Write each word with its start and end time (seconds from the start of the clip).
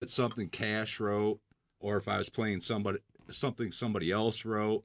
it's 0.00 0.14
something 0.14 0.48
Cash 0.48 1.00
wrote, 1.00 1.40
or 1.80 1.96
if 1.96 2.08
I 2.08 2.18
was 2.18 2.28
playing 2.28 2.60
somebody 2.60 2.98
something 3.30 3.70
somebody 3.72 4.10
else 4.10 4.44
wrote, 4.44 4.84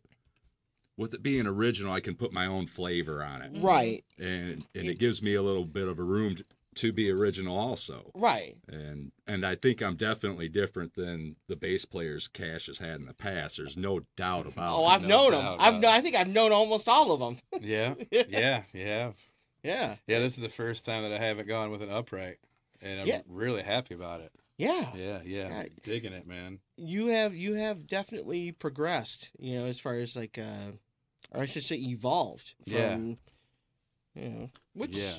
with 0.98 1.14
it 1.14 1.24
being 1.24 1.48
original, 1.48 1.92
I 1.94 2.00
can 2.00 2.16
put 2.16 2.32
my 2.32 2.46
own 2.46 2.68
flavor 2.68 3.24
on 3.24 3.42
it, 3.42 3.54
mm-hmm. 3.54 3.66
Right. 3.66 4.06
and 4.20 4.66
and 4.76 4.88
it 4.88 5.00
gives 5.00 5.22
me 5.22 5.34
a 5.34 5.42
little 5.42 5.66
bit 5.66 5.88
of 5.88 6.00
a 6.00 6.04
room 6.04 6.36
to, 6.38 6.46
to 6.76 6.92
be 6.94 7.10
original 7.10 7.58
also. 7.58 8.12
Right. 8.14 8.56
And 8.68 9.12
and 9.28 9.46
I 9.46 9.56
think 9.56 9.82
I'm 9.82 9.96
definitely 9.96 10.50
different 10.50 10.94
than 10.96 11.38
the 11.48 11.56
bass 11.56 11.86
players 11.86 12.28
Cash 12.28 12.68
has 12.68 12.80
had 12.80 13.00
in 13.00 13.06
the 13.06 13.14
past. 13.14 13.58
There's 13.58 13.78
no 13.78 14.02
doubt 14.18 14.46
about 14.48 14.76
Oh, 14.78 14.82
it. 14.82 14.84
Oh, 14.84 14.86
I've 14.88 15.02
no 15.02 15.08
known 15.30 15.32
them. 15.32 15.56
I've 15.60 15.70
about 15.76 15.82
kno- 15.82 15.88
it. 15.90 15.92
I 15.94 16.02
think 16.02 16.16
I've 16.18 16.28
known 16.28 16.52
almost 16.52 16.88
all 16.90 17.12
of 17.14 17.20
them. 17.20 17.38
Yeah, 17.62 17.94
yeah, 18.12 18.24
yeah, 18.74 19.12
yeah. 19.64 19.96
yeah. 20.08 20.20
This 20.20 20.36
is 20.38 20.42
the 20.44 20.50
first 20.50 20.86
time 20.86 21.04
that 21.04 21.14
I 21.14 21.18
haven't 21.18 21.48
gone 21.48 21.72
with 21.72 21.82
an 21.82 21.90
upright, 21.90 22.38
and 22.82 23.02
I'm 23.02 23.08
Yeah. 23.08 23.22
really 23.28 23.64
happy 23.64 23.96
about 23.96 24.22
it. 24.22 24.32
Yeah. 24.58 24.88
Yeah, 24.96 25.22
yeah, 25.26 25.64
digging 25.84 26.14
it, 26.14 26.26
man. 26.28 26.60
You 26.78 27.08
have 27.08 27.36
you 27.36 27.56
have 27.56 27.88
definitely 27.88 28.52
progressed, 28.54 29.32
you 29.40 29.60
know, 29.60 29.66
as 29.66 29.80
far 29.80 29.94
as 29.96 30.16
like 30.16 30.38
uh 30.38 30.72
or 31.32 31.42
I 31.42 31.46
should 31.46 31.64
say 31.64 31.76
evolved 31.76 32.54
from 32.66 32.74
Yeah. 32.76 32.98
you 34.16 34.30
know, 34.30 34.50
which 34.74 34.98
Yeah, 34.98 35.14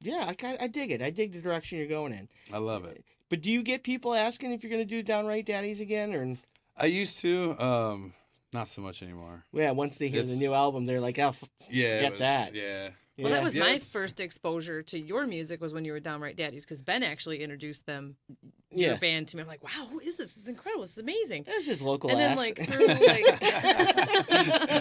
yeah, 0.00 0.32
I 0.42 0.56
I 0.60 0.66
dig 0.66 0.90
it. 0.90 1.00
I 1.02 1.10
dig 1.10 1.32
the 1.32 1.40
direction 1.40 1.78
you're 1.78 1.86
going 1.86 2.12
in. 2.12 2.28
I 2.52 2.58
love 2.58 2.84
it. 2.84 3.04
But 3.28 3.40
do 3.40 3.50
you 3.50 3.62
get 3.62 3.82
people 3.82 4.14
asking 4.14 4.52
if 4.52 4.62
you're 4.62 4.70
going 4.70 4.82
to 4.86 4.94
do 4.94 5.02
Downright 5.02 5.46
Daddies 5.46 5.80
again 5.80 6.14
or 6.14 6.36
I 6.76 6.86
used 6.86 7.18
to, 7.20 7.58
um, 7.58 8.12
not 8.52 8.68
so 8.68 8.82
much 8.82 9.02
anymore. 9.02 9.44
yeah, 9.52 9.70
once 9.70 9.96
they 9.98 10.08
hear 10.08 10.20
It's- 10.20 10.34
the 10.34 10.40
new 10.44 10.52
album, 10.52 10.84
they're 10.84 11.00
like, 11.00 11.18
"Oh, 11.18 11.28
f- 11.28 11.42
Yeah, 11.70 11.96
Forget 11.96 12.12
was- 12.12 12.20
that. 12.20 12.54
Yeah, 12.54 12.90
Well, 13.18 13.32
that 13.32 13.42
was 13.42 13.56
Yeah, 13.56 13.62
my 13.64 13.78
first 13.78 14.20
exposure 14.20 14.82
to 14.82 14.98
your 14.98 15.26
music 15.26 15.60
was 15.60 15.72
when 15.72 15.84
you 15.84 15.92
were 15.92 16.00
Downright 16.00 16.36
Daddies 16.36 16.64
because 16.64 16.82
Ben 16.82 17.02
actually 17.02 17.42
introduced 17.42 17.86
them, 17.86 18.16
yeah." 18.70 18.88
your 18.88 18.98
band 18.98 19.28
to 19.28 19.36
me. 19.36 19.42
I'm 19.42 19.48
like, 19.48 19.64
wow, 19.64 19.86
who 19.90 20.00
is 20.00 20.16
this? 20.18 20.34
This 20.34 20.42
is 20.44 20.48
incredible. 20.48 20.82
This 20.82 20.92
is 20.92 20.98
amazing. 20.98 21.44
This 21.44 21.66
is 21.68 21.80
local 21.80 22.10
and 22.10 22.18
then 22.20 22.32
ass. 22.32 22.38
like 22.38 22.58
through 22.68 22.86
like 22.88 23.42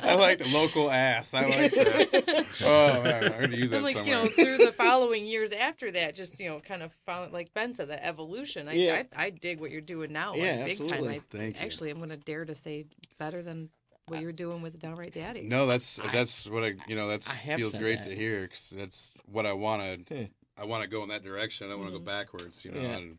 I 0.03 0.16
like 0.16 0.39
the 0.39 0.47
local 0.53 0.92
ass. 0.92 1.33
I 1.33 1.45
like 1.45 1.72
that. 1.72 2.45
Oh 2.64 3.03
man, 3.03 3.23
I'm 3.33 3.42
gonna 3.42 3.58
use 3.58 3.69
that 3.72 3.77
and 3.77 3.86
like 3.86 3.97
somewhere. 3.97 4.16
you 4.17 4.23
know 4.23 4.30
through 4.30 4.58
the 4.66 4.72
following 4.77 5.25
years 5.25 5.52
after 5.52 5.92
that, 5.92 6.16
just 6.16 6.39
you 6.39 6.49
know 6.49 6.59
kind 6.59 6.81
of 6.83 6.92
found 7.05 7.33
like 7.33 7.53
Ben 7.53 7.75
said 7.75 7.89
that 7.89 8.05
evolution. 8.05 8.67
I 8.70 8.73
Yeah. 8.73 9.03
I, 9.16 9.25
I 9.25 9.30
dig 9.30 9.59
what 9.59 9.72
you're 9.72 9.81
doing 9.81 10.14
now. 10.14 10.31
like, 10.31 10.42
Yeah, 10.42 10.64
big 10.64 10.72
absolutely. 10.80 10.97
time. 10.97 11.23
I, 11.33 11.38
Thank 11.38 11.55
you. 11.59 11.66
Actually, 11.66 11.89
I'm 11.92 11.99
gonna 11.99 12.16
dare 12.17 12.45
to 12.45 12.55
say 12.55 12.86
better 13.20 13.42
than 13.44 13.70
what 14.08 14.22
you're 14.22 14.31
doing 14.31 14.61
with 14.61 14.73
the 14.73 14.80
Downright 14.80 15.14
Daddies. 15.14 15.50
No, 15.50 15.66
that's 15.66 16.00
I- 16.00 16.11
that's 16.11 16.48
what 16.50 16.64
I 16.64 16.75
you 16.88 16.95
know 16.95 17.08
that's 17.08 17.30
I 17.30 17.56
feels 17.56 17.78
great 17.78 18.00
that. 18.00 18.09
to 18.09 18.16
hear 18.16 18.42
because 18.42 18.70
that's 18.75 19.14
what 19.25 19.45
I 19.45 19.53
wanted. 19.53 20.08
Yeah. 20.09 20.17
Hmm. 20.17 20.23
I 20.58 20.64
want 20.64 20.84
to 20.84 20.89
go 20.89 21.03
in 21.03 21.09
that 21.09 21.23
direction. 21.23 21.67
I 21.67 21.72
don't 21.72 21.80
want 21.80 21.89
to 21.89 22.00
go 22.00 22.00
mm-hmm. 22.00 22.06
backwards. 22.06 22.64
You 22.64 22.72
know, 22.72 22.80
Yeah. 22.80 22.95
and 22.95 23.17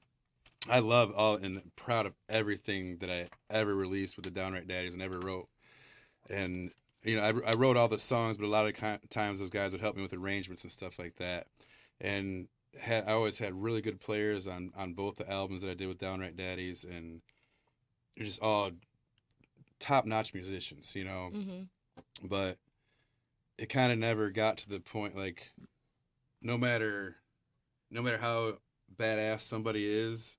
I 0.69 0.79
love 0.79 1.12
all 1.14 1.37
and 1.37 1.61
proud 1.77 2.07
of 2.07 2.14
everything 2.29 2.98
that 2.98 3.11
I 3.11 3.29
ever 3.51 3.75
released 3.75 4.17
with 4.17 4.25
the 4.25 4.31
Downright 4.31 4.67
Daddies 4.67 4.95
and 4.95 5.03
ever 5.03 5.19
wrote. 5.19 5.48
And 6.31 6.70
you 7.05 7.17
know, 7.17 7.23
I, 7.23 7.51
I 7.51 7.55
wrote 7.55 7.77
all 7.77 7.89
the 7.89 7.98
songs, 7.98 8.37
but 8.37 8.47
a 8.47 8.48
lot 8.48 8.67
of 8.67 9.09
times 9.11 9.39
those 9.39 9.51
guys 9.51 9.73
would 9.73 9.81
help 9.81 9.97
me 9.97 10.03
with 10.03 10.14
arrangements 10.14 10.64
and 10.64 10.73
stuff 10.73 10.98
like 10.98 11.17
that. 11.17 11.47
And 12.01 12.48
had 12.81 13.09
I 13.09 13.12
always 13.12 13.39
had 13.39 13.55
really 13.55 13.81
good 13.81 14.01
players 14.01 14.47
on 14.47 14.73
on 14.77 14.95
both 14.95 15.17
the 15.17 15.31
albums 15.31 15.62
that 15.62 15.70
I 15.70 15.75
did 15.75 15.89
with 15.89 15.98
Downright 15.98 16.37
Daddies, 16.37 16.84
and 16.84 17.20
they're 18.17 18.27
just 18.27 18.42
all 18.42 18.70
top 19.80 20.05
notch 20.06 20.34
musicians. 20.34 20.94
You 20.94 21.05
know, 21.05 21.30
Mm-hmm. 21.34 22.27
but 22.28 22.58
it 23.58 23.66
kind 23.69 23.92
of 23.92 23.98
never 23.98 24.30
got 24.30 24.58
to 24.58 24.68
the 24.68 24.80
point 24.80 25.16
like 25.16 25.50
no 26.42 26.58
matter 26.58 27.16
no 27.91 28.02
matter 28.02 28.18
how 28.18 28.58
badass 28.96 29.41
somebody 29.41 29.86
is 29.88 30.36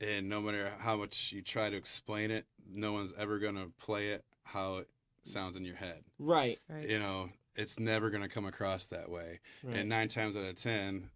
and 0.00 0.28
no 0.28 0.40
matter 0.40 0.72
how 0.78 0.96
much 0.96 1.32
you 1.32 1.42
try 1.42 1.68
to 1.68 1.76
explain 1.76 2.30
it 2.30 2.46
no 2.70 2.92
one's 2.92 3.12
ever 3.18 3.38
going 3.38 3.54
to 3.56 3.70
play 3.78 4.08
it 4.08 4.24
how 4.44 4.78
it 4.78 4.88
sounds 5.22 5.56
in 5.56 5.64
your 5.64 5.76
head 5.76 6.02
right. 6.18 6.58
Right. 6.68 6.88
you 6.88 6.98
know 6.98 7.28
it's 7.54 7.78
never 7.78 8.08
going 8.10 8.22
to 8.22 8.28
come 8.28 8.46
across 8.46 8.86
that 8.86 9.10
way 9.10 9.40
right. 9.62 9.76
and 9.76 9.88
nine 9.88 10.08
times 10.08 10.36
out 10.36 10.44
of 10.44 10.54
ten 10.56 11.10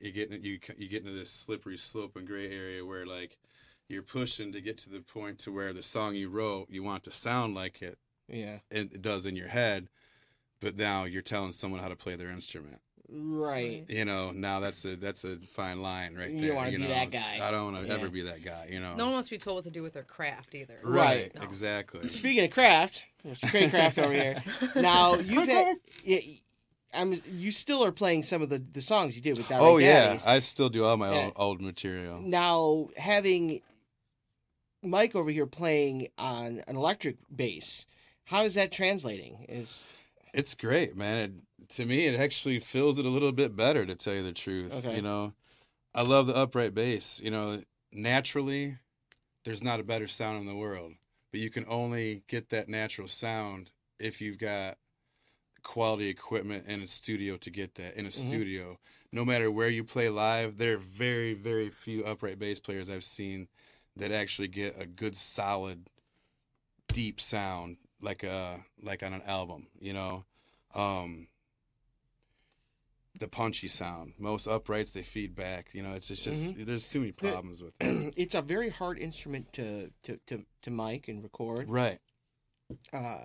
you 0.00 0.10
get 0.10 0.30
you 0.30 0.58
you 0.78 0.88
get 0.88 1.02
into 1.02 1.12
this 1.16 1.30
slippery 1.30 1.76
slope 1.76 2.16
and 2.16 2.26
gray 2.26 2.50
area 2.50 2.84
where 2.84 3.04
like 3.06 3.36
you're 3.88 4.02
pushing 4.02 4.52
to 4.52 4.60
get 4.60 4.78
to 4.78 4.90
the 4.90 5.00
point 5.00 5.38
to 5.40 5.52
where 5.52 5.72
the 5.72 5.82
song 5.82 6.14
you 6.14 6.28
wrote 6.28 6.66
you 6.70 6.82
want 6.82 7.04
to 7.04 7.10
sound 7.10 7.54
like 7.54 7.82
it 7.82 7.98
yeah. 8.28 8.58
it 8.70 8.92
it 8.92 9.02
does 9.02 9.26
in 9.26 9.36
your 9.36 9.48
head, 9.48 9.88
but 10.60 10.76
now 10.76 11.04
you're 11.04 11.22
telling 11.22 11.52
someone 11.52 11.80
how 11.80 11.88
to 11.88 11.96
play 11.96 12.14
their 12.14 12.30
instrument. 12.30 12.80
Right. 13.10 13.86
You 13.88 14.04
know, 14.04 14.32
now 14.32 14.60
that's 14.60 14.84
a 14.84 14.94
that's 14.96 15.24
a 15.24 15.36
fine 15.36 15.80
line 15.80 16.14
right 16.14 16.30
there. 16.36 16.48
don't 16.48 16.56
wanna 16.56 16.70
be 16.72 16.76
know, 16.78 16.88
that 16.88 17.10
guy. 17.10 17.38
I 17.42 17.50
don't 17.50 17.72
want 17.72 17.82
to 17.84 17.88
Yeah. 17.88 17.94
ever 17.94 18.08
be 18.10 18.22
that 18.22 18.44
guy. 18.44 18.68
You 18.70 18.80
know. 18.80 18.94
No 18.96 19.04
one 19.04 19.14
wants 19.14 19.28
to 19.28 19.34
be 19.34 19.38
told 19.38 19.56
what 19.56 19.64
to 19.64 19.70
do 19.70 19.82
with 19.82 19.94
their 19.94 20.02
craft 20.02 20.54
either. 20.54 20.78
right. 20.84 21.34
No. 21.34 21.42
Exactly. 21.42 22.06
Speaking 22.10 22.44
of 22.44 22.50
craft, 22.50 23.06
Mr. 23.26 23.48
Craycraft 23.48 23.98
over 24.02 24.12
here. 24.12 24.42
Now 24.82 25.14
you've 25.14 25.48
had, 25.48 25.76
yeah, 26.04 26.18
I'm. 26.92 27.20
You 27.30 27.50
still 27.50 27.82
are 27.82 27.92
playing 27.92 28.24
some 28.24 28.42
of 28.42 28.50
the, 28.50 28.58
the 28.58 28.82
songs 28.82 29.16
you 29.16 29.22
did 29.22 29.38
with 29.38 29.48
Downright 29.48 29.68
oh 29.68 29.78
yeah, 29.78 30.08
Daddies. 30.08 30.26
I 30.26 30.38
still 30.40 30.68
do 30.68 30.84
all 30.84 30.96
my 30.98 31.10
Yeah. 31.10 31.24
old, 31.24 31.32
old 31.36 31.60
material. 31.62 32.20
Now 32.20 32.88
having 32.98 33.62
Mike 34.82 35.14
over 35.14 35.30
here 35.30 35.46
playing 35.46 36.08
on 36.18 36.62
an 36.66 36.76
electric 36.76 37.16
bass, 37.34 37.86
how 38.26 38.42
is 38.42 38.54
that 38.54 38.70
translating? 38.70 39.44
Is 39.48 39.84
It's 40.32 40.54
great, 40.54 40.96
man. 40.96 41.18
It, 41.18 41.68
to 41.70 41.84
me, 41.84 42.06
it 42.06 42.18
actually 42.18 42.60
feels 42.60 42.98
it 42.98 43.04
a 43.04 43.10
little 43.10 43.32
bit 43.32 43.56
better, 43.56 43.84
to 43.84 43.94
tell 43.94 44.14
you 44.14 44.22
the 44.22 44.32
truth. 44.32 44.86
Okay. 44.86 44.96
You 44.96 45.02
know, 45.02 45.34
I 45.94 46.02
love 46.02 46.26
the 46.26 46.36
upright 46.36 46.74
bass. 46.74 47.20
You 47.20 47.30
know, 47.30 47.62
naturally, 47.92 48.78
there's 49.44 49.62
not 49.62 49.80
a 49.80 49.84
better 49.84 50.06
sound 50.06 50.40
in 50.40 50.46
the 50.46 50.54
world, 50.54 50.92
but 51.32 51.40
you 51.40 51.50
can 51.50 51.64
only 51.68 52.22
get 52.28 52.50
that 52.50 52.68
natural 52.68 53.08
sound 53.08 53.70
if 53.98 54.20
you've 54.20 54.38
got 54.38 54.78
quality 55.62 56.08
equipment 56.08 56.66
in 56.68 56.82
a 56.82 56.86
studio 56.86 57.36
to 57.36 57.50
get 57.50 57.74
that 57.74 57.96
in 57.96 58.06
a 58.06 58.10
Mhm. 58.10 58.28
studio. 58.28 58.78
No 59.10 59.24
matter 59.24 59.50
where 59.50 59.68
you 59.68 59.82
play 59.82 60.08
live, 60.08 60.56
there 60.56 60.74
are 60.74 60.78
very, 60.78 61.34
very 61.34 61.68
few 61.68 62.04
upright 62.04 62.38
bass 62.38 62.60
players 62.60 62.88
I've 62.88 63.04
seen 63.04 63.48
that 63.98 64.10
actually 64.12 64.48
get 64.48 64.80
a 64.80 64.86
good, 64.86 65.16
solid, 65.16 65.88
deep 66.92 67.20
sound 67.20 67.76
like 68.00 68.22
a 68.24 68.64
like 68.82 69.02
on 69.02 69.12
an 69.12 69.22
album. 69.26 69.66
You 69.80 69.92
know, 69.92 70.24
um, 70.74 71.28
the 73.18 73.28
punchy 73.28 73.68
sound. 73.68 74.14
Most 74.18 74.46
uprights 74.46 74.92
they 74.92 75.02
feed 75.02 75.34
back. 75.34 75.70
You 75.72 75.82
know, 75.82 75.94
it's 75.94 76.08
just, 76.08 76.24
just 76.24 76.66
there's 76.66 76.88
too 76.88 77.00
many 77.00 77.10
The- 77.12 77.30
problems 77.30 77.60
with 77.62 77.74
it. 77.80 78.14
it's 78.16 78.34
a 78.34 78.42
very 78.42 78.70
hard 78.70 78.98
instrument 78.98 79.52
to 79.54 79.90
to 80.04 80.18
to, 80.26 80.44
to 80.62 80.70
mic 80.70 81.08
and 81.08 81.22
record. 81.22 81.68
right. 81.68 81.98
Uh, 82.92 83.18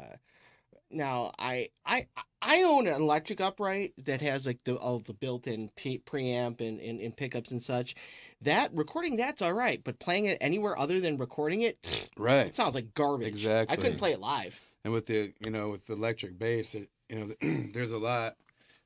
now 0.94 1.32
I 1.40 1.70
I 1.86 2.08
I 2.42 2.64
own 2.64 2.88
an 2.88 3.02
electric 3.02 3.42
upright 3.42 3.94
that 4.06 4.22
has 4.22 4.46
like 4.46 4.60
the 4.66 4.76
all 4.76 5.00
the 5.00 5.14
built-in 5.14 5.70
pre- 5.76 6.00
preamp 6.00 6.62
and, 6.62 6.80
and 6.80 7.00
and 7.00 7.16
pickups 7.16 7.52
and 7.52 7.62
such. 7.62 7.96
That 8.42 8.72
recording 8.74 9.16
that's 9.16 9.42
all 9.42 9.54
right, 9.54 9.82
but 9.84 10.00
playing 10.00 10.26
it 10.26 10.38
anywhere 10.42 10.78
other 10.78 11.00
than 11.00 11.18
recording 11.18 11.62
it, 11.62 11.78
it 11.84 12.10
Right. 12.18 12.54
sounds 12.54 12.76
like 12.76 12.94
garbage. 12.94 13.28
Exactly. 13.28 13.74
I 13.78 13.82
couldn't 13.82 13.98
play 13.98 14.12
it 14.12 14.20
live. 14.20 14.60
and 14.86 14.94
with 14.94 15.06
the 15.08 15.34
you 15.40 15.52
know 15.52 15.70
with 15.70 15.88
the 15.88 15.94
electric 15.94 16.38
bass 16.38 16.76
it 16.76 16.90
you 17.10 17.16
know 17.20 17.34
there's 17.74 17.92
a 17.94 17.98
lot 17.98 18.36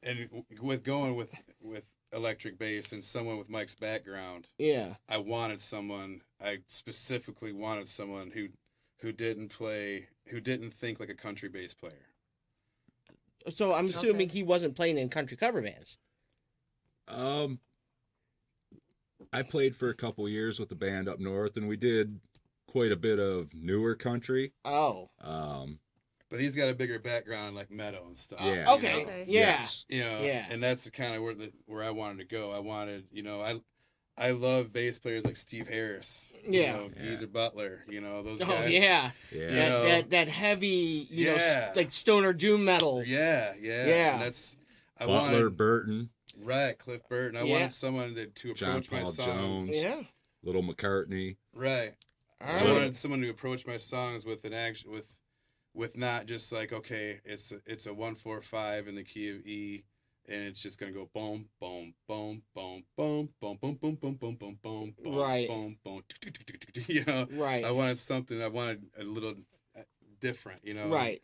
and 0.03 0.29
with 0.61 0.83
going 0.83 1.15
with 1.15 1.33
with 1.61 1.91
electric 2.13 2.57
bass 2.57 2.93
and 2.93 3.03
someone 3.03 3.37
with 3.37 3.49
mike's 3.49 3.75
background 3.75 4.47
Yeah. 4.57 4.93
i 5.09 5.17
wanted 5.17 5.59
someone 5.59 6.21
i 6.41 6.59
specifically 6.67 7.51
wanted 7.51 7.87
someone 7.87 8.31
who 8.31 8.47
who 9.01 9.11
didn't 9.11 9.49
play 9.49 10.07
who 10.29 10.39
didn't 10.39 10.71
think 10.73 10.99
like 10.99 11.09
a 11.09 11.15
country 11.15 11.49
bass 11.49 11.73
player 11.73 12.07
So 13.49 13.73
I'm 13.73 13.85
assuming 13.85 14.27
Okay. 14.27 14.37
he 14.39 14.43
wasn't 14.43 14.75
playing 14.75 14.97
in 14.97 15.09
country 15.09 15.37
cover 15.37 15.61
bands. 15.61 15.97
Um, 17.07 17.59
I 19.31 19.41
played 19.41 19.75
for 19.75 19.89
a 19.89 19.93
couple 19.95 20.27
years 20.27 20.59
with 20.59 20.69
the 20.69 20.75
band 20.75 21.07
up 21.07 21.19
north, 21.19 21.55
and 21.57 21.67
we 21.67 21.77
did 21.77 22.19
quite 22.67 22.91
a 22.91 22.95
bit 22.97 23.19
of 23.19 23.53
newer 23.53 23.95
country. 23.95 24.51
Oh. 24.65 25.09
Um, 25.21 25.79
but 26.29 26.41
he's 26.41 26.55
got 26.55 26.67
a 26.69 26.73
bigger 26.73 26.99
background 26.99 27.55
like 27.55 27.71
metal 27.71 28.05
and 28.05 28.17
stuff 28.17 28.41
Yeah. 28.41 28.69
you 28.69 28.77
Okay. 28.77 28.93
know? 28.93 28.99
Okay. 29.03 29.25
Yeah. 29.27 29.39
yes. 29.39 29.85
you 29.87 30.03
know 30.03 30.21
Yeah. 30.21 30.45
and 30.49 30.61
that's 30.61 30.83
the 30.83 30.91
kind 30.91 31.15
of 31.15 31.21
where 31.23 31.33
the 31.33 31.53
where 31.67 31.83
i 31.83 31.89
wanted 31.89 32.17
to 32.17 32.25
go 32.25 32.51
i 32.51 32.59
wanted 32.59 33.05
you 33.11 33.23
know 33.23 33.39
i 33.39 33.61
i 34.17 34.31
love 34.31 34.73
bass 34.73 34.97
players 34.99 35.23
like 35.25 35.37
steve 35.37 35.67
harris 35.67 36.35
you 36.43 36.61
Yeah. 36.61 36.73
know, 36.77 36.89
Yeah. 36.95 37.03
geezer 37.03 37.27
butler 37.27 37.83
you 37.87 38.01
know 38.01 38.23
those 38.23 38.41
Oh 38.41 38.45
guys 38.45 38.71
yeah. 38.73 39.11
Yeah. 39.31 39.47
That, 39.47 39.69
know. 39.69 39.83
that 39.83 40.09
that 40.11 40.27
heavy, 40.29 41.07
you 41.09 41.25
know, 41.27 41.31
Yeah. 41.33 41.37
s- 41.69 41.75
like 41.75 41.91
stoner 41.91 42.33
doom 42.33 42.65
metal. 42.65 43.03
yeah 43.05 43.53
yeah 43.59 43.85
Yeah. 43.87 44.13
and 44.13 44.21
that's 44.21 44.55
i 44.99 45.05
Butler, 45.05 45.31
wanted 45.43 45.57
Burton, 45.57 46.09
right 46.41 46.77
cliff 46.77 47.01
burton 47.09 47.37
i 47.37 47.43
Yeah. 47.43 47.51
wanted 47.53 47.73
someone 47.73 48.15
to, 48.15 48.27
to 48.27 48.53
John 48.53 48.69
approach 48.71 48.91
my 48.91 49.01
Paul 49.03 49.11
songs 49.11 49.67
Jones. 49.67 49.69
Yeah. 49.77 50.01
Little 50.43 50.63
McCartney. 50.63 51.37
right 51.53 51.93
All 52.41 52.55
i 52.55 52.63
wanted 52.63 52.95
someone 52.95 53.21
to 53.21 53.29
approach 53.29 53.65
my 53.67 53.77
songs 53.77 54.25
with 54.25 54.45
an 54.45 54.53
action 54.53 54.91
with 54.91 55.19
with 55.73 55.95
not 55.97 56.25
just 56.25 56.51
like 56.51 56.73
okay 56.73 57.19
it's 57.23 57.51
a, 57.51 57.61
it's 57.67 57.85
a 57.85 57.93
one 57.93 58.15
four 58.15 58.41
five 58.41 58.87
in 58.87 58.95
the 58.95 59.03
key 59.03 59.29
of 59.29 59.45
e 59.45 59.83
and 60.27 60.43
it's 60.43 60.61
just 60.61 60.79
gonna 60.79 60.91
go 60.91 61.09
boom, 61.13 61.45
boom, 61.59 61.93
boom, 62.07 62.41
boom, 62.53 62.83
boom, 62.95 63.29
boom, 63.37 63.57
boom, 63.57 63.57
boom, 63.59 63.75
boom, 63.75 63.95
boom, 63.95 64.15
boom, 64.15 64.59
boom, 64.61 64.95
boom, 65.03 65.15
Right. 65.15 65.47
boom, 65.47 65.77
boom. 65.83 66.03
You 66.87 67.03
know, 67.05 67.27
Right. 67.31 67.65
I 67.65 67.71
wanted 67.71 67.97
something. 67.97 68.41
I 68.41 68.47
wanted 68.47 68.85
a 68.99 69.03
little 69.03 69.35
uh, 69.77 69.81
different. 70.19 70.63
You 70.63 70.73
know, 70.75 70.89
right. 70.89 71.21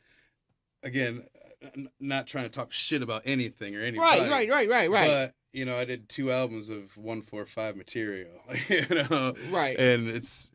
Again, 0.83 1.23
uh, 1.63 1.69
not 1.99 2.27
trying 2.27 2.45
to 2.45 2.49
talk 2.49 2.73
shit 2.73 3.01
about 3.01 3.21
anything 3.25 3.75
or 3.75 3.81
anybody. 3.81 4.19
Right. 4.21 4.29
Right. 4.29 4.49
Right. 4.49 4.69
Right. 4.69 4.91
Right. 4.91 5.07
But 5.07 5.33
you 5.53 5.65
know, 5.65 5.77
I 5.77 5.85
did 5.85 6.09
two 6.09 6.31
albums 6.31 6.69
of 6.69 6.97
one 6.97 7.21
four 7.21 7.45
five 7.45 7.75
material. 7.75 8.31
You 8.69 9.03
know, 9.09 9.33
Right. 9.51 9.77
and 9.79 10.07
it's 10.09 10.51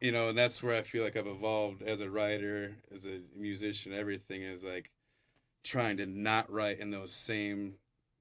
you 0.00 0.12
know, 0.12 0.28
and 0.28 0.38
that's 0.38 0.62
where 0.62 0.76
I 0.76 0.82
feel 0.82 1.02
like 1.02 1.16
I've 1.16 1.26
evolved 1.26 1.82
as 1.82 2.00
a 2.00 2.10
writer, 2.10 2.72
as 2.94 3.06
a 3.06 3.20
musician. 3.36 3.92
Everything 3.92 4.42
is 4.42 4.64
like 4.64 4.90
trying 5.64 5.96
to 5.96 6.06
not 6.06 6.50
write 6.52 6.78
in 6.78 6.90
those 6.90 7.12
same 7.12 7.74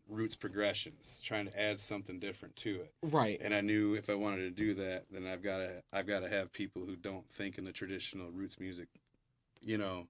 roots 0.08 0.36
progressions, 0.36 1.22
trying 1.24 1.46
to 1.46 1.60
add 1.60 1.80
something 1.80 2.20
different 2.20 2.56
to 2.58 2.82
it. 2.82 2.94
Right. 3.02 3.40
And 3.42 3.54
I 3.54 3.62
knew 3.62 3.96
if 3.96 4.10
I 4.10 4.16
wanted 4.16 4.42
to 4.42 4.52
do 4.52 4.74
that, 4.76 5.06
then 5.12 5.26
I've 5.26 5.44
got 5.44 5.58
to 5.58 5.82
I've 5.92 6.08
got 6.08 6.22
to 6.22 6.30
have 6.30 6.52
people 6.52 6.86
who 6.86 6.96
don't 6.96 7.28
think 7.30 7.58
in 7.58 7.64
the 7.64 7.72
traditional 7.72 8.32
roots 8.32 8.60
music. 8.60 8.88
You 9.66 9.78
know, 9.78 10.08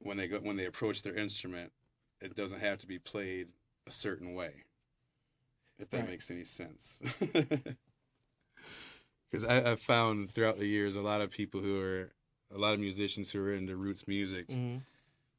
when 0.00 0.16
they 0.16 0.28
go 0.28 0.38
when 0.38 0.56
they 0.56 0.66
approach 0.66 1.02
their 1.02 1.14
instrument, 1.14 1.72
it 2.20 2.34
doesn't 2.34 2.60
have 2.60 2.78
to 2.78 2.86
be 2.86 2.98
played 2.98 3.48
a 3.86 3.90
certain 3.90 4.34
way. 4.34 4.64
If 5.78 5.90
that 5.90 6.00
Right. 6.00 6.10
makes 6.10 6.30
any 6.30 6.44
sense. 6.44 7.00
Because 9.30 9.44
I've 9.44 9.80
found 9.80 10.30
throughout 10.32 10.58
the 10.58 10.66
years 10.66 10.96
a 10.96 11.02
lot 11.02 11.20
of 11.20 11.30
people 11.30 11.60
who 11.60 11.80
are 11.80 12.10
a 12.52 12.58
lot 12.58 12.74
of 12.74 12.80
musicians 12.80 13.30
who 13.30 13.40
are 13.40 13.54
into 13.54 13.76
roots 13.76 14.08
music, 14.08 14.46
hmm 14.46 14.78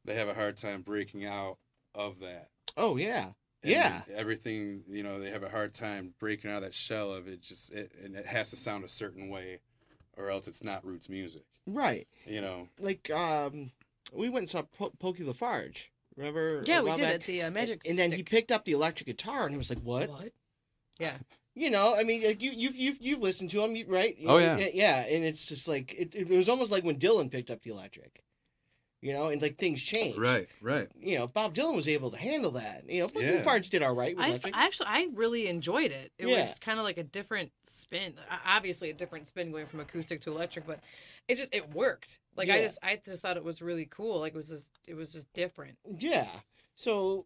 they 0.05 0.15
have 0.15 0.29
a 0.29 0.33
hard 0.33 0.57
time 0.57 0.81
breaking 0.81 1.25
out 1.25 1.57
of 1.93 2.19
that. 2.21 2.49
Oh 2.77 2.95
yeah. 2.97 3.31
And 3.63 3.71
Yeah. 3.71 4.01
everything 4.15 4.83
you 4.87 5.03
know 5.03 5.19
they 5.19 5.29
have 5.29 5.43
a 5.43 5.49
hard 5.49 5.73
time 5.73 6.13
breaking 6.19 6.49
out 6.51 6.57
of 6.57 6.63
that 6.63 6.73
shell 6.73 7.13
of 7.13 7.27
it 7.27 7.41
just 7.41 7.73
it, 7.73 7.91
and 8.03 8.15
it 8.15 8.25
has 8.25 8.49
to 8.51 8.55
sound 8.57 8.83
a 8.83 8.87
certain 8.87 9.29
way 9.29 9.59
or 10.17 10.29
else 10.29 10.47
it's 10.47 10.63
not 10.63 10.83
roots 10.85 11.09
music 11.09 11.43
Right. 11.67 12.07
you 12.25 12.41
know 12.41 12.69
Like 12.79 13.09
um, 13.11 13.71
we 14.13 14.29
went 14.29 14.43
and 14.43 14.49
saw 14.49 14.63
po- 14.63 14.93
Pokey 14.99 15.23
Lafarge. 15.23 15.91
Remember? 16.17 16.61
Yeah, 16.65 16.81
we 16.81 16.91
did 16.91 17.01
back? 17.01 17.13
it. 17.15 17.23
The 17.23 17.43
uh, 17.43 17.51
magic. 17.51 17.81
And 17.87 17.97
then 17.97 18.11
he 18.11 18.21
picked 18.23 18.51
up 18.51 18.65
the 18.65 18.73
electric 18.73 19.07
guitar 19.07 19.43
and 19.43 19.51
he 19.51 19.57
was 19.57 19.69
like, 19.69 19.79
"What?" 19.79 20.09
What? 20.09 20.31
Yeah. 20.99 21.13
You 21.53 21.69
know, 21.69 21.93
I 21.97 22.03
mean, 22.05 22.23
like 22.23 22.41
you, 22.41 22.51
you've 22.51 22.77
you've 22.77 23.01
you've 23.01 23.19
listened 23.21 23.49
to 23.49 23.61
him, 23.61 23.75
right? 23.89 24.15
Oh, 24.25 24.37
yeah. 24.37 24.69
yeah. 24.73 25.05
And 25.05 25.25
it's 25.25 25.47
just 25.49 25.67
like 25.67 25.93
it, 25.97 26.15
it 26.15 26.29
was 26.29 26.47
almost 26.47 26.71
like 26.71 26.85
when 26.85 26.97
Dylan 26.97 27.29
picked 27.29 27.51
up 27.51 27.61
the 27.61 27.71
electric. 27.71 28.23
You 29.01 29.13
know, 29.13 29.30
and 29.30 29.42
like 29.42 29.57
things 29.57 29.81
change. 29.81 30.15
right 30.15 30.48
right 30.62 30.88
You 31.00 31.18
know, 31.18 31.25
Bob 31.27 31.56
Dylan 31.56 31.75
was 31.75 31.88
able 31.88 32.12
to 32.12 32.18
handle 32.18 32.51
that. 32.51 32.83
You 32.88 33.01
know, 33.01 33.07
Pokey 33.07 33.25
Yeah. 33.25 33.31
Lafarge 33.33 33.69
did 33.71 33.81
all 33.81 33.95
right 33.95 34.15
with 34.15 34.45
I. 34.45 34.51
I 34.53 34.65
actually 34.65 34.88
I 34.89 35.07
really 35.13 35.48
enjoyed 35.48 35.92
it. 35.92 36.12
It 36.19 36.27
Yeah. 36.27 36.38
was 36.38 36.59
kind 36.59 36.77
of 36.77 36.83
like 36.86 37.00
a 37.00 37.03
different 37.03 37.51
spin. 37.63 38.13
Obviously 38.45 38.92
a 38.92 38.94
different 38.94 39.25
spin 39.25 39.51
going 39.51 39.65
from 39.65 39.80
acoustic 39.80 40.21
to 40.21 40.31
electric, 40.31 40.68
but 40.68 40.81
it 41.27 41.36
just 41.36 41.53
it 41.56 41.74
worked. 41.74 42.19
Like 42.36 42.50
I 42.50 42.62
just 42.62 42.77
I 42.83 43.00
just 43.03 43.24
thought 43.24 43.38
it 43.38 43.44
was 43.44 43.62
really 43.62 43.86
cool. 43.86 44.19
Like 44.19 44.33
it 44.33 44.38
was 44.38 44.50
just 44.50 44.71
it 44.88 44.94
was 44.95 45.12
just 45.12 45.33
different. 45.33 45.77
Yeah. 46.00 46.30
So, 46.75 47.25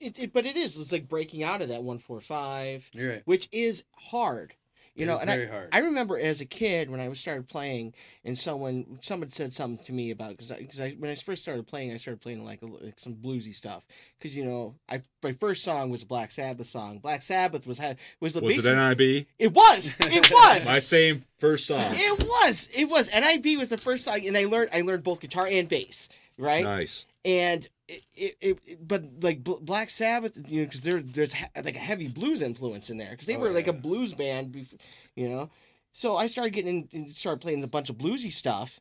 it, 0.00 0.18
it 0.18 0.32
but 0.32 0.44
it 0.46 0.56
is 0.56 0.76
it's 0.76 0.90
like 0.92 1.08
breaking 1.08 1.42
out 1.44 1.62
of 1.62 1.68
that 1.68 1.82
one 1.84 1.98
four 1.98 2.20
five, 2.20 2.90
right 2.96 3.22
which 3.26 3.48
is 3.52 3.84
hard. 3.96 4.54
You 4.94 5.04
It 5.04 5.06
know, 5.06 5.18
and 5.18 5.30
I, 5.30 5.46
hard 5.46 5.68
I 5.72 5.78
remember 5.78 6.18
as 6.18 6.40
a 6.40 6.44
kid 6.44 6.90
when 6.90 7.00
I 7.00 7.08
was 7.08 7.20
started 7.20 7.48
playing, 7.48 7.94
and 8.24 8.36
someone 8.36 8.98
someone 9.00 9.30
said 9.30 9.52
something 9.52 9.84
to 9.86 9.92
me 9.92 10.10
about 10.10 10.30
because 10.30 10.50
because 10.50 10.80
I, 10.80 10.90
when 10.98 11.10
I 11.10 11.14
first 11.14 11.42
started 11.42 11.66
playing, 11.66 11.92
I 11.92 11.96
started 11.96 12.20
playing 12.20 12.44
like, 12.44 12.58
like 12.62 12.98
some 12.98 13.14
bluesy 13.14 13.54
stuff 13.54 13.86
because 14.18 14.36
you 14.36 14.44
know 14.44 14.74
I 14.88 15.02
my 15.22 15.32
first 15.32 15.62
song 15.62 15.90
was 15.90 16.02
a 16.02 16.06
Black 16.06 16.32
Sabbath 16.32 16.66
song. 16.66 16.98
Black 16.98 17.22
Sabbath 17.22 17.66
was 17.68 17.78
had 17.78 17.98
was 18.20 18.34
the 18.34 18.40
Was 18.40 18.66
it 18.66 18.76
NIB? 18.76 19.26
It 19.38 19.54
was. 19.54 19.96
It 20.00 20.28
was. 20.32 20.66
My 20.66 20.80
same 20.80 21.24
first 21.38 21.66
song. 21.66 21.80
It 21.82 22.24
was. 22.24 22.68
It 22.74 22.86
was. 22.90 23.08
NIB 23.14 23.58
was 23.58 23.68
the 23.68 23.78
first 23.78 24.04
song, 24.04 24.26
and 24.26 24.36
I 24.36 24.46
learned 24.46 24.70
I 24.74 24.80
learned 24.80 25.04
both 25.04 25.20
guitar 25.20 25.46
and 25.48 25.68
bass. 25.68 26.08
Right 26.36 26.64
Nice. 26.64 27.04
and 27.24 27.68
it, 28.16 28.36
it, 28.40 28.58
it 28.66 28.88
but 28.88 29.04
like 29.22 29.42
Bl- 29.44 29.60
Black 29.60 29.90
Sabbath, 29.90 30.36
you 30.48 30.60
know, 30.62 30.66
because 30.66 30.80
there 30.82 31.00
there's 31.02 31.34
he- 31.34 31.44
like 31.62 31.76
a 31.76 31.80
heavy 31.80 32.08
blues 32.08 32.42
influence 32.42 32.90
in 32.90 32.98
there 32.98 33.10
because 33.10 33.26
they 33.26 33.36
Oh, 33.36 33.40
were 33.40 33.50
like 33.50 33.66
a 33.66 33.72
blues 33.72 34.12
band, 34.14 34.52
bef- 34.52 34.78
you 35.14 35.28
know. 35.28 35.50
So 35.92 36.16
I 36.16 36.26
started 36.26 36.52
getting 36.52 36.88
in, 36.92 37.02
and 37.04 37.10
started 37.10 37.40
playing 37.40 37.62
a 37.64 37.68
bunch 37.68 37.90
of 37.90 37.96
bluesy 37.98 38.30
stuff, 38.30 38.80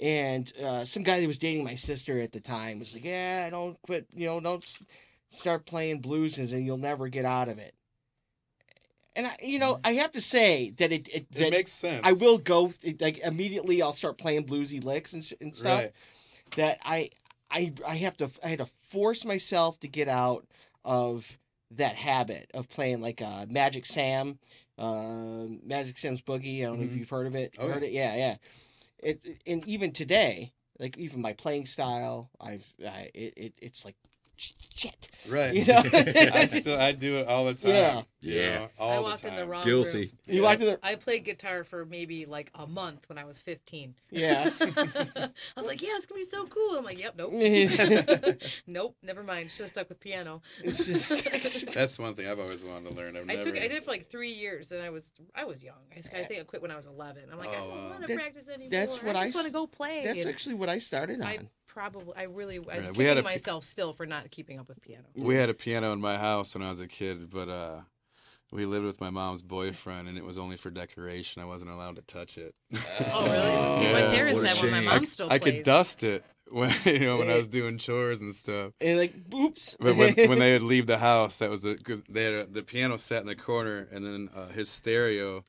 and 0.00 0.52
uh, 0.62 0.84
some 0.84 1.02
guy 1.02 1.20
that 1.20 1.26
was 1.26 1.38
dating 1.38 1.64
my 1.64 1.74
sister 1.76 2.20
at 2.20 2.32
the 2.32 2.40
time 2.40 2.78
was 2.78 2.94
like, 2.94 3.04
"Yeah, 3.04 3.48
don't 3.50 3.80
quit, 3.82 4.06
you 4.14 4.26
know, 4.26 4.40
don't 4.40 4.64
start 5.30 5.64
playing 5.66 6.00
blues, 6.00 6.38
and 6.38 6.66
you'll 6.66 6.76
never 6.78 7.08
get 7.08 7.24
out 7.24 7.48
of 7.48 7.58
it." 7.58 7.74
And 9.14 9.26
I, 9.26 9.36
you 9.42 9.58
know, 9.58 9.78
I 9.84 9.92
have 9.94 10.12
to 10.12 10.20
say 10.22 10.70
that 10.78 10.90
it, 10.92 11.08
it, 11.08 11.26
it 11.34 11.50
makes 11.50 11.72
sense 11.72 12.04
I 12.04 12.12
will 12.12 12.38
go 12.38 12.70
like 13.00 13.18
immediately. 13.18 13.82
I'll 13.82 13.92
start 13.92 14.16
playing 14.18 14.46
bluesy 14.46 14.82
licks 14.82 15.12
and, 15.12 15.24
sh- 15.24 15.34
and 15.40 15.54
stuff 15.54 15.80
right 15.82 15.92
that 16.56 16.78
I 16.84 17.10
I 17.52 17.72
I 17.86 17.96
have 17.96 18.16
to 18.18 18.30
I 18.42 18.48
had 18.48 18.58
to 18.58 18.66
force 18.66 19.24
myself 19.24 19.78
to 19.80 19.88
get 19.88 20.08
out 20.08 20.46
of 20.84 21.38
that 21.72 21.96
habit 21.96 22.50
of 22.54 22.68
playing 22.68 23.00
like 23.00 23.22
uh, 23.22 23.46
Magic 23.48 23.86
Sam, 23.86 24.38
uh, 24.78 25.46
Magic 25.64 25.96
Sam's 25.98 26.20
Boogie. 26.22 26.60
I 26.60 26.66
don't 26.66 26.78
know 26.78 26.84
if 26.84 26.90
Mhm. 26.92 26.98
you've 26.98 27.10
heard 27.10 27.26
of 27.26 27.34
it. 27.34 27.54
Oh, 27.58 27.68
heard 27.68 27.82
yeah. 27.82 27.88
it? 27.88 27.92
Yeah, 27.92 28.16
yeah. 28.16 28.36
It 28.98 29.38
and 29.46 29.66
even 29.66 29.92
today, 29.92 30.52
like 30.78 30.96
even 30.98 31.20
my 31.20 31.32
playing 31.34 31.66
style, 31.66 32.30
I've 32.40 32.66
I, 32.84 33.10
it, 33.14 33.34
it 33.36 33.54
it's 33.58 33.84
like 33.84 33.96
shit. 34.36 35.08
right 35.28 35.54
You 35.54 35.64
know? 35.66 35.82
I 35.92 36.46
still 36.46 36.78
I 36.80 36.92
do 36.92 37.18
it 37.18 37.28
all 37.28 37.44
the 37.44 37.54
time 37.54 37.70
Yeah. 37.72 38.02
you 38.20 38.34
Yeah. 38.40 38.58
know, 38.58 38.68
all 38.78 38.90
I 38.90 38.96
the 38.96 39.02
walked 39.02 39.24
in 39.24 39.36
the 39.36 39.46
wrong 39.46 39.62
Guilty. 39.64 39.98
room. 39.98 40.08
You 40.26 40.36
Yeah. 40.36 40.42
walked 40.42 40.60
in 40.62 40.66
the 40.68 40.78
I 40.82 40.94
played 40.96 41.24
guitar 41.24 41.62
for 41.64 41.84
maybe 41.84 42.26
like 42.26 42.50
a 42.54 42.66
month 42.66 43.08
when 43.08 43.18
I 43.18 43.24
was 43.24 43.38
15. 43.40 43.94
yeah. 44.10 44.50
I 44.60 45.30
was 45.56 45.66
like, 45.66 45.82
yeah, 45.82 45.90
it's 45.96 46.06
gonna 46.06 46.18
be 46.20 46.24
so 46.24 46.46
cool. 46.46 46.76
I'm 46.78 46.84
like, 46.84 46.98
yep, 47.00 47.14
nope, 47.16 47.30
nope, 48.66 48.96
never 49.02 49.22
mind. 49.22 49.50
Should 49.50 49.62
have 49.64 49.68
stuck 49.70 49.88
with 49.88 50.00
piano. 50.00 50.42
It's 50.64 50.86
just 50.86 51.72
that's 51.72 51.98
one 51.98 52.14
thing 52.14 52.26
I've 52.26 52.40
always 52.40 52.64
wanted 52.64 52.90
to 52.90 52.96
learn 52.96 53.16
I've 53.16 53.22
I 53.24 53.34
never 53.34 53.42
took 53.42 53.56
I 53.56 53.60
did 53.68 53.72
it 53.72 53.84
for 53.84 53.90
like 53.90 54.06
three 54.08 54.32
years, 54.32 54.72
and 54.72 54.82
I 54.82 54.90
was 54.90 55.10
I 55.34 55.44
was 55.44 55.62
young. 55.62 55.76
I 55.96 56.00
think 56.24 56.40
I 56.40 56.44
quit 56.44 56.62
when 56.62 56.70
I 56.70 56.76
was 56.76 56.86
11. 56.86 57.24
I'm 57.30 57.38
like, 57.38 57.50
I 57.50 57.56
Oh, 57.56 57.58
don't 57.58 57.68
wow. 57.68 57.88
want 57.90 58.00
to 58.02 58.06
That- 58.08 58.16
practice 58.16 58.48
anymore. 58.48 58.70
that's 58.70 59.02
what 59.02 59.16
I 59.16 59.20
I 59.20 59.24
just 59.26 59.30
s- 59.30 59.34
want 59.36 59.46
to 59.46 59.52
go 59.52 59.66
play. 59.66 60.02
that's 60.04 60.20
And 60.22 60.28
actually 60.30 60.54
what 60.56 60.68
I 60.68 60.78
started 60.78 61.20
on. 61.20 61.26
I 61.26 61.38
probably 61.66 62.14
I 62.16 62.24
really 62.24 62.56
I'm 62.58 62.66
Right, 62.66 62.96
we 62.96 63.04
had 63.04 63.18
a- 63.18 63.22
myself 63.22 63.64
still 63.64 63.92
for 63.92 64.06
not 64.06 64.21
keeping 64.30 64.58
up 64.58 64.68
with 64.68 64.80
piano. 64.80 65.04
We 65.16 65.34
had 65.34 65.50
a 65.50 65.54
piano 65.54 65.92
in 65.92 66.00
my 66.00 66.18
house 66.18 66.54
when 66.54 66.62
I 66.62 66.70
was 66.70 66.80
a 66.80 66.88
kid, 66.88 67.30
but 67.30 67.48
uh, 67.48 67.80
we 68.50 68.66
lived 68.66 68.84
with 68.84 69.00
my 69.00 69.10
mom's 69.10 69.42
boyfriend, 69.42 70.08
and 70.08 70.18
it 70.18 70.24
was 70.24 70.38
only 70.38 70.56
for 70.56 70.70
decoration. 70.70 71.42
I 71.42 71.46
wasn't 71.46 71.70
allowed 71.70 71.96
to 71.96 72.02
touch 72.02 72.38
it. 72.38 72.54
Oh 73.12 73.24
really? 73.24 73.78
See, 73.86 73.92
my 73.92 74.14
parents 74.14 74.42
What 74.42 74.50
had 74.50 74.58
one. 74.58 74.70
My 74.70 74.80
mom 74.80 75.02
I, 75.02 75.04
still 75.04 75.32
I 75.32 75.38
plays. 75.38 75.54
could 75.54 75.64
dust 75.64 76.04
it 76.04 76.24
when 76.50 76.70
you 76.84 77.00
know 77.00 77.16
when 77.18 77.30
I 77.30 77.36
was 77.36 77.48
doing 77.48 77.78
chores 77.78 78.20
and 78.20 78.34
stuff. 78.34 78.72
and 78.80 78.98
like, 78.98 79.14
oops. 79.34 79.76
But 79.80 79.96
when, 79.96 80.14
when 80.28 80.38
they 80.38 80.52
would 80.52 80.62
leave 80.62 80.86
the 80.86 80.98
house, 80.98 81.38
that 81.38 81.50
was 81.50 81.62
the 81.62 81.76
cause 81.76 82.02
they 82.08 82.24
had 82.24 82.34
a, 82.34 82.46
the 82.46 82.62
piano 82.62 82.98
sat 82.98 83.22
in 83.22 83.26
the 83.26 83.34
corner, 83.36 83.88
and 83.90 84.04
then 84.04 84.28
uh, 84.36 84.48
his 84.48 84.68
stereo 84.68 85.44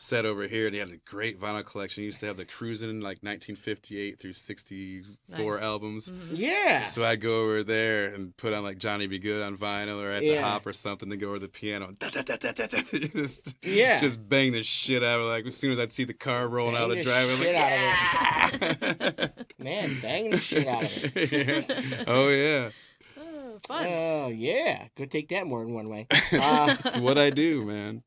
set 0.00 0.24
over 0.24 0.46
here. 0.46 0.66
And 0.66 0.74
he 0.74 0.78
had 0.80 0.90
a 0.90 0.96
great 1.04 1.38
vinyl 1.40 1.64
collection. 1.66 2.02
He 2.02 2.06
used 2.06 2.20
to 2.20 2.26
have 2.26 2.36
the 2.36 2.44
Cruising 2.44 3.00
like 3.00 3.18
1958 3.22 4.18
through 4.20 4.32
64 4.32 5.54
Nice. 5.54 5.62
albums. 5.62 6.08
Mhm. 6.10 6.28
yeah. 6.32 6.82
So 6.84 7.02
I'd 7.04 7.20
go 7.20 7.40
over 7.42 7.64
there 7.64 8.06
and 8.14 8.34
put 8.36 8.52
on 8.54 8.62
like 8.62 8.78
Johnny 8.78 9.06
B. 9.08 9.18
Goode 9.18 9.42
on 9.42 9.56
vinyl 9.56 10.00
or 10.02 10.10
at 10.12 10.20
the 10.20 10.36
hop 10.36 10.66
or 10.66 10.72
something, 10.72 11.08
then 11.08 11.18
go 11.18 11.28
over 11.30 11.40
to 11.40 11.46
the 11.46 11.48
piano, 11.48 11.88
and 12.00 13.12
just 13.12 13.56
Yeah. 13.62 14.00
just 14.00 14.26
bang 14.28 14.52
the 14.52 14.62
shit 14.62 15.02
out 15.02 15.18
of 15.18 15.26
it. 15.26 15.28
Like 15.28 15.46
as 15.46 15.56
soon 15.56 15.72
as 15.72 15.78
I'd 15.80 15.90
see 15.92 16.04
the 16.04 16.14
car 16.14 16.48
rolling 16.48 16.74
Bang 16.74 16.82
out 16.84 16.90
of 16.90 16.96
the 16.96 17.02
the 17.02 17.10
driveway, 17.10 17.56
I'm 17.56 18.50
shit 18.50 18.80
like, 18.80 19.20
out 19.22 19.30
Man, 19.58 19.96
bang 20.00 20.30
the 20.30 20.38
shit 20.38 20.66
out 20.68 20.84
of 20.84 21.16
it. 21.16 21.32
yeah. 21.90 22.04
Oh 22.06 22.28
yeah, 22.28 22.70
Oh, 23.18 23.58
fun. 23.66 23.86
Oh 23.88 24.28
yeah, 24.28 24.86
go 24.96 25.04
take 25.06 25.28
that 25.30 25.46
more 25.46 25.64
than 25.64 25.74
one 25.74 25.88
way. 25.88 26.06
Uh, 26.32 26.76
it's 26.78 26.96
what 26.98 27.18
I 27.18 27.30
do, 27.30 27.64
man. 27.64 28.02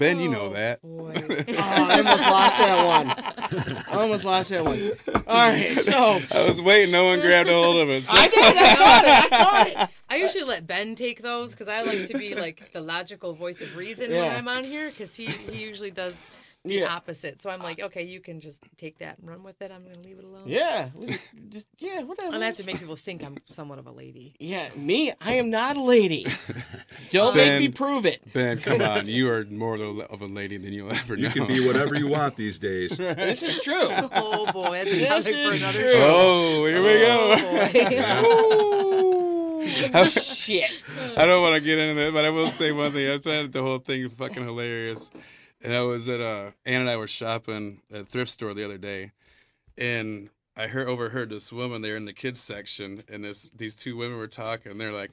Ben, 0.00 0.18
you 0.18 0.28
know 0.28 0.46
Oh, 0.46 0.48
that. 0.50 0.82
Boy. 0.82 1.12
oh, 1.18 1.54
I 1.58 1.98
almost 1.98 2.26
lost 2.26 2.58
that 2.58 2.86
one. 2.86 3.84
I 3.86 4.00
almost 4.02 4.24
lost 4.24 4.50
that 4.50 4.64
one. 4.64 4.80
All 5.26 5.48
right, 5.48 5.76
so 5.78 6.18
I 6.32 6.42
was 6.44 6.60
waiting. 6.60 6.90
No 6.90 7.04
one 7.04 7.20
grabbed 7.20 7.48
a 7.48 7.52
hold 7.52 7.76
of 7.76 7.90
it. 7.90 8.02
so- 8.02 8.12
I 8.16 8.26
did. 8.28 8.38
I 8.56 8.74
caught 8.76 9.04
it. 9.04 9.32
I 9.32 9.38
caught 9.44 9.66
it. 9.84 9.94
I 10.08 10.16
usually 10.16 10.44
let 10.44 10.66
Ben 10.66 10.94
take 10.96 11.22
those 11.22 11.52
because 11.52 11.68
I 11.68 11.82
like 11.82 12.06
to 12.06 12.18
be 12.18 12.34
like 12.34 12.72
the 12.72 12.80
logical 12.80 13.34
voice 13.34 13.60
of 13.60 13.76
reason 13.76 14.10
when 14.10 14.34
I'm 14.34 14.48
on 14.48 14.64
here 14.64 14.88
because 14.90 15.14
he, 15.14 15.26
he 15.26 15.62
usually 15.62 15.92
does 15.92 16.26
the 16.64 16.74
Yeah. 16.74 16.94
opposite. 16.94 17.40
So 17.40 17.48
I'm 17.50 17.60
like, 17.60 17.80
okay, 17.80 18.02
you 18.02 18.20
can 18.20 18.40
just 18.40 18.62
take 18.76 18.98
that 18.98 19.18
and 19.18 19.28
run 19.28 19.42
with 19.42 19.60
it. 19.62 19.70
I'm 19.72 19.82
gonna 19.82 19.98
leave 20.04 20.18
it 20.18 20.24
alone. 20.24 20.42
Yeah, 20.46 20.90
we 20.94 21.06
just, 21.06 21.28
just 21.48 21.66
yeah, 21.78 22.02
whatever. 22.02 22.34
And 22.34 22.42
I 22.44 22.46
have 22.48 22.56
to 22.56 22.64
make 22.66 22.78
people 22.78 22.96
think 22.96 23.24
I'm 23.24 23.36
somewhat 23.46 23.78
of 23.78 23.86
a 23.86 23.90
lady. 23.92 24.34
Yeah, 24.38 24.68
me, 24.76 25.12
I 25.20 25.34
am 25.34 25.48
not 25.50 25.76
a 25.76 25.82
lady. 25.82 26.26
Don't 27.10 27.34
Ben- 27.34 27.60
make 27.60 27.70
me 27.70 27.74
prove 27.74 28.04
it. 28.04 28.20
Ben, 28.32 28.58
come 28.60 28.80
on, 28.92 29.06
you 29.06 29.30
are 29.30 29.44
more 29.46 29.74
of 29.76 30.20
a 30.22 30.26
lady 30.26 30.56
than 30.58 30.72
you'll 30.72 30.92
ever 30.92 31.16
know. 31.16 31.22
You 31.22 31.30
can 31.30 31.46
be 31.46 31.60
whatever 31.66 31.94
you 31.96 32.08
want 32.08 32.36
these 32.36 32.58
days. 32.58 32.96
This 32.98 33.42
is 33.42 33.60
true. 33.62 33.88
Oh 34.12 34.50
boy, 34.52 34.82
that's 34.84 34.90
a 34.92 34.96
This 34.96 35.08
topic 35.08 35.24
for 35.46 35.54
is 35.54 35.62
another 35.62 35.78
true. 35.80 35.92
show. 35.92 36.08
Oh, 36.10 36.66
here 36.66 36.82
we 36.82 37.00
go. 37.00 38.20
Oh. 38.22 40.06
Shit. 40.08 40.70
I 41.16 41.26
don't 41.26 41.42
want 41.42 41.54
to 41.56 41.60
get 41.60 41.78
into 41.78 42.00
that, 42.02 42.12
but 42.12 42.24
I 42.24 42.30
will 42.30 42.46
say 42.46 42.72
one 42.72 42.92
thing. 42.92 43.10
I 43.10 43.18
found 43.18 43.52
the 43.52 43.62
whole 43.62 43.78
thing 43.78 44.08
fucking 44.08 44.42
hilarious. 44.44 45.10
And 45.62 45.74
I 45.74 45.82
was 45.82 46.08
at 46.08 46.20
uh 46.20 46.50
Ann 46.64 46.82
and 46.82 46.90
I 46.90 46.96
were 46.96 47.06
shopping 47.06 47.82
at 47.92 48.08
thrift 48.08 48.30
store 48.30 48.54
the 48.54 48.64
other 48.64 48.78
day, 48.78 49.12
and 49.76 50.30
I 50.56 50.66
heard 50.68 50.88
overheard 50.88 51.30
this 51.30 51.52
woman 51.52 51.82
there 51.82 51.96
in 51.96 52.06
the 52.06 52.12
kids 52.12 52.40
section, 52.40 53.02
and 53.10 53.22
this 53.22 53.50
these 53.50 53.74
two 53.74 53.96
women 53.96 54.18
were 54.18 54.26
talking. 54.26 54.78
They're 54.78 54.92
like, 54.92 55.12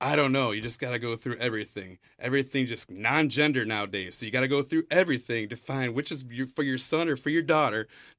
"I 0.00 0.16
don't 0.16 0.32
know. 0.32 0.50
You 0.50 0.60
just 0.60 0.80
got 0.80 0.90
to 0.90 0.98
go 0.98 1.16
through 1.16 1.36
everything. 1.36 1.98
Everything 2.18 2.66
just 2.66 2.90
non-gender 2.90 3.64
nowadays. 3.64 4.16
So 4.16 4.26
you 4.26 4.32
got 4.32 4.40
to 4.40 4.48
go 4.48 4.62
through 4.62 4.84
everything 4.90 5.48
to 5.48 5.56
find 5.56 5.94
which 5.94 6.10
is 6.12 6.24
your, 6.30 6.46
for 6.46 6.62
your 6.62 6.78
son 6.78 7.08
or 7.08 7.16
for 7.16 7.30
your 7.30 7.42
daughter." 7.42 7.88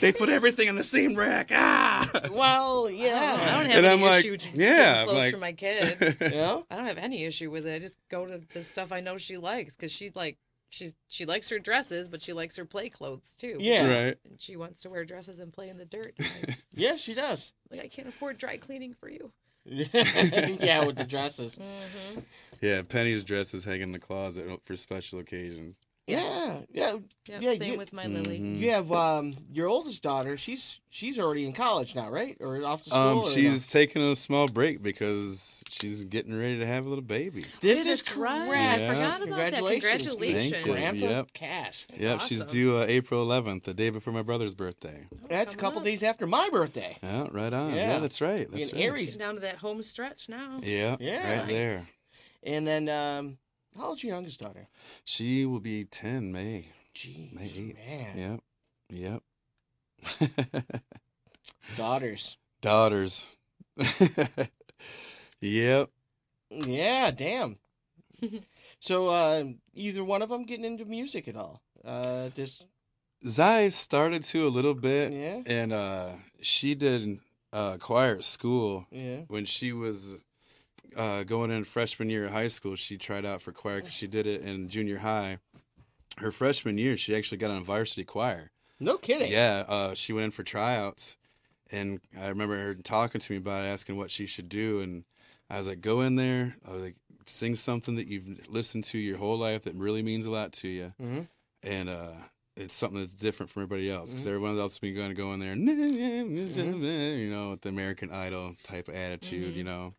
they 0.00 0.12
put 0.12 0.28
everything 0.28 0.68
in 0.68 0.76
the 0.76 0.82
same 0.82 1.14
rack. 1.16 1.50
Ah. 1.52 2.08
Well, 2.30 2.90
yeah. 2.90 3.08
I 3.08 3.10
yeah. 3.12 3.28
don't 3.56 3.66
have 3.66 3.76
And 3.76 3.86
any 3.86 3.88
I'm 3.88 4.00
like, 4.02 4.24
issue 4.24 4.36
getting 4.36 4.60
yeah, 4.60 5.04
clothes 5.04 5.16
like- 5.16 5.32
for 5.32 5.38
my 5.38 5.52
kid. 5.52 6.16
Know? 6.40 6.64
I 6.70 6.76
don't 6.76 6.86
have 6.86 6.98
any 6.98 7.24
issue 7.24 7.50
with 7.50 7.66
it. 7.66 7.74
I 7.74 7.78
just 7.78 7.98
go 8.10 8.24
to 8.26 8.40
the 8.52 8.62
stuff 8.64 8.92
I 8.92 9.00
know 9.00 9.18
she 9.18 9.36
likes 9.36 9.76
because 9.76 9.92
she 9.92 10.10
like 10.14 10.38
she's 10.70 10.94
she 11.08 11.26
likes 11.26 11.48
her 11.50 11.58
dresses, 11.58 12.08
but 12.08 12.22
she 12.22 12.32
likes 12.32 12.56
her 12.56 12.64
play 12.64 12.88
clothes 12.88 13.36
too. 13.36 13.56
Yeah. 13.60 14.04
Right. 14.06 14.18
and 14.28 14.40
she 14.40 14.56
wants 14.56 14.80
to 14.82 14.90
wear 14.90 15.04
dresses 15.04 15.38
and 15.40 15.52
play 15.52 15.68
in 15.68 15.76
the 15.76 15.84
dirt. 15.84 16.14
Like, 16.18 16.56
Yeah, 16.72 16.96
she 16.96 17.12
does. 17.14 17.52
like 17.70 17.80
I 17.80 17.88
can't 17.88 18.08
afford 18.08 18.38
dry 18.38 18.56
cleaning 18.56 18.94
for 18.94 19.10
you. 19.10 19.32
yeah, 19.66 20.86
with 20.86 20.96
the 20.96 21.04
dresses. 21.06 21.58
Mm-hmm. 21.58 22.20
Yeah, 22.62 22.82
Penny's 22.82 23.24
dresses 23.24 23.64
hang 23.64 23.82
in 23.82 23.92
the 23.92 23.98
closet 23.98 24.46
for 24.64 24.74
special 24.76 25.18
occasions. 25.18 25.78
Yeah, 26.10 26.60
yeah. 26.72 26.96
Yeah, 27.28 27.38
Yeah, 27.40 27.54
same 27.54 27.72
you- 27.72 27.78
with 27.78 27.92
my 27.92 28.06
Lily. 28.06 28.40
Mhm. 28.40 28.58
You 28.58 28.70
have 28.72 28.90
um 28.92 29.34
your 29.52 29.68
oldest 29.68 30.02
daughter. 30.02 30.36
She's 30.36 30.80
she's 30.90 31.18
already 31.18 31.44
in 31.46 31.52
college 31.52 31.94
now, 31.94 32.10
right? 32.10 32.36
Or 32.40 32.62
off 32.64 32.82
to 32.84 32.90
school. 32.90 33.00
Um, 33.00 33.18
or 33.18 33.30
she's 33.30 33.68
taking 33.70 34.02
a 34.02 34.16
small 34.16 34.48
break 34.48 34.82
because 34.82 35.62
she's 35.68 36.02
getting 36.02 36.36
ready 36.36 36.58
to 36.58 36.66
have 36.66 36.86
a 36.86 36.88
little 36.88 37.04
baby. 37.04 37.44
This 37.60 37.84
Hey, 37.84 37.90
is 37.92 38.02
that's 38.02 38.16
right. 38.16 38.46
correct. 38.48 38.80
I 38.80 38.90
forgot 38.90 39.00
about 39.00 39.18
that. 39.18 39.20
Congratulations, 39.54 40.02
Congratulations. 40.06 40.50
Thank 40.52 40.66
you. 40.66 40.72
Grandpa 40.72 41.06
Yep. 41.06 41.32
Cash. 41.34 41.86
yep, 41.96 42.20
she's 42.22 42.44
due 42.44 42.78
uh, 42.78 42.84
April 42.88 43.24
11th, 43.24 43.62
the 43.64 43.74
day 43.74 43.90
before 43.90 44.12
my 44.12 44.22
brother's 44.22 44.54
birthday. 44.54 45.06
That's 45.28 45.54
a 45.54 45.56
couple 45.56 45.78
up. 45.78 45.84
days 45.84 46.02
after 46.02 46.26
my 46.26 46.48
birthday. 46.50 46.96
Yeah, 47.02 47.28
right 47.30 47.52
on. 47.52 47.70
Yeah. 47.74 47.92
Yeah, 47.94 47.98
that's 48.00 48.20
right. 48.20 48.50
That's 48.50 48.70
in 48.70 48.76
right. 48.76 48.84
Aries. 48.86 49.14
Getting 49.14 49.26
down 49.26 49.34
to 49.36 49.40
that 49.42 49.56
home 49.56 49.82
stretch 49.82 50.28
now. 50.28 50.58
Yeah, 50.62 50.96
Yeah. 50.98 51.38
right 51.40 51.48
there. 51.48 51.82
And 52.42 52.66
then 52.66 52.88
um 52.88 53.38
how 53.76 53.86
old's 53.88 54.02
your 54.02 54.14
youngest 54.14 54.40
daughter? 54.40 54.68
She 55.04 55.46
will 55.46 55.60
be 55.60 55.84
10 55.84 56.32
May. 56.32 56.66
Jeez, 56.94 57.32
May 57.32 57.48
8th. 57.48 57.76
man. 57.86 58.40
Yep. 58.90 59.22
Yep. 60.22 60.52
Daughters. 61.76 62.36
Daughters. 62.60 63.38
yep. 65.40 65.90
Yeah, 66.50 67.10
damn. 67.10 67.56
so 68.80 69.08
uh 69.08 69.44
either 69.74 70.04
one 70.04 70.22
of 70.22 70.28
them 70.28 70.44
getting 70.44 70.64
into 70.64 70.84
music 70.84 71.28
at 71.28 71.36
all? 71.36 71.62
Uh 71.84 72.28
this 72.34 72.62
Zai 73.26 73.68
started 73.68 74.22
to 74.24 74.46
a 74.46 74.48
little 74.48 74.72
bit, 74.74 75.12
yeah. 75.12 75.42
and 75.46 75.74
uh, 75.74 76.08
she 76.40 76.74
did 76.74 77.18
uh, 77.52 77.76
choir 77.76 78.14
at 78.16 78.24
school 78.24 78.86
Yeah. 78.90 79.24
when 79.28 79.44
she 79.44 79.74
was 79.74 80.16
uh, 80.96 81.22
going 81.24 81.50
in 81.50 81.64
freshman 81.64 82.10
year 82.10 82.26
of 82.26 82.32
high 82.32 82.48
school. 82.48 82.76
She 82.76 82.96
tried 82.98 83.24
out 83.24 83.42
for 83.42 83.52
choir 83.52 83.80
'cause 83.82 83.92
she 83.92 84.06
did 84.06 84.26
it 84.26 84.42
in 84.42 84.68
junior 84.68 84.98
high. 84.98 85.38
Her 86.18 86.32
freshman 86.32 86.76
year, 86.78 86.96
she 86.96 87.14
actually 87.14 87.38
got 87.38 87.50
on 87.50 87.62
varsity 87.64 88.04
choir. 88.04 88.50
No 88.78 88.98
kidding. 88.98 89.30
Yeah, 89.30 89.64
uh, 89.68 89.94
she 89.94 90.12
went 90.12 90.24
in 90.26 90.30
for 90.30 90.42
tryouts, 90.42 91.16
and 91.70 92.00
I 92.18 92.26
remember 92.28 92.56
her 92.58 92.74
talking 92.74 93.20
to 93.20 93.32
me 93.32 93.38
about 93.38 93.64
it, 93.64 93.68
asking 93.68 93.96
what 93.96 94.10
she 94.10 94.26
should 94.26 94.48
do, 94.48 94.80
and 94.80 95.04
I 95.48 95.58
was 95.58 95.66
like, 95.66 95.80
"Go 95.80 96.00
in 96.00 96.16
there, 96.16 96.56
I 96.66 96.72
was 96.72 96.82
like, 96.82 96.96
sing 97.26 97.54
something 97.56 97.94
that 97.96 98.06
you've 98.08 98.48
listened 98.48 98.84
to 98.84 98.98
your 98.98 99.18
whole 99.18 99.36
life 99.38 99.62
that 99.64 99.74
really 99.74 100.02
means 100.02 100.26
a 100.26 100.30
lot 100.30 100.52
to 100.54 100.68
you, 100.68 100.94
Mhm. 101.00 101.28
and 101.62 101.88
uh, 101.88 102.14
it's 102.56 102.74
something 102.74 103.00
that's 103.00 103.14
different 103.14 103.50
from 103.50 103.62
everybody 103.62 103.90
else 103.90 104.10
because 104.10 104.24
Mhm. 104.26 104.30
everyone 104.30 104.58
else 104.58 104.78
been 104.78 104.94
going 104.94 105.10
to 105.10 105.14
go 105.14 105.32
in 105.32 105.40
there, 105.40 105.54
you 107.18 107.30
know, 107.30 107.50
with 107.50 107.60
the 107.62 107.68
American 107.68 108.10
Idol 108.10 108.56
type 108.62 108.88
of 108.88 108.94
attitude, 108.94 109.54
Mhm. 109.54 109.56
you 109.56 109.64
know." 109.64 109.94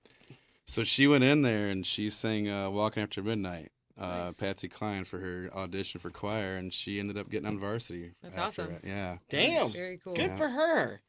So 0.72 0.86
she 0.86 1.06
went 1.06 1.26
in 1.26 1.42
there 1.42 1.68
and 1.68 1.86
she 1.86 2.10
sang 2.10 2.48
uh, 2.48 2.70
"Walking 2.70 3.04
After 3.04 3.22
Midnight." 3.22 3.74
Uh, 4.00 4.08
Nice. 4.28 4.40
Patsy 4.40 4.70
Cline 4.70 5.04
for 5.04 5.20
her 5.20 5.50
audition 5.54 6.00
for 6.00 6.10
choir, 6.10 6.56
and 6.56 6.74
she 6.74 6.98
ended 6.98 7.18
up 7.18 7.30
getting 7.30 7.46
on 7.46 7.60
varsity. 7.60 8.14
That's 8.24 8.38
awesome. 8.38 8.72
it. 8.76 8.84
Yeah. 8.86 9.18
Damn. 9.30 9.70
Very 9.70 9.98
cool. 9.98 10.14
Good 10.14 10.28
Yeah. 10.30 10.38
for 10.38 10.48
her. 10.48 11.02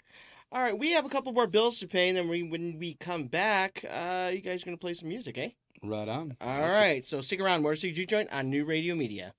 All 0.50 0.60
right, 0.60 0.76
we 0.76 0.90
have 0.90 1.06
a 1.06 1.08
couple 1.08 1.32
more 1.32 1.46
bills 1.46 1.78
to 1.78 1.86
pay, 1.86 2.08
and 2.08 2.18
then 2.18 2.28
we, 2.28 2.42
when 2.42 2.76
we 2.80 2.94
come 2.94 3.28
back, 3.28 3.84
uh, 3.88 4.32
you 4.34 4.40
guys 4.40 4.62
are 4.62 4.64
gonna 4.64 4.76
play 4.76 4.94
some 4.94 5.08
music, 5.08 5.38
eh? 5.38 5.50
Right 5.80 6.08
on. 6.08 6.36
All 6.40 6.60
right, 6.62 7.06
so 7.06 7.20
stick 7.20 7.40
around. 7.40 7.62
More 7.62 7.74
CG 7.74 8.04
Joint 8.04 8.32
on 8.32 8.50
New 8.50 8.64
Radio 8.64 8.96
Media. 8.96 9.32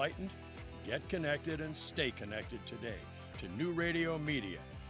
Enlightened, 0.00 0.30
get 0.84 1.08
connected, 1.08 1.60
and 1.60 1.74
stay 1.76 2.10
connected 2.10 2.66
today 2.66 2.98
to 3.38 3.48
New 3.56 3.70
Radio 3.70 4.18
Media. 4.18 4.58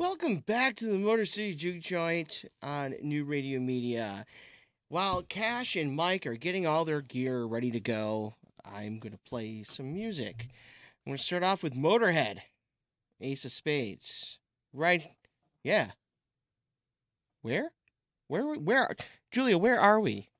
Welcome 0.00 0.36
back 0.36 0.76
to 0.76 0.86
the 0.86 0.96
Motor 0.96 1.26
City 1.26 1.54
Juke 1.54 1.80
Joint 1.80 2.46
on 2.62 2.94
New 3.02 3.22
Radio 3.24 3.60
Media. 3.60 4.24
While 4.88 5.20
Cash 5.20 5.76
and 5.76 5.94
Mike 5.94 6.26
are 6.26 6.36
getting 6.36 6.66
all 6.66 6.86
their 6.86 7.02
gear 7.02 7.44
ready 7.44 7.70
to 7.70 7.80
go, 7.80 8.34
I'm 8.64 8.98
going 8.98 9.12
to 9.12 9.18
play 9.28 9.62
some 9.62 9.92
music. 9.92 10.46
I'm 11.04 11.10
going 11.10 11.18
to 11.18 11.22
start 11.22 11.42
off 11.42 11.62
with 11.62 11.74
Motorhead, 11.74 12.38
Ace 13.20 13.44
of 13.44 13.52
Spades. 13.52 14.38
Right, 14.72 15.06
yeah. 15.62 15.90
Where? 17.42 17.70
Where? 18.28 18.54
Where? 18.54 18.96
Julia, 19.30 19.58
where 19.58 19.78
are 19.78 20.00
we? 20.00 20.30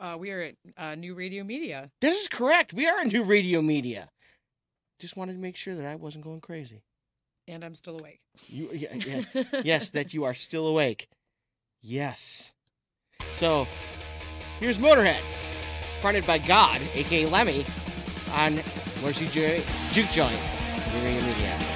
Uh, 0.00 0.16
we 0.18 0.32
are 0.32 0.40
at 0.40 0.54
uh, 0.76 0.96
New 0.96 1.14
Radio 1.14 1.44
Media. 1.44 1.92
This 2.00 2.22
is 2.22 2.26
correct. 2.26 2.72
We 2.72 2.88
are 2.88 2.98
at 2.98 3.12
New 3.12 3.22
Radio 3.22 3.62
Media. 3.62 4.08
Just 4.98 5.16
wanted 5.16 5.34
to 5.34 5.38
make 5.38 5.54
sure 5.54 5.76
that 5.76 5.86
I 5.86 5.94
wasn't 5.94 6.24
going 6.24 6.40
crazy. 6.40 6.82
And 7.48 7.64
I'm 7.64 7.74
still 7.74 7.98
awake. 7.98 8.20
You, 8.46 8.68
yeah, 8.72 8.94
yeah. 9.34 9.44
yes, 9.64 9.90
that 9.90 10.14
you 10.14 10.24
are 10.24 10.34
still 10.34 10.66
awake. 10.66 11.08
Yes. 11.80 12.52
So, 13.30 13.66
here's 14.60 14.78
Motorhead, 14.78 15.20
fronted 16.00 16.26
by 16.26 16.38
God, 16.38 16.80
aka 16.94 17.26
Lemmy, 17.26 17.64
on 18.34 18.54
Mercy 19.02 19.26
Juke 19.26 20.10
Joint, 20.10 20.38
Media. 21.02 21.71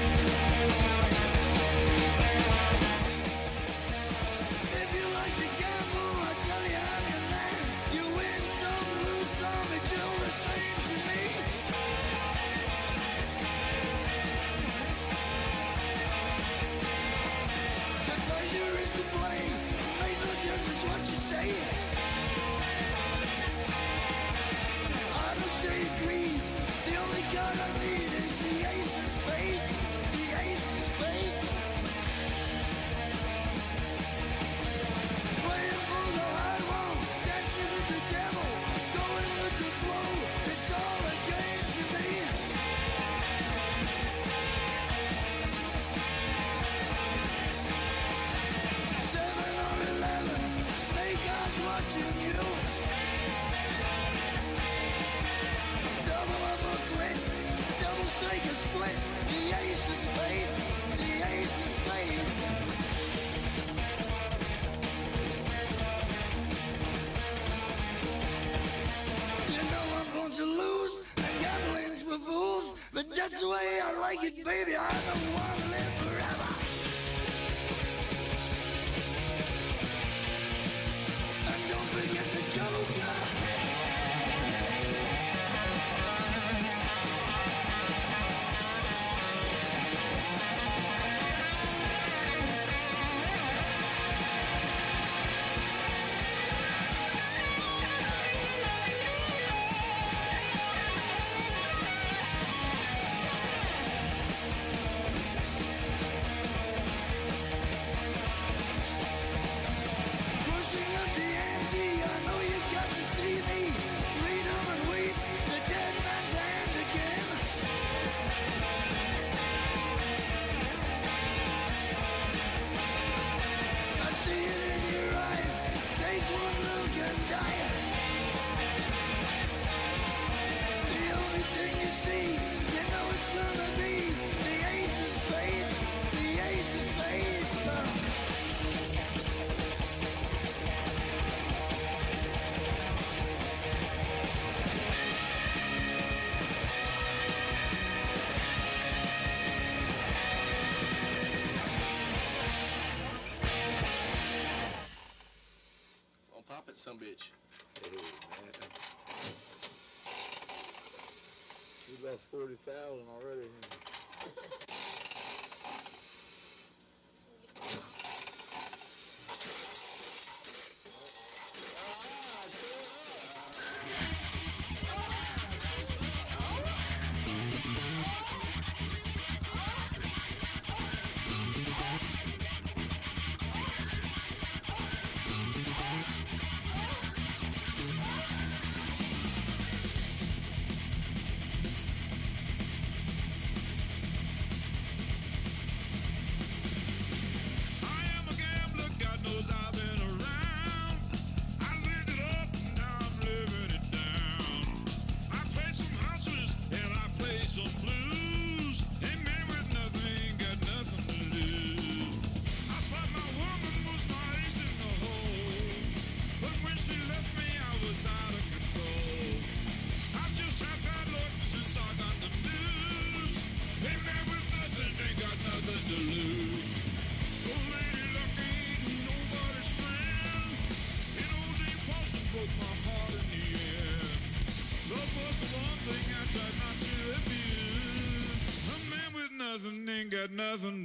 Nothing 240.32 240.75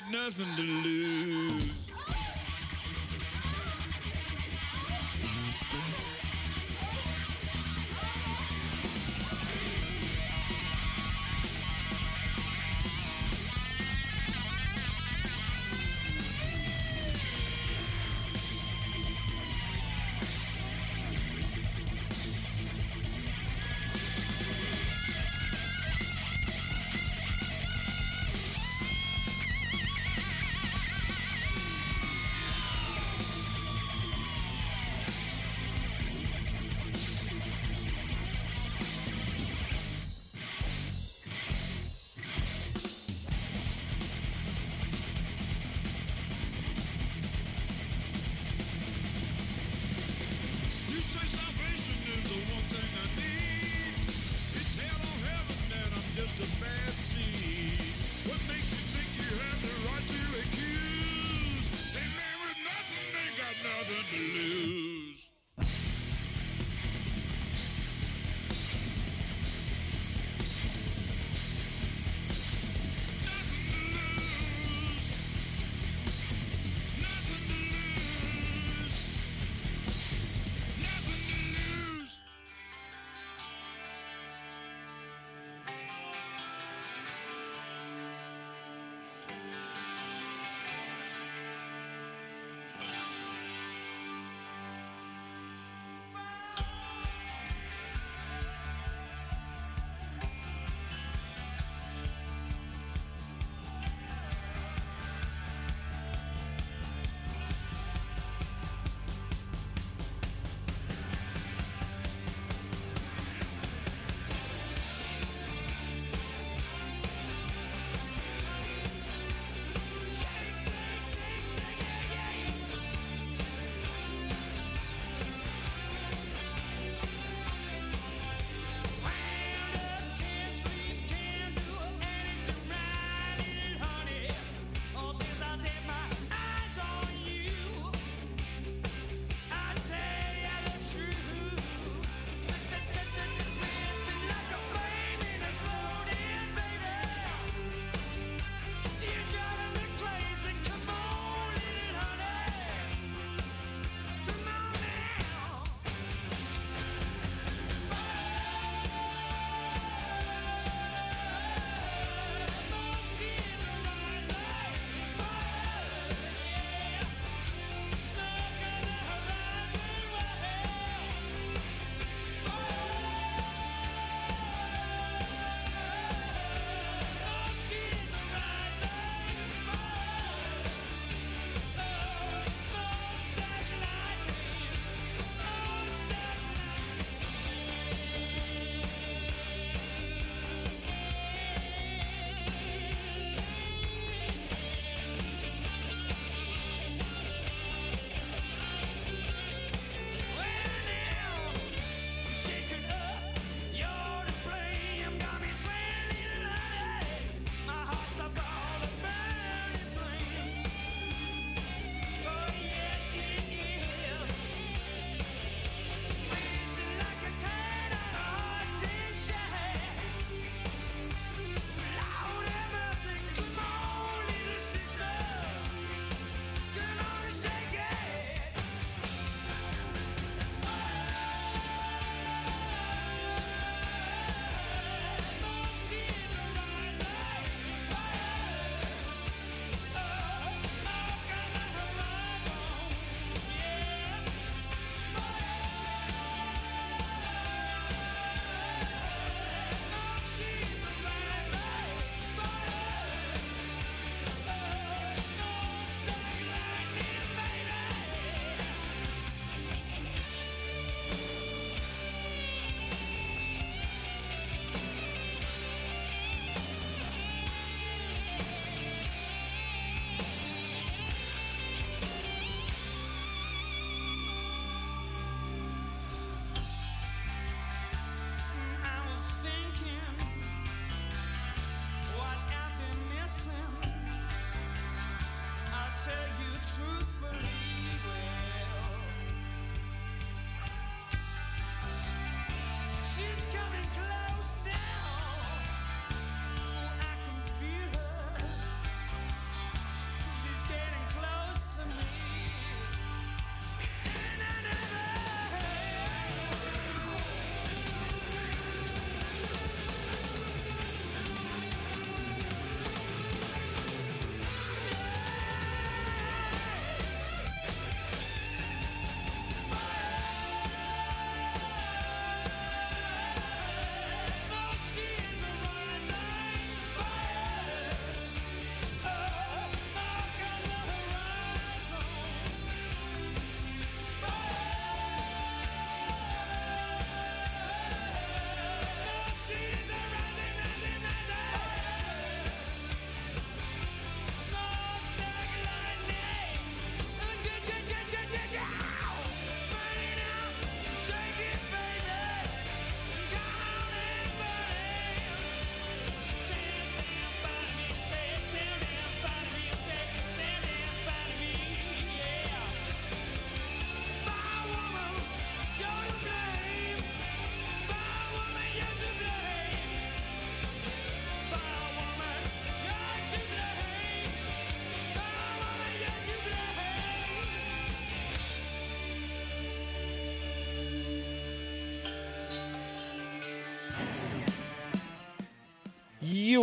got 0.00 0.10
nothing 0.10 0.46
to 0.56 0.62
lose. 0.62 0.83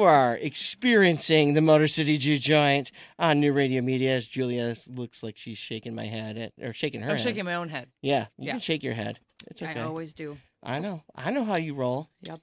You 0.02 0.08
are 0.08 0.36
experiencing 0.42 1.54
the 1.54 1.62
Motor 1.62 1.88
City 1.88 2.18
Juke 2.18 2.42
Joint 2.42 2.92
on 3.20 3.40
New 3.40 3.54
Radio 3.54 3.84
Media. 3.84 4.16
As 4.16 4.26
Julia 4.26 4.74
looks 4.90 5.22
like 5.22 5.38
she's 5.38 5.60
shaking 5.60 5.94
my 5.94 6.06
head 6.08 6.40
at, 6.40 6.54
or 6.60 6.74
shaking 6.74 7.02
her. 7.02 7.12
I'm 7.12 7.18
head. 7.18 7.24
shaking 7.24 7.46
my 7.46 7.54
own 7.54 7.70
head. 7.70 7.88
Yeah, 8.02 8.26
you 8.36 8.48
Yeah. 8.48 8.54
can 8.54 8.62
shake 8.62 8.82
your 8.82 8.96
head. 8.96 9.20
It's 9.52 9.62
okay. 9.62 9.80
I 9.80 9.84
always 9.84 10.16
do. 10.16 10.40
I 10.64 10.80
know. 10.80 11.04
I 11.16 11.30
know 11.30 11.44
how 11.46 11.58
you 11.58 11.76
roll. 11.76 12.10
Yep. 12.24 12.40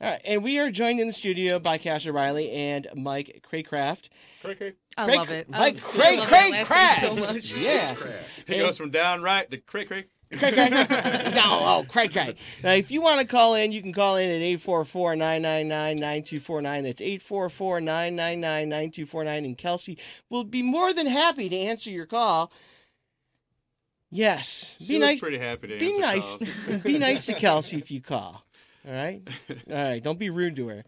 All 0.00 0.10
right, 0.10 0.22
and 0.24 0.42
we 0.42 0.58
are 0.58 0.70
joined 0.70 1.00
in 1.00 1.06
the 1.06 1.12
studio 1.12 1.58
by 1.58 1.76
Cash 1.76 2.06
Riley 2.06 2.50
and 2.50 2.86
Mike 2.94 3.44
Craycraft. 3.46 4.08
Cray 4.42 4.54
Cray. 4.54 4.72
I 4.96 5.04
Craig- 5.04 5.16
love 5.18 5.30
it. 5.30 5.50
Mike 5.50 5.74
love- 5.74 5.82
Cray 5.84 6.16
I 6.18 6.24
Cray 6.24 6.64
Craft. 6.64 7.00
so 7.02 7.14
much. 7.14 7.52
Yeah. 7.56 7.94
He 8.46 8.56
goes 8.56 8.78
from 8.78 8.90
downright 8.90 9.50
to 9.50 9.58
Cray 9.58 9.84
Cray. 9.84 10.06
Cray 10.38 10.52
Cray. 10.52 10.70
no, 10.70 11.42
oh, 11.44 11.84
Cray 11.88 12.08
Cray. 12.08 12.34
Now, 12.62 12.72
if 12.72 12.90
you 12.90 13.00
want 13.02 13.20
to 13.20 13.26
call 13.26 13.54
in, 13.54 13.72
you 13.72 13.82
can 13.82 13.92
call 13.92 14.16
in 14.16 14.28
at 14.28 14.36
844 14.42 15.16
999 15.16 15.96
9249. 15.96 16.84
That's 16.84 17.00
844 17.00 17.80
999 17.80 18.68
9249. 18.68 19.44
And 19.44 19.58
Kelsey 19.58 19.98
will 20.30 20.44
be 20.44 20.62
more 20.62 20.92
than 20.92 21.06
happy 21.06 21.48
to 21.48 21.56
answer 21.56 21.90
your 21.90 22.06
call. 22.06 22.52
Yes. 24.10 24.76
She 24.78 24.94
be 24.94 24.98
nice. 24.98 25.20
pretty 25.20 25.38
happy 25.38 25.68
to 25.68 25.78
Be 25.78 25.86
answer 25.86 26.00
nice. 26.00 26.36
calls. 26.66 26.78
be 26.84 26.98
nice 26.98 27.26
to 27.26 27.34
Kelsey 27.34 27.78
if 27.78 27.90
you 27.90 28.00
call. 28.02 28.44
All 28.86 28.92
right? 28.92 29.22
All 29.70 29.74
right. 29.76 30.02
Don't 30.02 30.18
be 30.18 30.30
rude 30.30 30.56
to 30.56 30.68
her. 30.68 30.84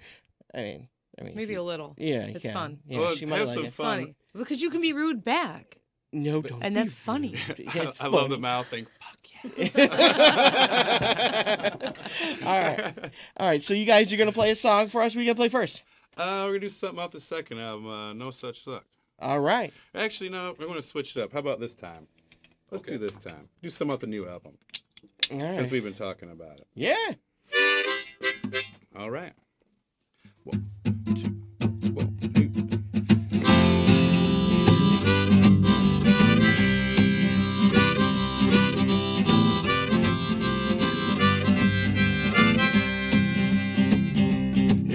I 0.54 0.58
mean, 0.60 0.88
I 1.18 1.22
mean, 1.24 1.34
Maybe 1.34 1.54
a 1.54 1.62
little. 1.62 1.94
Yeah, 1.96 2.26
It's 2.26 2.42
can. 2.44 2.52
fun. 2.52 2.78
Yeah, 2.86 3.00
Well, 3.00 3.14
she 3.14 3.24
might 3.26 3.38
have 3.38 3.48
like 3.48 3.54
some 3.54 3.64
it. 3.64 3.68
It's 3.68 3.76
funny 3.76 4.14
because 4.36 4.60
you 4.60 4.70
can 4.70 4.80
be 4.80 4.92
rude 4.92 5.24
back, 5.24 5.78
No, 6.14 6.40
don't. 6.42 6.62
and 6.62 6.74
be 6.74 6.80
that's 6.80 6.94
funny. 6.94 7.34
It's 7.58 8.00
I 8.00 8.06
love 8.06 8.30
the 8.30 8.38
mouth 8.38 8.68
thing. 8.68 8.86
Fuck 9.00 9.18
yeah. 9.44 9.44
All 12.46 12.60
right. 12.60 13.10
All 13.36 13.48
right. 13.48 13.62
So 13.62 13.74
you 13.74 13.84
guys 13.84 14.12
are 14.12 14.16
gonna 14.16 14.32
play 14.32 14.50
a 14.50 14.54
song 14.54 14.88
for 14.88 15.02
us. 15.02 15.14
What 15.14 15.20
are 15.20 15.24
you 15.24 15.26
gonna 15.26 15.36
play 15.36 15.48
first? 15.48 15.82
Uh, 16.16 16.42
we're 16.44 16.52
gonna 16.52 16.60
do 16.60 16.68
something 16.68 17.00
off 17.00 17.10
the 17.10 17.20
second 17.20 17.58
album, 17.58 17.88
uh, 17.88 18.12
No 18.12 18.30
Such 18.30 18.64
Luck. 18.66 18.84
All 19.18 19.40
right. 19.40 19.72
Actually, 19.94 20.30
no, 20.30 20.54
we're 20.58 20.68
gonna 20.68 20.82
switch 20.82 21.16
it 21.16 21.22
up. 21.22 21.32
How 21.32 21.40
about 21.40 21.58
this 21.58 21.74
time? 21.74 22.06
Let's 22.70 22.84
do 22.84 22.96
this 22.96 23.16
time. 23.16 23.48
Do 23.60 23.70
some 23.70 23.90
off 23.90 24.00
the 24.00 24.06
new 24.06 24.28
album. 24.28 24.52
All 25.32 25.38
right. 25.38 25.54
Since 25.54 25.72
we've 25.72 25.84
been 25.84 25.92
talking 25.92 26.30
about 26.30 26.60
it. 26.60 26.66
Yeah. 26.74 26.94
All 28.96 29.10
right. 29.10 29.32
One, 30.44 30.70
two, 31.16 31.33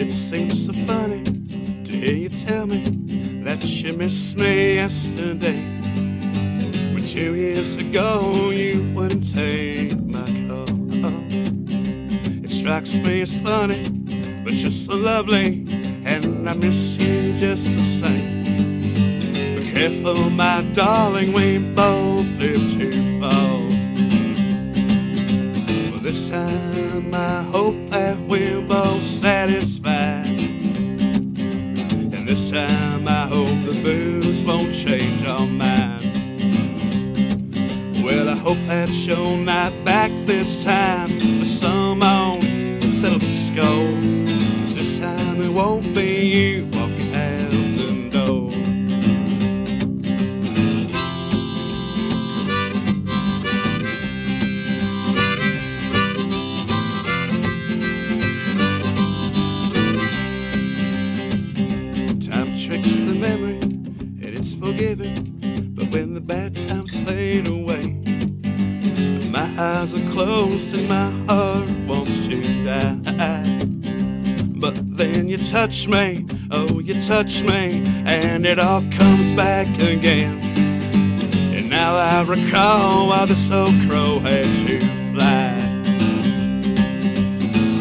It 0.09 0.13
seems 0.13 0.65
so 0.65 0.73
funny 0.87 1.21
to 1.83 1.91
hear 1.91 2.15
you 2.15 2.29
tell 2.29 2.65
me 2.65 2.81
that 3.43 3.63
you 3.63 3.93
missed 3.93 4.39
me 4.39 4.73
yesterday. 4.73 5.61
When 6.95 7.05
two 7.05 7.35
years 7.35 7.75
ago 7.75 8.49
you 8.49 8.91
wouldn't 8.95 9.31
take 9.31 9.95
my 10.01 10.25
call. 10.47 10.65
It 12.43 12.49
strikes 12.49 12.99
me 13.01 13.21
as 13.21 13.39
funny, 13.39 13.87
but 14.43 14.53
you're 14.53 14.71
so 14.71 14.95
lovely, 14.95 15.67
and 16.03 16.49
I 16.49 16.55
miss 16.55 16.97
you 16.97 17.33
just 17.37 17.65
the 17.75 17.79
same. 17.79 18.41
Be 19.57 19.71
careful, 19.71 20.31
my 20.31 20.63
darling, 20.73 21.33
we 21.33 21.59
both 21.59 22.25
live 22.37 22.67
to 22.79 22.98
this 26.09 26.31
time 26.31 27.13
I 27.13 27.43
hope 27.43 27.79
that 27.91 28.17
we're 28.21 28.61
both 28.61 29.03
satisfied. 29.03 30.25
And 32.15 32.27
this 32.27 32.49
time 32.49 33.07
I 33.07 33.27
hope 33.27 33.53
the 33.67 33.79
booze 33.83 34.43
won't 34.43 34.73
change 34.73 35.23
our 35.23 35.45
mind. 35.45 36.01
Well, 38.03 38.27
I 38.27 38.33
hope 38.33 38.57
that 38.65 38.89
you're 38.89 39.37
not 39.37 39.71
back 39.85 40.11
this 40.25 40.63
time 40.63 41.09
for 41.37 41.45
some 41.45 42.01
on 42.01 42.41
settled 42.81 43.21
score. 43.21 43.93
'Cause 44.65 44.75
this 44.77 44.97
time 44.97 45.39
it 45.43 45.53
won't 45.53 45.93
be 45.93 46.25
you 46.25 46.65
But 64.79 65.91
when 65.91 66.13
the 66.13 66.21
bad 66.21 66.55
times 66.55 67.01
fade 67.01 67.49
away, 67.49 68.01
my 69.29 69.53
eyes 69.57 69.93
are 69.93 70.09
closed 70.09 70.73
and 70.73 70.87
my 70.87 71.11
heart 71.27 71.69
wants 71.85 72.25
to 72.29 72.63
die. 72.63 73.43
But 74.55 74.75
then 74.97 75.27
you 75.27 75.37
touch 75.37 75.89
me, 75.89 76.25
oh, 76.51 76.79
you 76.79 76.93
touch 77.01 77.43
me, 77.43 77.83
and 78.05 78.45
it 78.45 78.57
all 78.57 78.79
comes 78.89 79.33
back 79.33 79.67
again. 79.79 80.39
And 81.53 81.69
now 81.69 81.95
I 81.95 82.23
recall 82.23 83.09
why 83.09 83.25
this 83.25 83.51
old 83.51 83.75
crow 83.85 84.19
had 84.19 84.45
to 84.65 84.79
fly. 85.11 85.55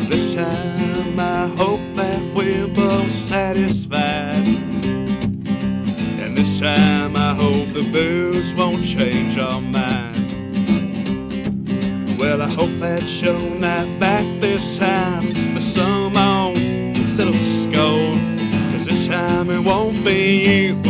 This 0.08 0.34
time 0.34 1.20
I 1.20 1.46
hope 1.46 1.84
that 1.94 2.20
we're 2.34 2.66
both 2.66 3.12
satisfied. 3.12 4.07
Time 6.58 7.14
I 7.14 7.34
hope 7.34 7.72
the 7.72 7.88
booze 7.92 8.52
won't 8.52 8.84
change 8.84 9.38
our 9.38 9.60
mind. 9.60 10.18
Well, 12.18 12.42
I 12.42 12.48
hope 12.48 12.76
that 12.80 13.04
you're 13.22 13.38
not 13.60 14.00
back 14.00 14.24
this 14.40 14.76
time 14.76 15.54
for 15.54 15.60
some 15.60 16.16
on 16.16 16.56
settled 17.06 17.36
score. 17.36 18.18
Cause 18.72 18.86
this 18.86 19.06
time 19.06 19.50
it 19.50 19.60
won't 19.60 20.04
be 20.04 20.66
you 20.66 20.87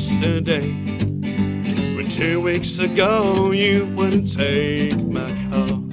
yesterday. 0.00 0.70
When 1.94 2.08
two 2.08 2.40
weeks 2.40 2.78
ago 2.78 3.50
you 3.52 3.92
wouldn't 3.94 4.32
take 4.32 4.96
my 5.04 5.30
call. 5.50 5.84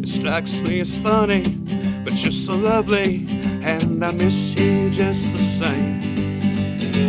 It 0.00 0.08
strikes 0.08 0.60
me 0.62 0.80
as 0.80 0.96
funny, 0.96 1.42
but 2.04 2.14
you're 2.22 2.30
so 2.30 2.56
lovely, 2.56 3.26
and 3.62 4.02
I 4.02 4.12
miss 4.12 4.54
you 4.58 4.88
just 4.88 5.32
the 5.32 5.38
same. 5.38 6.00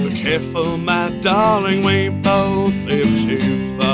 Be 0.09 0.21
careful, 0.21 0.77
my 0.77 1.09
darling, 1.21 1.85
we 1.85 2.09
both 2.09 2.75
live 2.83 3.13
too 3.23 3.77
fall. 3.77 3.84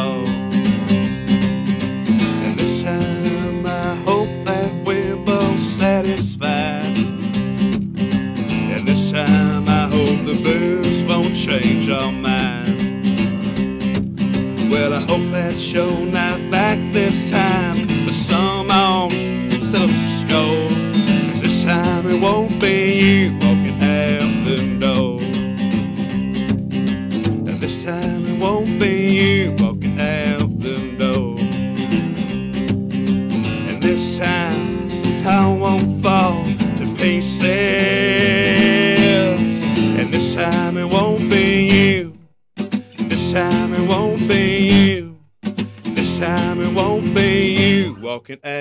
This 27.71 27.86
time 27.86 28.25
it 28.25 28.38
won't 28.38 28.81
be 28.81 29.12
you 29.12 29.55
walking 29.60 29.97
out 29.97 30.60
the 30.60 30.77
door. 30.97 31.38
And 33.69 33.81
this 33.81 34.19
time 34.19 34.91
I 35.25 35.47
won't 35.47 36.03
fall 36.03 36.43
to 36.79 36.86
pieces. 36.95 37.47
And 39.97 40.13
this 40.13 40.36
time 40.36 40.77
it 40.77 40.91
won't 40.91 41.29
be 41.29 41.69
you. 41.69 42.17
This 43.07 43.31
time 43.31 43.73
it 43.73 43.88
won't 43.88 44.27
be 44.27 44.67
you. 44.67 45.17
This 45.95 46.19
time 46.19 46.60
it 46.60 46.73
won't 46.73 47.15
be 47.15 47.55
you 47.55 47.95
walking 48.01 48.39
out 48.43 48.61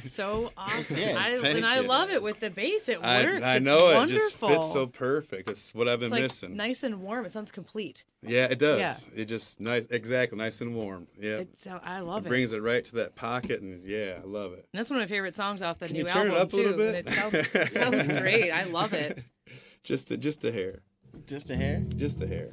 song. 0.00 0.46
so 0.46 0.52
awesome. 0.56 0.96
did. 0.96 1.16
I, 1.16 1.40
Thank 1.40 1.56
and 1.58 1.66
I 1.66 1.80
you. 1.80 1.86
love 1.88 2.10
it 2.10 2.22
with 2.22 2.40
the 2.40 2.50
bass. 2.50 2.88
It 2.88 2.98
I, 3.02 3.24
works. 3.24 3.44
I 3.44 3.56
it's 3.56 3.66
know 3.66 3.90
it 3.90 3.94
wonderful. 3.94 4.18
just 4.18 4.36
fits 4.36 4.72
so 4.72 4.86
perfect. 4.86 5.48
It's 5.50 5.74
what 5.74 5.88
I've 5.88 5.98
been 6.00 6.06
it's 6.06 6.12
like 6.12 6.22
missing. 6.22 6.56
nice 6.56 6.82
and 6.82 7.00
warm. 7.02 7.24
It 7.24 7.32
sounds 7.32 7.50
complete. 7.50 8.04
Yeah, 8.22 8.44
it 8.46 8.58
does. 8.58 9.08
Yeah. 9.14 9.22
It 9.22 9.24
just 9.26 9.60
nice, 9.60 9.86
exactly, 9.90 10.36
nice 10.38 10.60
and 10.60 10.74
warm. 10.74 11.06
Yeah, 11.18 11.38
It's, 11.38 11.66
I 11.66 12.00
love 12.00 12.24
it. 12.24 12.26
it. 12.26 12.28
brings 12.28 12.52
it 12.52 12.58
right 12.62 12.84
to 12.84 12.96
that 12.96 13.14
pocket, 13.16 13.60
and 13.62 13.82
yeah, 13.84 14.18
I 14.22 14.26
love 14.26 14.52
it. 14.52 14.66
And 14.72 14.78
that's 14.78 14.90
one 14.90 14.98
of 15.00 15.02
my 15.02 15.12
favorite 15.14 15.36
songs 15.36 15.62
off 15.62 15.78
the 15.78 15.86
Can 15.86 15.94
new 15.96 16.02
you 16.02 16.08
turn 16.08 16.28
album 16.30 16.36
it 16.36 16.40
up 16.40 16.48
a 16.48 16.50
too. 16.50 16.56
little 16.62 16.76
bit? 16.78 16.94
And 16.94 17.08
it 17.08 17.12
sounds 17.12 17.34
it 17.54 17.70
sounds 17.70 18.08
great. 18.20 18.50
I 18.50 18.64
love 18.64 18.92
it. 18.92 19.22
Just 19.82 20.10
a, 20.10 20.16
just 20.18 20.44
a 20.44 20.52
hair, 20.52 20.80
Just 21.26 21.48
a 21.48 21.56
hair. 21.56 21.82
just 21.96 22.20
a 22.20 22.26
hair. 22.26 22.52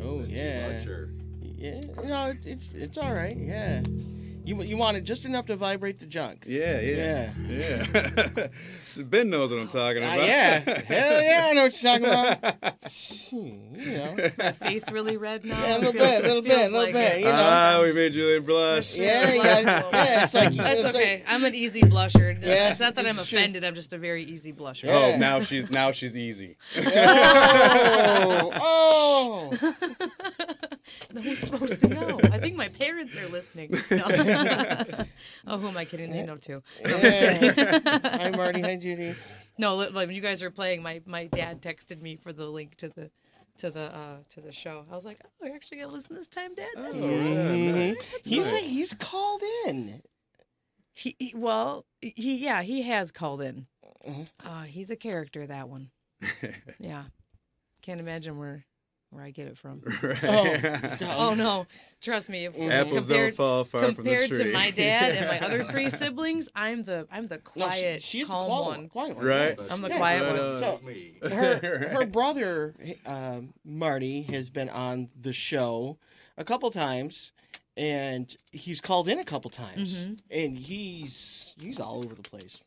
Oh 0.00 0.22
yeah. 0.28 0.78
Yeah. 1.42 1.80
No, 2.04 2.26
it, 2.26 2.46
it's 2.46 2.72
it's 2.74 2.98
all 2.98 3.12
right. 3.12 3.36
Yeah. 3.36 3.82
You 4.44 4.60
you 4.62 4.76
want 4.76 4.96
it 4.96 5.04
just 5.04 5.24
enough 5.24 5.46
to 5.46 5.56
vibrate 5.56 5.98
the 6.00 6.06
junk. 6.06 6.44
Yeah, 6.48 6.80
yeah, 6.80 7.32
yeah. 7.48 8.48
so 8.86 9.04
ben 9.04 9.30
knows 9.30 9.52
what 9.52 9.60
I'm 9.60 9.68
talking 9.68 10.02
Uh, 10.02 10.14
about. 10.14 10.26
yeah. 10.26 10.58
Hell 10.82 11.22
yeah, 11.22 11.46
I 11.48 11.52
know 11.54 11.62
what 11.64 11.82
you're 11.82 11.92
talking 11.98 12.06
about. 12.06 12.74
You 13.32 13.98
know. 13.98 14.16
My 14.38 14.52
face 14.52 14.90
really 14.92 15.16
red 15.16 15.44
now. 15.44 15.58
Yeah, 15.58 15.76
a 15.76 15.78
little 15.78 15.92
bit, 15.94 16.02
a 16.24 16.26
little 16.26 16.42
bit, 16.42 16.52
a 16.52 16.62
little 16.64 16.78
like 16.82 16.92
bit. 16.92 17.14
it. 17.14 17.18
You 17.20 17.24
know. 17.24 17.32
Ah, 17.34 17.80
we 17.82 17.92
made 17.94 18.12
Julian 18.12 18.44
blush. 18.44 18.94
Yeah, 18.94 19.32
you 19.32 19.42
guys, 19.42 19.64
yeah, 19.64 20.24
it's 20.24 20.34
like 20.34 20.52
That's 20.52 20.80
it's 20.84 20.94
okay. 20.94 21.14
Like, 21.18 21.24
I'm 21.28 21.44
an 21.44 21.54
easy 21.54 21.80
blusher. 21.82 22.36
Yeah, 22.44 22.70
it's 22.70 22.80
not 22.80 22.94
that 22.96 23.06
I'm 23.06 23.18
is 23.18 23.28
true. 23.28 23.38
offended. 23.38 23.64
I'm 23.64 23.74
just 23.74 23.92
a 23.94 23.98
very 23.98 24.24
easy 24.24 24.52
blusher. 24.52 24.88
Oh, 24.90 25.16
now 25.18 25.40
she's 25.40 25.70
now 25.70 25.90
she's 25.92 26.16
easy. 26.16 26.56
oh, 26.76 28.50
oh. 28.54 29.74
No 31.14 31.20
one's 31.20 31.38
supposed 31.40 31.80
to 31.80 31.88
know. 31.88 32.20
I 32.24 32.38
think 32.38 32.56
my 32.56 32.68
parents 32.68 33.16
are 33.18 33.28
listening. 33.28 33.70
No. 33.90 34.04
oh, 35.46 35.58
who 35.58 35.68
am 35.68 35.76
I 35.76 35.84
kidding? 35.84 36.10
They 36.10 36.22
know 36.22 36.36
too. 36.36 36.62
No, 36.86 36.94
I'm 36.96 37.00
just. 37.02 37.88
Hi, 38.06 38.30
Marty. 38.30 38.60
Hi, 38.60 38.76
Judy. 38.76 39.14
No, 39.58 39.76
li- 39.76 39.90
when 39.92 40.10
you 40.10 40.20
guys 40.20 40.42
were 40.42 40.50
playing, 40.50 40.82
my, 40.82 41.00
my 41.06 41.26
dad 41.26 41.60
texted 41.62 42.00
me 42.00 42.16
for 42.16 42.32
the 42.32 42.46
link 42.46 42.76
to 42.76 42.88
the 42.88 43.10
to 43.58 43.70
the 43.70 43.94
uh, 43.94 44.16
to 44.30 44.40
the 44.40 44.50
show. 44.52 44.84
I 44.90 44.94
was 44.94 45.04
like, 45.04 45.20
"Oh, 45.24 45.46
you're 45.46 45.54
actually 45.54 45.78
gonna 45.80 45.92
listen 45.92 46.16
this 46.16 46.26
time, 46.28 46.54
Dad? 46.54 46.68
That's 46.74 47.02
Oh, 47.02 47.08
good." 47.08 47.58
yeah, 47.58 47.72
nice. 47.72 48.18
He's 48.24 48.52
Nice. 48.52 48.64
he's 48.68 48.94
called 48.94 49.42
in. 49.66 50.02
He, 50.94 51.16
he 51.18 51.32
well, 51.36 51.84
he 52.00 52.36
yeah, 52.38 52.62
he 52.62 52.82
has 52.82 53.12
called 53.12 53.42
in. 53.42 53.66
Mhm. 54.08 54.28
Uh, 54.44 54.62
he's 54.62 54.90
a 54.90 54.96
character. 54.96 55.46
That 55.46 55.68
one. 55.68 55.90
Yeah, 56.80 57.04
can't 57.82 58.00
imagine 58.00 58.38
where 58.38 58.64
where 59.12 59.22
I 59.24 59.30
get 59.30 59.46
it 59.46 59.58
from. 59.58 59.82
Right. 60.02 61.02
Oh 61.02 61.34
no, 61.36 61.66
trust 62.00 62.28
me. 62.30 62.46
If, 62.46 62.58
Apples 62.58 63.06
compared, 63.06 63.30
don't 63.30 63.36
fall 63.36 63.64
far 63.64 63.80
from 63.82 63.90
the 63.90 63.94
compared 64.16 64.34
to 64.34 64.52
my 64.52 64.70
dad 64.70 65.12
and 65.16 65.28
my 65.28 65.38
other 65.40 65.64
three 65.64 65.90
siblings, 66.00 66.48
I'm 66.56 66.82
the 66.82 67.06
I'm 67.12 67.26
the 67.28 67.36
No, 67.36 67.42
she- 67.66 67.80
quiet, 67.80 68.02
she's 68.02 68.26
the 68.26 68.32
calm 68.32 68.46
quiet 68.46 68.64
one. 68.66 68.88
Quiet 68.88 69.16
one. 69.16 69.26
Right. 69.26 69.58
I'm 69.70 69.80
the 69.82 69.88
Yeah. 69.88 69.96
quiet 69.98 70.22
Right 70.22 70.32
one. 70.32 70.40
on. 70.40 71.28
So, 71.30 71.36
her 71.36 71.88
her 71.90 72.06
brother 72.06 72.74
um, 73.06 73.52
Marty 73.64 74.22
has 74.22 74.48
been 74.50 74.68
on 74.70 75.10
the 75.20 75.32
show 75.32 75.98
a 76.38 76.44
couple 76.44 76.70
times, 76.70 77.32
and 77.76 78.34
he's 78.50 78.80
called 78.80 79.08
in 79.08 79.18
a 79.18 79.24
couple 79.24 79.50
times, 79.50 80.04
Mhm. 80.06 80.18
and 80.30 80.58
he's 80.58 81.54
he's 81.60 81.78
all 81.80 81.98
over 81.98 82.14
the 82.14 82.22
place. 82.22 82.62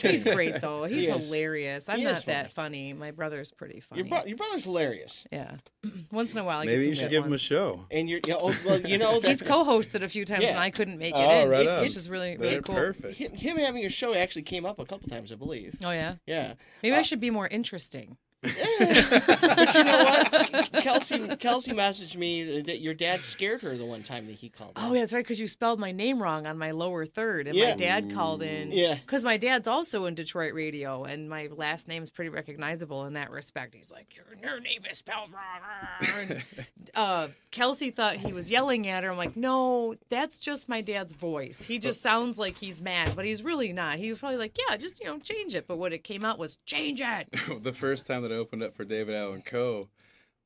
He's 0.00 0.24
great 0.24 0.60
though. 0.60 0.84
He's 0.84 1.06
He 1.06 1.12
is. 1.12 1.26
hilarious. 1.26 1.88
I'm 1.88 1.98
He 1.98 2.04
not 2.04 2.12
is 2.18 2.24
that 2.24 2.52
funny. 2.52 2.92
My 2.92 3.10
brother's 3.10 3.50
pretty 3.52 3.80
funny. 3.80 4.02
Your, 4.02 4.08
bro- 4.08 4.24
your 4.24 4.36
brother's 4.36 4.64
hilarious, 4.64 5.26
yeah. 5.32 5.56
Once 6.12 6.34
in 6.34 6.40
a 6.40 6.44
while, 6.44 6.58
I 6.60 6.64
Maybe 6.66 6.76
get 6.76 6.82
some 6.82 6.88
you 6.90 6.94
should 6.94 7.02
good 7.04 7.10
give 7.10 7.22
him 7.24 7.28
a 7.28 7.30
ones. 7.32 7.40
show. 7.40 7.86
and 7.90 8.08
you're 8.08 8.20
yeah, 8.26 8.34
oh, 8.38 8.54
well, 8.64 8.80
you 8.80 8.98
know 8.98 9.20
that 9.20 9.28
He's 9.28 9.42
co-hosted 9.42 10.02
a 10.02 10.08
few 10.08 10.24
times 10.24 10.42
Yeah. 10.44 10.50
and 10.50 10.58
I 10.58 10.70
couldn't 10.70 10.98
make 10.98 11.14
it 11.14 11.18
Oh, 11.18 11.42
in, 11.44 11.48
right 11.48 11.66
on. 11.66 11.80
which 11.82 11.96
is 11.96 12.08
really 12.10 12.36
really 12.36 12.52
They're 12.54 12.62
cool. 12.62 12.74
perfect. 12.74 13.16
him, 13.16 13.32
him 13.32 13.56
having 13.56 13.84
a 13.84 13.88
show 13.90 14.14
actually 14.14 14.42
came 14.42 14.64
up 14.66 14.78
a 14.78 14.84
couple 14.84 15.08
times, 15.08 15.32
I 15.32 15.36
believe. 15.36 15.76
Oh 15.84 15.90
yeah. 15.90 16.16
Yeah, 16.26 16.54
Maybe 16.82 16.94
I 16.94 17.00
Uh, 17.00 17.02
should 17.02 17.20
be 17.20 17.30
more 17.30 17.48
interesting. 17.48 18.16
but 18.78 19.74
you 19.74 19.84
know 19.84 20.04
what? 20.04 20.72
Kelsey 20.82 21.36
Kelsey 21.36 21.72
messaged 21.72 22.16
me 22.16 22.60
that 22.62 22.80
your 22.80 22.94
dad 22.94 23.24
scared 23.24 23.62
her 23.62 23.76
the 23.76 23.84
one 23.84 24.02
time 24.02 24.26
that 24.26 24.34
he 24.36 24.48
called. 24.48 24.72
Oh, 24.76 24.92
yeah, 24.92 25.00
that's 25.00 25.12
right, 25.12 25.24
because 25.24 25.40
you 25.40 25.46
spelled 25.46 25.78
my 25.80 25.92
name 25.92 26.22
wrong 26.22 26.46
on 26.46 26.58
my 26.58 26.70
lower 26.72 27.06
third, 27.06 27.46
and 27.46 27.56
Yeah. 27.56 27.70
my 27.70 27.76
dad 27.76 28.12
called 28.12 28.42
in. 28.42 28.70
Yeah. 28.72 28.94
Because 28.94 29.24
my 29.24 29.36
dad's 29.36 29.66
also 29.66 30.04
in 30.06 30.14
Detroit 30.14 30.54
radio, 30.54 31.04
and 31.04 31.28
my 31.28 31.48
last 31.54 31.88
name's 31.88 32.10
pretty 32.10 32.28
recognizable 32.30 33.04
in 33.06 33.14
that 33.14 33.30
respect. 33.30 33.74
He's 33.74 33.90
like, 33.90 34.16
Your, 34.16 34.26
your 34.40 34.60
name 34.60 34.82
is 34.90 34.98
spelled 34.98 35.30
wrong. 35.32 36.10
And, 36.18 36.44
uh, 36.94 37.28
Kelsey 37.50 37.90
thought 37.90 38.16
he 38.16 38.32
was 38.32 38.50
yelling 38.50 38.88
at 38.88 39.04
her. 39.04 39.10
I'm 39.10 39.16
like, 39.16 39.36
No, 39.36 39.94
that's 40.08 40.38
just 40.38 40.68
my 40.68 40.80
dad's 40.80 41.12
voice. 41.12 41.64
He 41.64 41.78
just 41.78 42.02
sounds 42.02 42.38
like 42.38 42.56
he's 42.58 42.80
mad, 42.80 43.14
but 43.16 43.24
he's 43.24 43.42
really 43.42 43.72
not. 43.72 43.98
He 43.98 44.10
was 44.10 44.18
probably 44.18 44.38
like, 44.38 44.56
Yeah, 44.68 44.76
just, 44.76 45.00
you 45.00 45.06
know, 45.06 45.18
change 45.18 45.54
it. 45.54 45.66
But 45.66 45.78
what 45.78 45.92
it 45.92 46.04
came 46.04 46.24
out 46.24 46.38
was, 46.38 46.58
Change 46.66 47.00
it. 47.00 47.28
the 47.62 47.72
first 47.72 48.06
time 48.06 48.22
that 48.22 48.32
I 48.32 48.35
opened 48.36 48.62
up 48.62 48.74
for 48.76 48.84
David 48.84 49.14
Allan 49.14 49.42
Coe, 49.42 49.88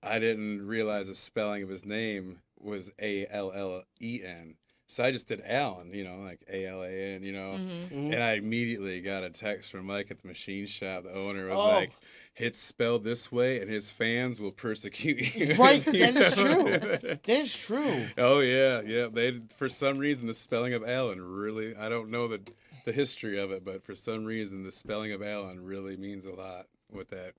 I 0.03 0.19
didn't 0.19 0.67
realize 0.67 1.09
the 1.09 1.15
spelling 1.15 1.63
of 1.63 1.69
his 1.69 1.85
name 1.85 2.39
was 2.59 2.91
A 3.01 3.27
L 3.31 3.53
L 3.55 3.83
E 4.01 4.23
N. 4.25 4.55
So 4.87 5.05
I 5.05 5.13
just 5.13 5.29
did 5.29 5.41
Allen, 5.45 5.93
you 5.95 6.03
know, 6.03 6.19
like 6.19 6.41
A 6.53 6.67
L 6.67 6.83
A 6.83 6.89
N, 7.15 7.23
you 7.23 7.33
know. 7.33 7.53
Mhm. 7.59 8.13
And 8.13 8.23
I 8.23 8.33
immediately 8.35 9.01
got 9.01 9.23
a 9.25 9.31
text 9.31 9.71
from 9.71 9.87
Mike 9.87 10.11
at 10.11 10.21
the 10.21 10.27
machine 10.29 10.67
shop. 10.67 11.05
The 11.05 11.13
owner 11.15 11.47
was 11.47 11.55
Oh. 11.59 11.65
like, 11.69 11.93
"It's 12.37 12.59
spelled 12.59 13.05
this 13.05 13.31
way, 13.31 13.61
and 13.61 13.71
his 13.71 13.91
fans 13.91 14.41
will 14.41 14.51
persecute 14.51 15.35
you." 15.37 15.55
Right, 15.59 15.85
you 15.87 15.93
that 15.93 16.17
is 16.17 16.33
don't." 16.33 16.67
true. 17.01 17.09
That 17.09 17.29
is 17.29 17.57
true. 17.57 18.07
Oh 18.19 18.41
yeah, 18.41 18.81
yeah. 18.81 19.07
They 19.13 19.41
for 19.55 19.69
some 19.69 19.99
reason 19.99 20.27
the 20.27 20.35
spelling 20.35 20.75
of 20.75 20.83
Allen 20.87 21.21
really 21.23 21.77
I 21.77 21.89
don't 21.89 22.11
know 22.11 22.27
the 22.27 22.41
the 22.85 22.93
history 22.93 23.39
of 23.39 23.53
it, 23.53 23.65
but 23.65 23.85
for 23.85 23.95
some 23.95 24.25
reason 24.25 24.65
the 24.65 24.73
spelling 24.73 25.13
of 25.13 25.23
Allen 25.23 25.63
really 25.65 25.97
means 25.97 26.25
a 26.25 26.35
lot 26.35 26.67
with 26.91 27.11
that 27.11 27.35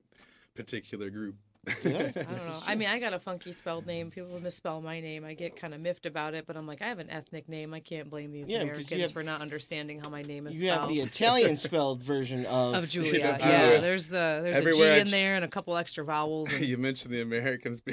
particular 0.55 1.09
group. 1.09 1.35
I 1.67 1.73
don't 1.83 2.15
know. 2.15 2.59
I 2.65 2.73
mean, 2.73 2.89
I 2.89 2.97
got 2.97 3.13
a 3.13 3.19
funky 3.19 3.51
spelled 3.51 3.85
name. 3.85 4.09
People 4.09 4.39
misspell 4.39 4.81
my 4.81 4.99
name. 4.99 5.23
I 5.23 5.35
get 5.35 5.55
kind 5.55 5.75
of 5.75 5.79
miffed 5.79 6.07
about 6.07 6.33
it, 6.33 6.47
but 6.47 6.57
I'm 6.57 6.65
like, 6.65 6.81
I 6.81 6.87
have 6.87 6.97
an 6.97 7.11
ethnic 7.11 7.47
name. 7.47 7.71
I 7.71 7.79
can't 7.79 8.09
blame 8.09 8.31
these 8.31 8.49
Yeah, 8.49 8.61
Americans 8.61 8.89
have- 8.89 9.11
for 9.11 9.21
not 9.21 9.41
understanding 9.41 9.99
how 9.99 10.09
my 10.09 10.23
name 10.23 10.47
is 10.47 10.57
spelled. 10.57 10.89
You 10.89 11.01
have 11.01 11.09
the 11.11 11.11
Italian 11.11 11.55
spelled 11.57 12.01
version 12.01 12.47
of 12.47 12.73
of 12.73 12.89
Julia. 12.89 13.37
I 13.39 13.47
Yeah, 13.47 13.77
there's 13.77 14.07
the 14.09 14.39
there's 14.41 14.55
a 14.55 14.57
everywhere 14.57 14.93
I 14.93 14.95
G 14.95 15.01
in 15.01 15.07
there 15.11 15.35
and 15.35 15.45
a 15.45 15.47
couple 15.47 15.77
extra 15.77 16.03
vowels. 16.03 16.51
And, 16.51 16.65
you 16.65 16.77
mentioned 16.77 17.13
the 17.13 17.21
Americans. 17.21 17.83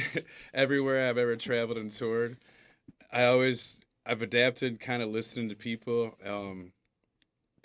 Everywhere 0.55 1.07
I've 1.07 1.19
ever 1.19 1.37
traveled 1.37 1.77
and 1.77 1.93
toured, 1.93 2.39
I 3.13 3.25
always 3.25 3.81
I've 4.07 4.23
adapted, 4.23 4.81
kind 4.81 5.03
of 5.03 5.11
listening 5.11 5.51
to 5.51 5.55
people 5.55 6.17
um, 6.25 6.73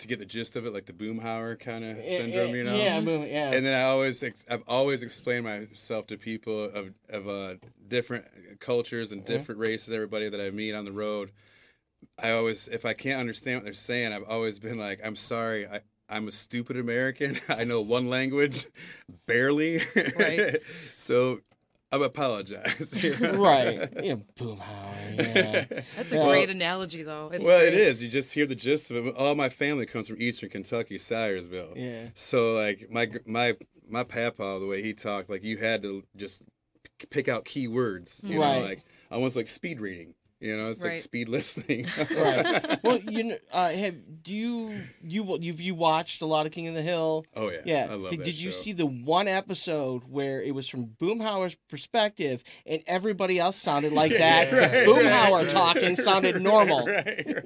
to 0.04 0.08
get 0.08 0.18
the 0.18 0.26
gist 0.26 0.54
of 0.54 0.66
it, 0.66 0.72
like 0.74 0.84
the 0.84 0.92
Boomhauer 0.92 1.58
kind 1.58 1.82
of 1.82 2.04
syndrome, 2.04 2.54
you 2.54 2.62
know. 2.62 2.76
yeah, 2.76 3.00
boom, 3.00 3.22
yeah. 3.26 3.52
And 3.52 3.64
then 3.64 3.74
I 3.74 3.84
always 3.84 4.22
ex- 4.22 4.44
I've 4.50 4.62
always 4.68 5.02
explained 5.02 5.44
myself 5.44 6.06
to 6.08 6.18
people 6.18 6.64
of 6.64 6.92
of 7.08 7.26
uh, 7.26 7.54
different 7.88 8.26
cultures 8.60 9.12
and 9.12 9.22
Mhm. 9.22 9.26
different 9.26 9.60
races, 9.60 9.94
everybody 9.94 10.28
that 10.28 10.40
I 10.40 10.50
meet 10.50 10.74
on 10.74 10.84
the 10.84 10.92
road. 10.92 11.30
I 12.22 12.32
always, 12.32 12.68
if 12.68 12.84
I 12.84 12.92
can't 12.92 13.18
understand 13.18 13.56
what 13.58 13.64
they're 13.64 13.72
saying, 13.72 14.12
I've 14.12 14.28
always 14.28 14.58
been 14.58 14.76
like, 14.78 15.00
"I'm 15.02 15.16
sorry, 15.16 15.66
I, 15.66 15.80
I'm 16.10 16.28
a 16.28 16.32
stupid 16.32 16.76
American. 16.76 17.38
I 17.48 17.64
know 17.64 17.80
one 17.80 18.10
language, 18.10 18.66
barely. 19.26 19.80
Right. 20.18 20.58
so 20.94 21.40
I 22.02 22.04
apologize. 22.06 23.02
you 23.02 23.16
know? 23.20 23.32
right. 23.42 23.88
Yeah, 24.02 24.16
boom, 24.36 24.58
Howard. 24.58 24.94
Yeah. 25.16 25.64
That's 25.96 26.12
a 26.12 26.16
Yeah. 26.16 26.28
great 26.28 26.50
analogy, 26.50 27.02
though. 27.02 27.30
It's 27.32 27.44
well, 27.44 27.60
it 27.60 27.70
great. 27.70 27.74
is. 27.80 28.02
You 28.02 28.08
just 28.08 28.34
hear 28.34 28.46
the 28.46 28.54
gist 28.54 28.90
of 28.90 29.06
it. 29.06 29.14
All 29.16 29.34
my 29.34 29.48
family 29.48 29.86
comes 29.86 30.08
from 30.08 30.20
Eastern 30.20 30.50
Kentucky, 30.50 30.98
Salyersville. 30.98 31.72
Yeah. 31.76 32.08
So 32.14 32.54
like 32.54 32.88
my 32.90 33.10
my 33.26 33.54
my 33.88 34.02
papa, 34.04 34.58
the 34.60 34.66
way 34.66 34.82
he 34.82 34.92
talked, 34.92 35.30
like 35.30 35.44
you 35.44 35.56
had 35.58 35.82
to 35.82 36.02
just 36.16 36.42
pick 37.10 37.28
out 37.28 37.44
key 37.44 37.68
words. 37.68 38.20
You 38.24 38.40
Right. 38.40 38.60
know, 38.60 38.66
like 38.66 38.84
almost 39.10 39.36
like 39.36 39.46
speed 39.48 39.80
reading. 39.80 40.14
You 40.44 40.56
know, 40.58 40.70
it's 40.70 40.82
Right. 40.82 40.90
like 40.90 40.98
speed 40.98 41.28
listening. 41.30 41.86
right. 42.16 42.78
Well, 42.84 42.98
you 42.98 43.24
know, 43.24 43.36
uh, 43.50 43.70
have 43.70 44.22
do 44.22 44.30
you 44.32 44.78
you 45.02 45.38
you've 45.40 45.60
you 45.60 45.74
watched 45.74 46.20
a 46.20 46.26
lot 46.26 46.44
of 46.44 46.52
King 46.52 46.68
of 46.68 46.74
the 46.74 46.82
Hill? 46.82 47.24
Oh, 47.34 47.50
yeah. 47.50 47.60
yeah. 47.64 47.86
I 47.90 47.94
love 47.94 48.10
Did 48.10 48.20
that 48.20 48.30
you 48.32 48.50
show. 48.50 48.56
see 48.56 48.72
the 48.72 48.84
one 48.84 49.26
episode 49.26 50.02
where 50.06 50.42
it 50.42 50.54
was 50.54 50.68
from 50.68 50.86
Boomhauer's 51.00 51.54
perspective 51.70 52.44
and 52.66 52.82
everybody 52.86 53.38
else 53.38 53.56
sounded 53.56 53.94
like 53.94 54.12
that? 54.12 54.52
Right, 54.52 54.86
Boomhauer 54.86 55.30
right, 55.30 55.32
right. 55.32 55.50
talking 55.50 55.96
sounded 55.96 56.40
normal. 56.42 56.86
Right, 56.94 57.06
right. 57.26 57.44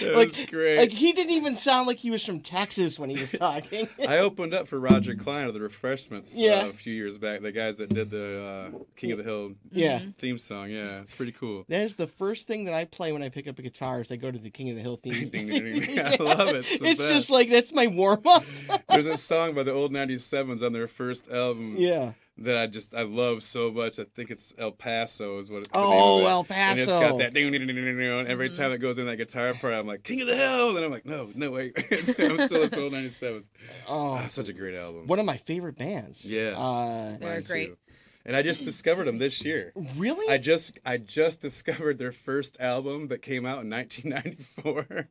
That 0.00 0.14
like, 0.16 0.28
was 0.36 0.46
great. 0.46 0.78
like 0.78 0.90
he 0.90 1.12
didn't 1.12 1.32
even 1.32 1.54
sound 1.56 1.86
like 1.86 1.98
he 1.98 2.10
was 2.10 2.24
from 2.26 2.40
Texas 2.40 2.98
when 2.98 3.08
he 3.08 3.18
was 3.20 3.30
talking. 3.32 3.88
I 4.08 4.18
opened 4.18 4.52
up 4.52 4.66
for 4.66 4.80
Roger 4.80 5.14
Clyne 5.14 5.46
of 5.46 5.54
the 5.54 5.60
Refreshments 5.60 6.36
Yeah. 6.36 6.62
uh, 6.62 6.68
a 6.70 6.72
few 6.72 6.92
years 6.92 7.18
back. 7.18 7.40
The 7.42 7.52
guys 7.52 7.78
that 7.78 7.88
did 7.94 8.10
the 8.10 8.72
uh, 8.74 8.78
King 8.96 9.12
of 9.12 9.18
the 9.18 9.24
Hill 9.24 9.52
Yeah. 9.70 10.00
theme 10.18 10.38
song. 10.38 10.70
Yeah, 10.70 11.00
it's 11.00 11.12
pretty 11.14 11.32
cool. 11.32 11.64
That 11.68 11.82
is 11.82 11.94
the 11.94 12.06
first 12.06 12.31
first 12.32 12.46
thing 12.48 12.64
that 12.64 12.72
I 12.72 12.86
play 12.86 13.12
when 13.12 13.22
I 13.22 13.28
pick 13.28 13.46
up 13.46 13.58
a 13.58 13.62
guitar 13.62 14.00
is 14.00 14.10
I 14.10 14.16
go 14.16 14.30
to 14.30 14.38
the 14.38 14.48
King 14.50 14.70
of 14.70 14.76
the 14.76 14.80
Hill 14.82 14.96
theme. 14.96 15.28
Ding, 15.28 15.48
ding, 15.48 15.64
ding, 15.64 15.80
ding. 15.80 15.98
I 16.00 16.16
love 16.18 16.48
it. 16.48 16.64
It's, 16.70 16.72
It's 16.80 17.08
just 17.08 17.30
like 17.30 17.50
that's 17.50 17.74
my 17.74 17.88
warm 17.88 18.22
up. 18.26 18.42
There's 18.88 19.06
a 19.06 19.18
song 19.18 19.54
by 19.54 19.64
the 19.64 19.72
old 19.72 19.92
97s 19.92 20.62
on 20.64 20.72
their 20.72 20.86
first 20.88 21.30
album. 21.30 21.74
Yeah. 21.76 22.12
That 22.38 22.56
I 22.56 22.66
just 22.66 22.94
I 22.94 23.02
love 23.02 23.42
so 23.42 23.70
much. 23.70 23.98
I 23.98 24.04
think 24.04 24.30
it's 24.30 24.54
El 24.56 24.72
Paso 24.72 25.36
is 25.38 25.50
what. 25.50 25.64
the 25.64 25.70
Oh, 25.74 26.20
it. 26.20 26.24
El 26.24 26.46
And 26.48 26.78
it's 26.78 26.88
Paso. 26.90 26.98
got 26.98 27.18
that 27.18 27.34
ding, 27.34 27.52
ding, 27.52 27.66
ding, 27.66 27.76
ding, 27.76 27.84
ding, 27.98 28.00
and 28.00 28.26
every 28.28 28.48
time 28.48 28.72
it 28.72 28.78
goes 28.78 28.98
in 28.98 29.04
that 29.04 29.16
guitar 29.16 29.52
part, 29.52 29.74
I'm 29.74 29.86
like 29.86 30.02
King 30.02 30.22
of 30.22 30.28
the 30.28 30.36
Hill, 30.36 30.74
and 30.78 30.82
I'm 30.86 30.90
like, 30.90 31.04
no, 31.04 31.28
no 31.34 31.50
wait, 31.50 31.76
I'm 31.92 32.38
still 32.38 32.64
at 32.64 32.78
old 32.78 32.94
97s. 32.94 33.44
Oh, 33.86 34.14
Ah, 34.14 34.26
such 34.28 34.48
a 34.48 34.54
great 34.54 34.74
album. 34.74 35.06
One 35.08 35.18
of 35.18 35.26
my 35.26 35.36
favorite 35.36 35.76
bands. 35.76 36.32
Yeah, 36.32 36.54
Uh, 36.56 37.18
They're 37.18 37.42
great. 37.42 37.66
too. 37.66 37.76
And 38.24 38.36
I 38.36 38.42
just 38.42 38.64
discovered 38.64 39.04
them 39.04 39.18
this 39.18 39.44
year. 39.44 39.72
Really? 39.96 40.32
I 40.32 40.38
just 40.38 40.78
I 40.84 40.96
just 40.98 41.40
discovered 41.40 41.98
their 41.98 42.12
first 42.12 42.60
album 42.60 43.08
that 43.08 43.20
came 43.22 43.44
out 43.46 43.62
in 43.64 43.70
1994 43.70 45.08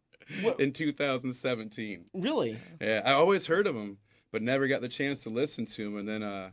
in 0.60 0.72
2017. 0.74 2.06
really? 2.14 2.58
Yeah, 2.80 3.02
I 3.06 3.14
always 3.14 3.48
heard 3.48 3.68
of 3.68 3.76
them, 3.76 3.98
but 4.32 4.42
never 4.42 4.68
got 4.68 4.82
the 4.82 4.88
chance 4.88 5.24
to 5.24 5.30
listen 5.30 5.66
to 5.66 5.84
them. 5.86 5.98
And 5.98 6.08
then 6.08 6.24
uh, 6.24 6.52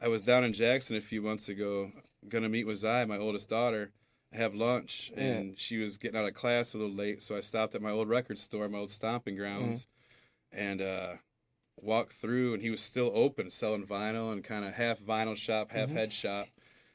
I 0.00 0.08
was 0.08 0.22
down 0.22 0.44
in 0.44 0.52
Jackson 0.52 0.96
a 0.96 1.00
few 1.00 1.22
months 1.22 1.48
ago, 1.48 1.90
gonna 2.28 2.48
meet 2.48 2.66
with 2.66 2.78
Zai, 2.78 3.04
my 3.06 3.18
oldest 3.18 3.48
daughter, 3.48 3.92
have 4.32 4.54
lunch, 4.54 5.12
Yeah. 5.16 5.22
and 5.24 5.58
she 5.58 5.78
was 5.78 5.96
getting 5.96 6.18
out 6.18 6.26
of 6.26 6.34
class 6.34 6.74
a 6.74 6.78
little 6.78 6.94
late, 6.94 7.22
so 7.22 7.36
I 7.36 7.40
stopped 7.40 7.74
at 7.74 7.82
my 7.82 7.90
old 7.90 8.08
record 8.08 8.38
store, 8.38 8.68
my 8.68 8.78
old 8.78 8.90
stomping 8.90 9.36
grounds, 9.36 9.86
and 10.52 10.82
uh, 10.82 11.12
walked 11.84 12.12
through, 12.12 12.54
and 12.54 12.62
he 12.62 12.70
was 12.70 12.80
still 12.80 13.10
open, 13.14 13.50
selling 13.50 13.84
vinyl 13.86 14.32
and 14.32 14.42
kind 14.42 14.64
of 14.64 14.74
half 14.74 15.00
vinyl 15.00 15.36
shop, 15.36 15.70
half 15.72 15.88
Mhm. 15.90 15.92
head 15.92 16.12
shop. 16.12 16.48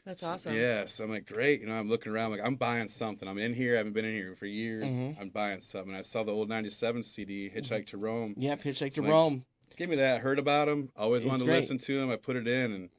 That's 0.05 0.21
So- 0.21 0.27
awesome. 0.29 0.55
Yeah, 0.55 0.85
so 0.85 1.03
I'm 1.03 1.09
like, 1.11 1.25
great. 1.27 1.61
You 1.61 1.67
know, 1.67 1.73
I'm 1.79 1.87
looking 1.89 2.11
around, 2.11 2.31
like, 2.31 2.41
I'm 2.43 2.55
buying 2.55 2.87
something. 2.87 3.27
I'm 3.27 3.37
in 3.37 3.53
here. 3.53 3.75
I 3.75 3.77
haven't 3.77 3.93
been 3.93 4.05
in 4.05 4.13
here 4.15 4.35
for 4.35 4.47
years. 4.47 4.85
Mhm. 4.85 5.19
I'm 5.19 5.29
buying 5.29 5.61
something. 5.61 5.93
I 5.93 6.01
saw 6.01 6.23
the 6.23 6.31
old 6.31 6.49
'97 6.49 7.03
CD, 7.03 7.49
Hitchhike 7.49 7.85
to 7.87 7.97
Rome. 7.97 8.33
Yep, 8.37 8.63
Hitchhike 8.63 8.89
to 8.91 8.93
So 8.95 9.01
I'm 9.03 9.07
like, 9.07 9.13
Rome. 9.13 9.45
Give 9.77 9.89
me 9.89 9.97
that. 9.97 10.21
Heard 10.21 10.39
about 10.39 10.67
him. 10.67 10.89
Always 10.95 11.23
It's 11.23 11.29
wanted 11.29 11.39
to 11.39 11.45
great. 11.45 11.55
listen 11.57 11.77
to 11.77 11.99
him. 11.99 12.09
I 12.09 12.15
put 12.15 12.35
it 12.35 12.47
in, 12.47 12.71
and 12.73 12.89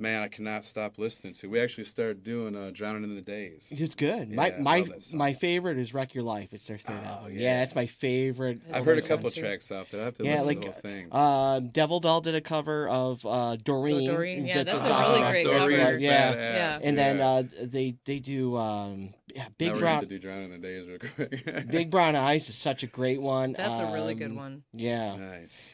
man, 0.00 0.22
I 0.22 0.28
cannot 0.28 0.64
stop 0.64 0.98
listening 0.98 1.34
to. 1.34 1.48
We 1.48 1.60
actually 1.60 1.84
started 1.84 2.22
doing 2.24 2.56
uh, 2.56 2.70
"Drowning 2.72 3.04
in 3.04 3.14
the 3.14 3.22
Days." 3.22 3.72
It's 3.76 3.94
good. 3.94 4.28
Yeah, 4.30 4.36
my 4.36 4.54
my 4.58 4.78
love 4.80 4.88
that 4.88 5.02
song. 5.02 5.18
my 5.18 5.32
favorite 5.32 5.78
is 5.78 5.92
Wreck 5.94 6.14
Your 6.14 6.24
Life. 6.24 6.52
It's 6.52 6.66
their 6.66 6.78
third 6.78 7.02
album. 7.04 7.32
Yeah. 7.34 7.40
yeah. 7.40 7.62
it's 7.62 7.74
my 7.74 7.86
favorite. 7.86 8.60
I've 8.72 8.84
heard 8.84 8.98
a 8.98 9.02
song. 9.02 9.16
couple 9.18 9.30
tracks 9.30 9.70
out 9.72 9.90
there. 9.90 10.00
I 10.02 10.04
have 10.04 10.14
to 10.18 10.24
Yeah, 10.24 10.32
listen 10.42 10.46
like 10.46 10.56
to 10.60 10.66
the 10.68 10.72
whole 10.72 10.80
thing. 10.80 11.08
uh, 11.12 11.60
Devil 11.60 12.00
Doll 12.00 12.20
did 12.20 12.34
a 12.34 12.40
cover 12.40 12.88
of 12.88 13.24
uh, 13.26 13.56
Doreen. 13.56 14.10
Doreen, 14.10 14.46
yeah, 14.46 14.62
That's 14.62 14.82
that's 14.82 14.90
a 14.90 15.10
really 15.10 15.30
great 15.30 15.44
Doreen's 15.44 15.82
cover. 15.84 15.98
Yeah, 15.98 16.34
badass, 16.34 16.84
and 16.84 16.96
then 16.98 17.20
uh, 17.20 17.42
they 17.62 17.96
they 18.04 18.18
do 18.18 18.56
um, 18.56 19.14
yeah, 19.34 19.46
Big 19.58 19.68
now 19.68 19.74
we're 19.74 19.80
gonna 19.80 19.80
Brown. 19.80 19.94
have 19.94 20.02
to 20.02 20.08
do 20.08 20.18
"Drowning 20.18 20.44
in 20.52 20.60
the 20.60 20.66
Days" 20.66 20.88
real 20.88 20.98
quick. 20.98 21.68
Big 21.70 21.90
Brown 21.90 22.16
Eyes 22.16 22.48
is 22.48 22.54
such 22.54 22.82
a 22.82 22.86
great 22.86 23.20
one. 23.20 23.52
That's 23.52 23.78
a 23.78 23.92
really 23.92 24.14
good 24.14 24.30
Um, 24.30 24.36
one. 24.36 24.62
Yeah. 24.72 25.16
Nice. 25.16 25.70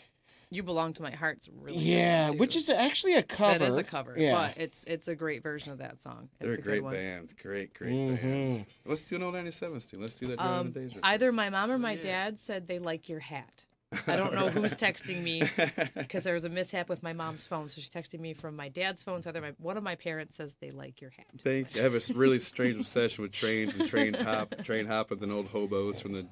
You 0.54 0.62
belong 0.62 0.92
to 0.94 1.02
my 1.02 1.10
heart's 1.10 1.48
really 1.52 1.78
Yeah, 1.78 2.26
one, 2.26 2.32
too. 2.34 2.38
which 2.38 2.54
is 2.54 2.70
actually 2.70 3.14
a 3.14 3.22
cover. 3.24 3.58
That 3.58 3.66
is 3.66 3.76
a 3.76 3.82
cover, 3.82 4.14
Yeah. 4.16 4.32
but 4.34 4.56
it's 4.56 4.84
it's 4.84 5.08
a 5.08 5.14
great 5.16 5.42
version 5.42 5.72
of 5.72 5.78
that 5.78 6.00
song. 6.00 6.28
It's 6.34 6.40
They're 6.40 6.52
a 6.52 6.56
good 6.56 6.64
great 6.64 6.82
one. 6.84 6.92
band. 6.94 7.34
Great, 7.42 7.74
great 7.74 7.92
Mhm. 7.92 8.20
band. 8.22 8.66
Let's 8.86 9.02
do 9.02 9.16
an 9.16 9.24
old 9.24 9.34
'97s 9.34 9.90
too. 9.90 9.98
Let's 9.98 10.14
do 10.14 10.28
that 10.28 10.36
"Drowning 10.38 10.54
Um, 10.60 10.66
in 10.68 10.72
the 10.72 10.80
Days." 10.80 10.90
real 10.94 11.02
quick. 11.02 11.12
either 11.12 11.32
my 11.32 11.50
mom 11.50 11.72
or 11.72 11.78
my 11.78 11.96
dad 11.96 12.38
said 12.38 12.68
they 12.68 12.78
like 12.78 13.08
your 13.08 13.18
hat. 13.20 13.66
I 14.08 14.16
don't 14.16 14.34
know 14.34 14.48
who's 14.48 14.74
texting 14.74 15.22
me 15.22 15.42
because 15.96 16.22
there 16.24 16.34
was 16.34 16.44
a 16.44 16.48
mishap 16.48 16.88
with 16.88 17.02
my 17.02 17.12
mom's 17.12 17.46
phone, 17.46 17.68
so 17.68 17.80
she's 17.80 17.90
texting 17.90 18.18
me 18.20 18.32
from 18.34 18.54
my 18.56 18.68
dad's 18.68 19.02
phone. 19.04 19.22
So 19.22 19.30
either 19.30 19.40
my 19.40 19.52
one 19.58 19.76
of 19.76 19.82
my 19.82 19.94
parents 19.96 20.36
says 20.36 20.56
they 20.60 20.70
like 20.70 21.00
your 21.00 21.10
hat. 21.10 21.26
Thank. 21.38 21.76
I 21.76 21.80
have 21.80 21.94
a 21.94 22.00
really 22.14 22.38
strange 22.38 22.76
obsession 22.76 23.22
with 23.22 23.32
trains 23.32 23.74
and 23.74 23.86
trains 23.88 24.20
hop, 24.20 24.54
train 24.64 24.86
hoppings 24.86 25.22
and 25.24 25.32
old 25.32 25.46
hobos 25.48 26.00
from 26.00 26.12
the 26.12 26.26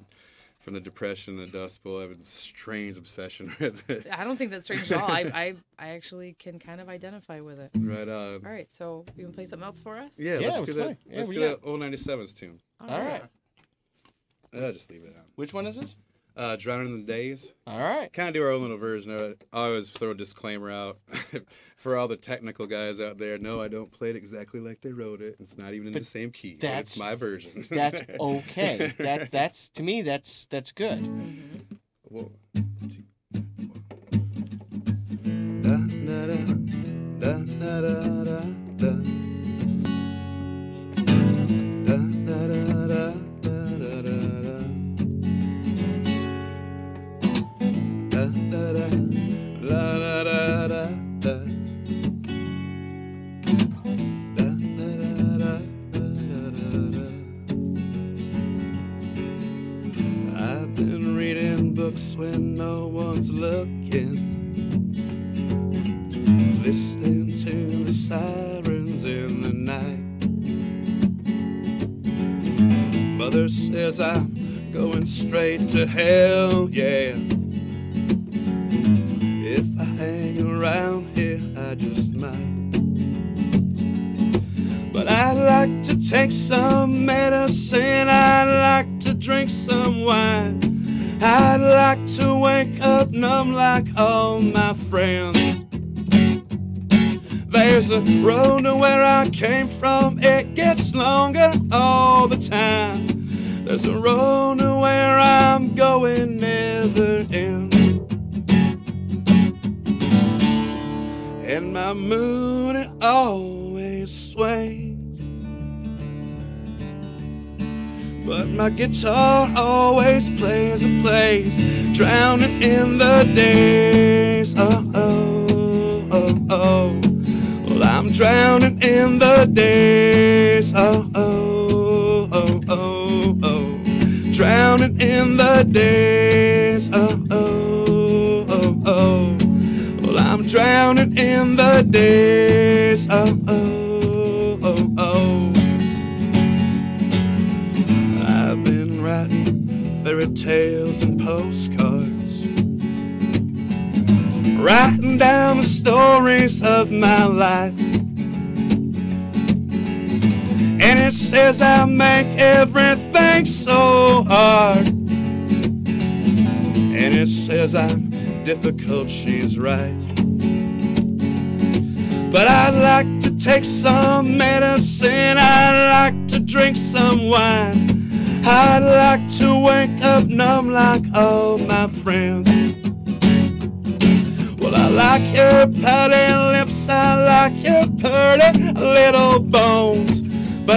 from 0.63 0.73
the 0.73 0.79
Depression 0.79 1.37
and 1.37 1.51
the 1.51 1.57
Dust 1.59 1.83
Bowl. 1.83 1.99
I 1.99 2.03
have 2.03 2.11
a 2.11 2.23
strange 2.23 2.97
obsession 2.97 3.53
with 3.59 3.89
it. 3.89 4.07
I 4.11 4.23
don't 4.23 4.37
think 4.37 4.49
that's 4.51 4.63
strange 4.63 4.89
at 4.91 5.01
all. 5.01 5.11
I, 5.11 5.21
I 5.33 5.55
I 5.77 5.87
actually 5.89 6.35
can 6.39 6.57
kind 6.57 6.79
of 6.79 6.87
identify 6.87 7.41
with 7.41 7.59
it. 7.59 7.69
Right 7.77 8.07
on. 8.07 8.35
All 8.45 8.51
right, 8.51 8.71
so 8.71 9.05
you 9.17 9.25
can 9.25 9.33
play 9.33 9.45
something 9.45 9.65
else 9.65 9.81
for 9.81 9.97
us? 9.97 10.17
Yeah, 10.17 10.35
Yeah, 10.39 10.47
let's 10.47 10.57
let's 10.59 10.65
do 10.67 10.73
that. 10.73 10.83
play. 10.85 10.97
Yeah, 11.11 11.17
let's 11.17 11.29
we 11.29 11.35
do 11.35 11.41
got- 11.49 11.61
that 11.61 11.67
old 11.67 11.81
'97s 11.81 12.35
tune. 12.37 12.59
All 12.79 12.99
right. 13.01 13.23
I'll 14.53 14.71
just 14.71 14.89
leave 14.89 15.03
it 15.03 15.15
on. 15.17 15.23
Which 15.35 15.53
one 15.53 15.65
is 15.67 15.75
this? 15.75 15.95
Uh, 16.35 16.55
Drowning 16.55 16.87
in 16.93 17.05
the 17.05 17.11
Days. 17.11 17.53
All 17.67 17.79
right. 17.79 18.11
Kind 18.11 18.27
of 18.29 18.33
do 18.33 18.43
our 18.43 18.49
own 18.51 18.61
little 18.61 18.77
version 18.77 19.11
of 19.11 19.21
it. 19.21 19.43
I 19.53 19.65
always 19.67 19.89
throw 19.91 20.11
a 20.11 20.15
disclaimer 20.15 20.71
out 20.71 20.97
for 21.77 21.95
all 21.95 22.07
the 22.07 22.15
technical 22.17 22.65
guys 22.65 22.99
out 22.99 23.19
there. 23.19 23.37
No, 23.37 23.61
I 23.61 23.67
don't 23.67 23.91
play 23.91 24.09
it 24.09 24.15
exactly 24.15 24.59
like 24.59 24.81
they 24.81 24.91
wrote 24.93 25.21
it. 25.21 25.35
It's 25.39 25.57
not 25.59 25.73
even 25.75 25.87
in 25.87 25.93
But 25.93 25.99
the 26.01 26.05
same 26.05 26.31
key. 26.31 26.55
that's- 26.59 26.81
it's 26.93 26.99
my 26.99 27.13
version. 27.15 27.67
That's 27.69 28.01
okay. 28.19 28.91
that 28.97 29.29
that's 29.29 29.69
to 29.69 29.83
me 29.83 30.01
that's 30.01 30.45
that's 30.47 30.71
good. 30.71 30.99
Whoa. 32.03 32.31
Two, 32.55 33.03
one. 33.33 33.82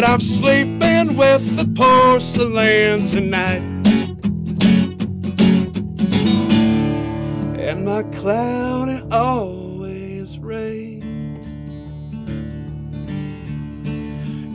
I'm 0.07 0.21
sleeping 0.21 1.17
with 1.17 1.57
the 1.57 1.67
porcelain 1.75 3.05
tonight. 3.05 3.61
And 7.59 7.85
my 7.85 8.05
cloud 8.05 8.89
it 8.89 9.13
always 9.13 10.39
rains. 10.39 11.45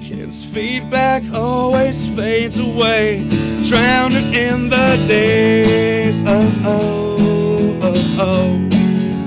Ken's 0.07 0.45
feedback 0.45 1.21
always 1.33 2.07
fades 2.07 2.57
away, 2.57 3.27
drowning 3.65 4.33
in 4.33 4.69
the 4.69 5.03
days. 5.05 6.23
Oh, 6.25 6.61
oh, 6.63 7.79
oh, 7.83 8.17
oh. 8.19 8.69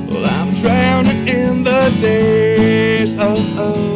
Well, 0.09 0.25
I'm 0.25 0.55
drowning 0.63 1.29
in 1.29 1.65
the 1.65 1.91
days. 2.01 3.15
Oh, 3.19 3.35
oh. 3.59 3.94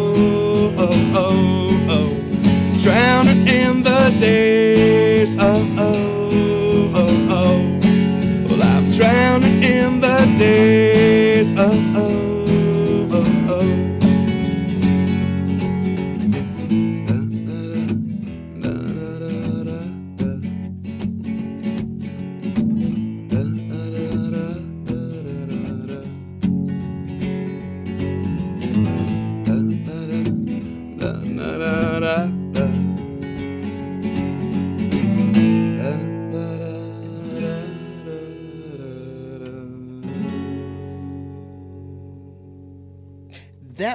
Drowning 2.88 3.46
in 3.46 3.82
the 3.82 4.16
days. 4.18 5.36
Oh, 5.38 5.74
oh, 5.76 6.90
oh, 6.94 7.28
oh. 7.28 8.46
Well, 8.48 8.62
I'm 8.62 8.90
drowning 8.92 9.62
in 9.62 10.00
the 10.00 10.16
days. 10.38 11.52
Oh, 11.58 11.68
oh, 11.94 12.27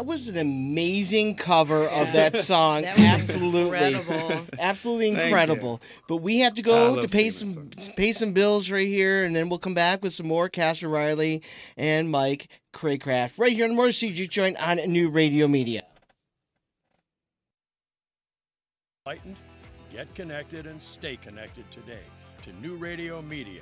That 0.04 0.10
was 0.10 0.28
an 0.28 0.36
amazing 0.36 1.36
cover 1.36 1.88
of 1.88 2.12
that 2.12 2.36
song. 2.36 2.82
That 2.82 3.00
absolutely, 3.00 3.94
incredible. 3.94 4.48
absolutely 4.60 5.10
incredible. 5.12 5.82
But 6.10 6.18
we 6.18 6.40
have 6.40 6.56
to 6.56 6.62
go 6.62 7.00
to 7.00 7.08
pay 7.08 7.30
some 7.30 7.70
pay 7.96 8.12
some 8.12 8.34
bills 8.34 8.70
right 8.70 8.86
here, 8.86 9.24
and 9.24 9.34
then 9.34 9.48
we'll 9.48 9.60
come 9.60 9.74
back 9.74 10.04
with 10.04 10.12
some 10.12 10.28
more 10.28 10.50
Cash 10.50 10.84
Riley 10.84 11.42
and 11.78 12.12
Mike 12.12 12.50
Craycraft 12.74 13.36
right 13.38 13.54
here 13.54 13.64
on 13.64 13.78
More 13.78 13.94
City 13.94 14.12
Juke 14.12 14.30
Joint 14.30 14.58
on 14.62 14.76
New 14.92 15.08
Radio 15.08 15.48
Media. 15.48 15.84
Enlightened, 19.06 19.38
get 19.90 20.14
connected, 20.16 20.68
and 20.68 20.82
stay 20.82 21.16
connected 21.16 21.64
today 21.72 22.04
to 22.44 22.52
New 22.62 22.76
Radio 22.76 23.22
Media. 23.22 23.62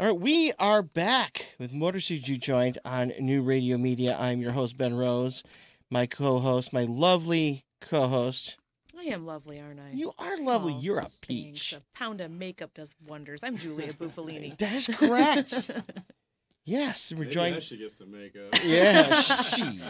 All 0.00 0.06
right, 0.06 0.18
we 0.18 0.50
are 0.58 0.80
back 0.80 1.56
with 1.58 1.74
Motor 1.74 2.00
City 2.00 2.20
Juke 2.20 2.40
Joint 2.40 2.78
on 2.86 3.12
New 3.20 3.42
Radio 3.42 3.76
Media. 3.76 4.16
I'm 4.18 4.40
your 4.40 4.52
host 4.52 4.78
Ben 4.78 4.94
Rose, 4.94 5.44
my 5.90 6.06
co-host, 6.06 6.72
my 6.72 6.84
lovely 6.84 7.66
co-host. 7.82 8.56
I 8.98 9.02
am 9.12 9.26
lovely, 9.26 9.60
aren't 9.60 9.78
I? 9.78 9.90
You 9.92 10.12
are 10.18 10.38
lovely. 10.38 10.72
Oh, 10.74 10.80
You're 10.80 10.98
a 11.00 11.02
thanks. 11.02 11.18
peach. 11.20 11.72
A 11.74 11.82
pound 11.94 12.22
of 12.22 12.30
makeup 12.30 12.72
does 12.72 12.94
wonders. 13.06 13.42
I'm 13.42 13.58
Giulia 13.58 13.92
Buffalini. 13.92 14.56
That 14.58 14.72
is 14.72 14.86
correct. 14.86 15.70
yes, 16.64 17.12
we're 17.12 17.24
Maybe 17.24 17.30
joined. 17.32 17.56
I 17.56 17.60
should 17.60 17.80
get 17.80 17.92
some 17.92 18.10
makeup. 18.10 18.58
Yeah, 18.64 19.20
she. 19.20 19.82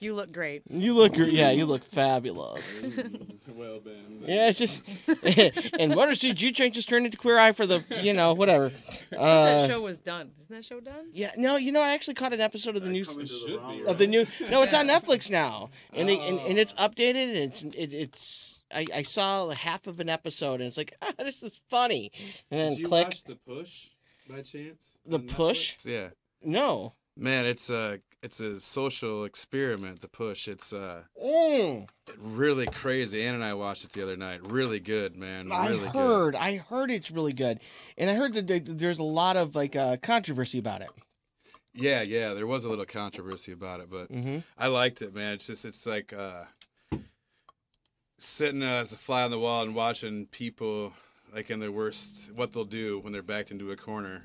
You 0.00 0.14
look 0.14 0.32
great. 0.32 0.62
You 0.70 0.94
look, 0.94 1.12
great. 1.14 1.32
yeah, 1.32 1.50
you 1.50 1.66
look 1.66 1.84
fabulous. 1.84 2.82
well, 3.48 3.80
Ben. 3.80 4.22
Yeah, 4.26 4.48
it's 4.48 4.58
just, 4.58 4.82
and 5.78 5.94
Motor 5.94 6.14
City 6.14 6.32
Juke 6.32 6.54
Joint 6.54 6.72
just 6.74 6.88
turned 6.88 7.04
into 7.04 7.18
Queer 7.18 7.38
Eye 7.38 7.52
for 7.52 7.66
the, 7.66 7.84
you 8.02 8.12
know, 8.14 8.32
whatever. 8.34 8.72
Uh, 9.12 9.44
that 9.44 9.68
show 9.68 9.80
was 9.80 9.98
done. 9.98 10.30
Isn't 10.38 10.54
that 10.54 10.64
show 10.64 10.78
done? 10.78 11.08
Yeah, 11.12 11.32
no, 11.36 11.56
you 11.56 11.72
know, 11.72 11.82
I 11.82 11.92
actually 11.94 12.14
caught 12.14 12.32
an 12.32 12.40
episode 12.40 12.76
of 12.76 12.84
the 12.84 12.88
new 12.90 13.04
Coming 13.04 13.26
the 13.26 13.58
wrong 13.58 13.86
of 13.88 13.98
the 13.98 14.06
new. 14.06 14.24
No, 14.50 14.62
it's 14.62 14.72
on 14.72 14.86
Netflix 14.86 15.30
now, 15.32 15.70
and 15.92 16.08
it, 16.08 16.20
and, 16.20 16.38
and 16.38 16.56
Oh. 16.56 16.60
it's 16.60 16.72
updated. 16.74 17.30
And 17.30 17.36
it's 17.38 17.62
it, 17.64 17.92
it's. 17.92 18.62
I, 18.72 18.86
I 18.94 19.02
saw 19.02 19.48
half 19.50 19.88
of 19.88 19.98
an 19.98 20.08
episode, 20.08 20.60
and 20.60 20.68
it's 20.68 20.76
like, 20.76 20.94
ah, 21.02 21.10
this 21.18 21.42
is 21.42 21.60
funny. 21.68 22.12
And 22.52 22.60
then 22.60 22.70
Did 22.70 22.78
you 22.78 22.86
click 22.88 23.06
watch 23.08 23.24
The 23.24 23.34
Push 23.34 23.86
by 24.28 24.42
chance? 24.42 24.98
the 25.04 25.18
push. 25.18 25.74
Netflix? 25.74 25.86
Yeah. 25.86 26.08
No. 26.42 26.94
Man, 27.16 27.46
it's 27.46 27.68
a 27.68 27.98
it's 28.22 28.40
a 28.40 28.60
social 28.60 29.24
experiment. 29.24 30.00
The 30.00 30.08
push. 30.08 30.48
It's 30.48 30.72
uh 30.72 31.04
Mm, 31.22 31.88
really 32.18 32.66
crazy. 32.66 33.22
Ann 33.22 33.34
and 33.34 33.44
I 33.44 33.54
watched 33.54 33.84
it 33.84 33.92
the 33.92 34.02
other 34.02 34.16
night. 34.16 34.40
Really 34.50 34.80
good, 34.80 35.16
man. 35.16 35.52
I 35.52 35.68
Really 35.70 35.88
good. 35.88 35.94
heard. 35.94 36.36
I 36.36 36.56
heard 36.56 36.90
it's 36.90 37.10
really 37.10 37.32
good, 37.32 37.60
and 37.96 38.10
I 38.10 38.14
heard 38.14 38.32
that 38.34 38.64
there's 38.78 38.98
a 38.98 39.02
lot 39.04 39.36
of 39.36 39.54
like 39.54 39.76
uh, 39.76 39.96
controversy 39.98 40.58
about 40.58 40.82
it. 40.82 40.90
Yeah, 41.72 42.02
yeah, 42.02 42.34
there 42.34 42.48
was 42.48 42.64
a 42.64 42.68
little 42.68 42.84
controversy 42.84 43.52
about 43.52 43.80
it, 43.80 43.88
but 43.90 44.10
Mhm. 44.10 44.42
I 44.58 44.66
liked 44.66 45.02
it, 45.02 45.14
man. 45.14 45.34
It's 45.34 45.46
just 45.46 45.64
it's 45.64 45.86
like 45.86 46.12
uh, 46.12 46.46
sitting 48.18 48.62
uh, 48.62 48.74
as 48.80 48.92
a 48.92 48.96
fly 48.96 49.22
on 49.22 49.30
the 49.30 49.38
wall 49.38 49.62
and 49.62 49.74
watching 49.74 50.26
people 50.26 50.92
like 51.32 51.48
in 51.50 51.60
their 51.60 51.70
worst 51.72 52.32
what 52.34 52.52
they'll 52.52 52.64
do 52.64 52.98
when 52.98 53.12
they're 53.12 53.22
backed 53.22 53.50
into 53.50 53.70
a 53.70 53.76
corner. 53.76 54.24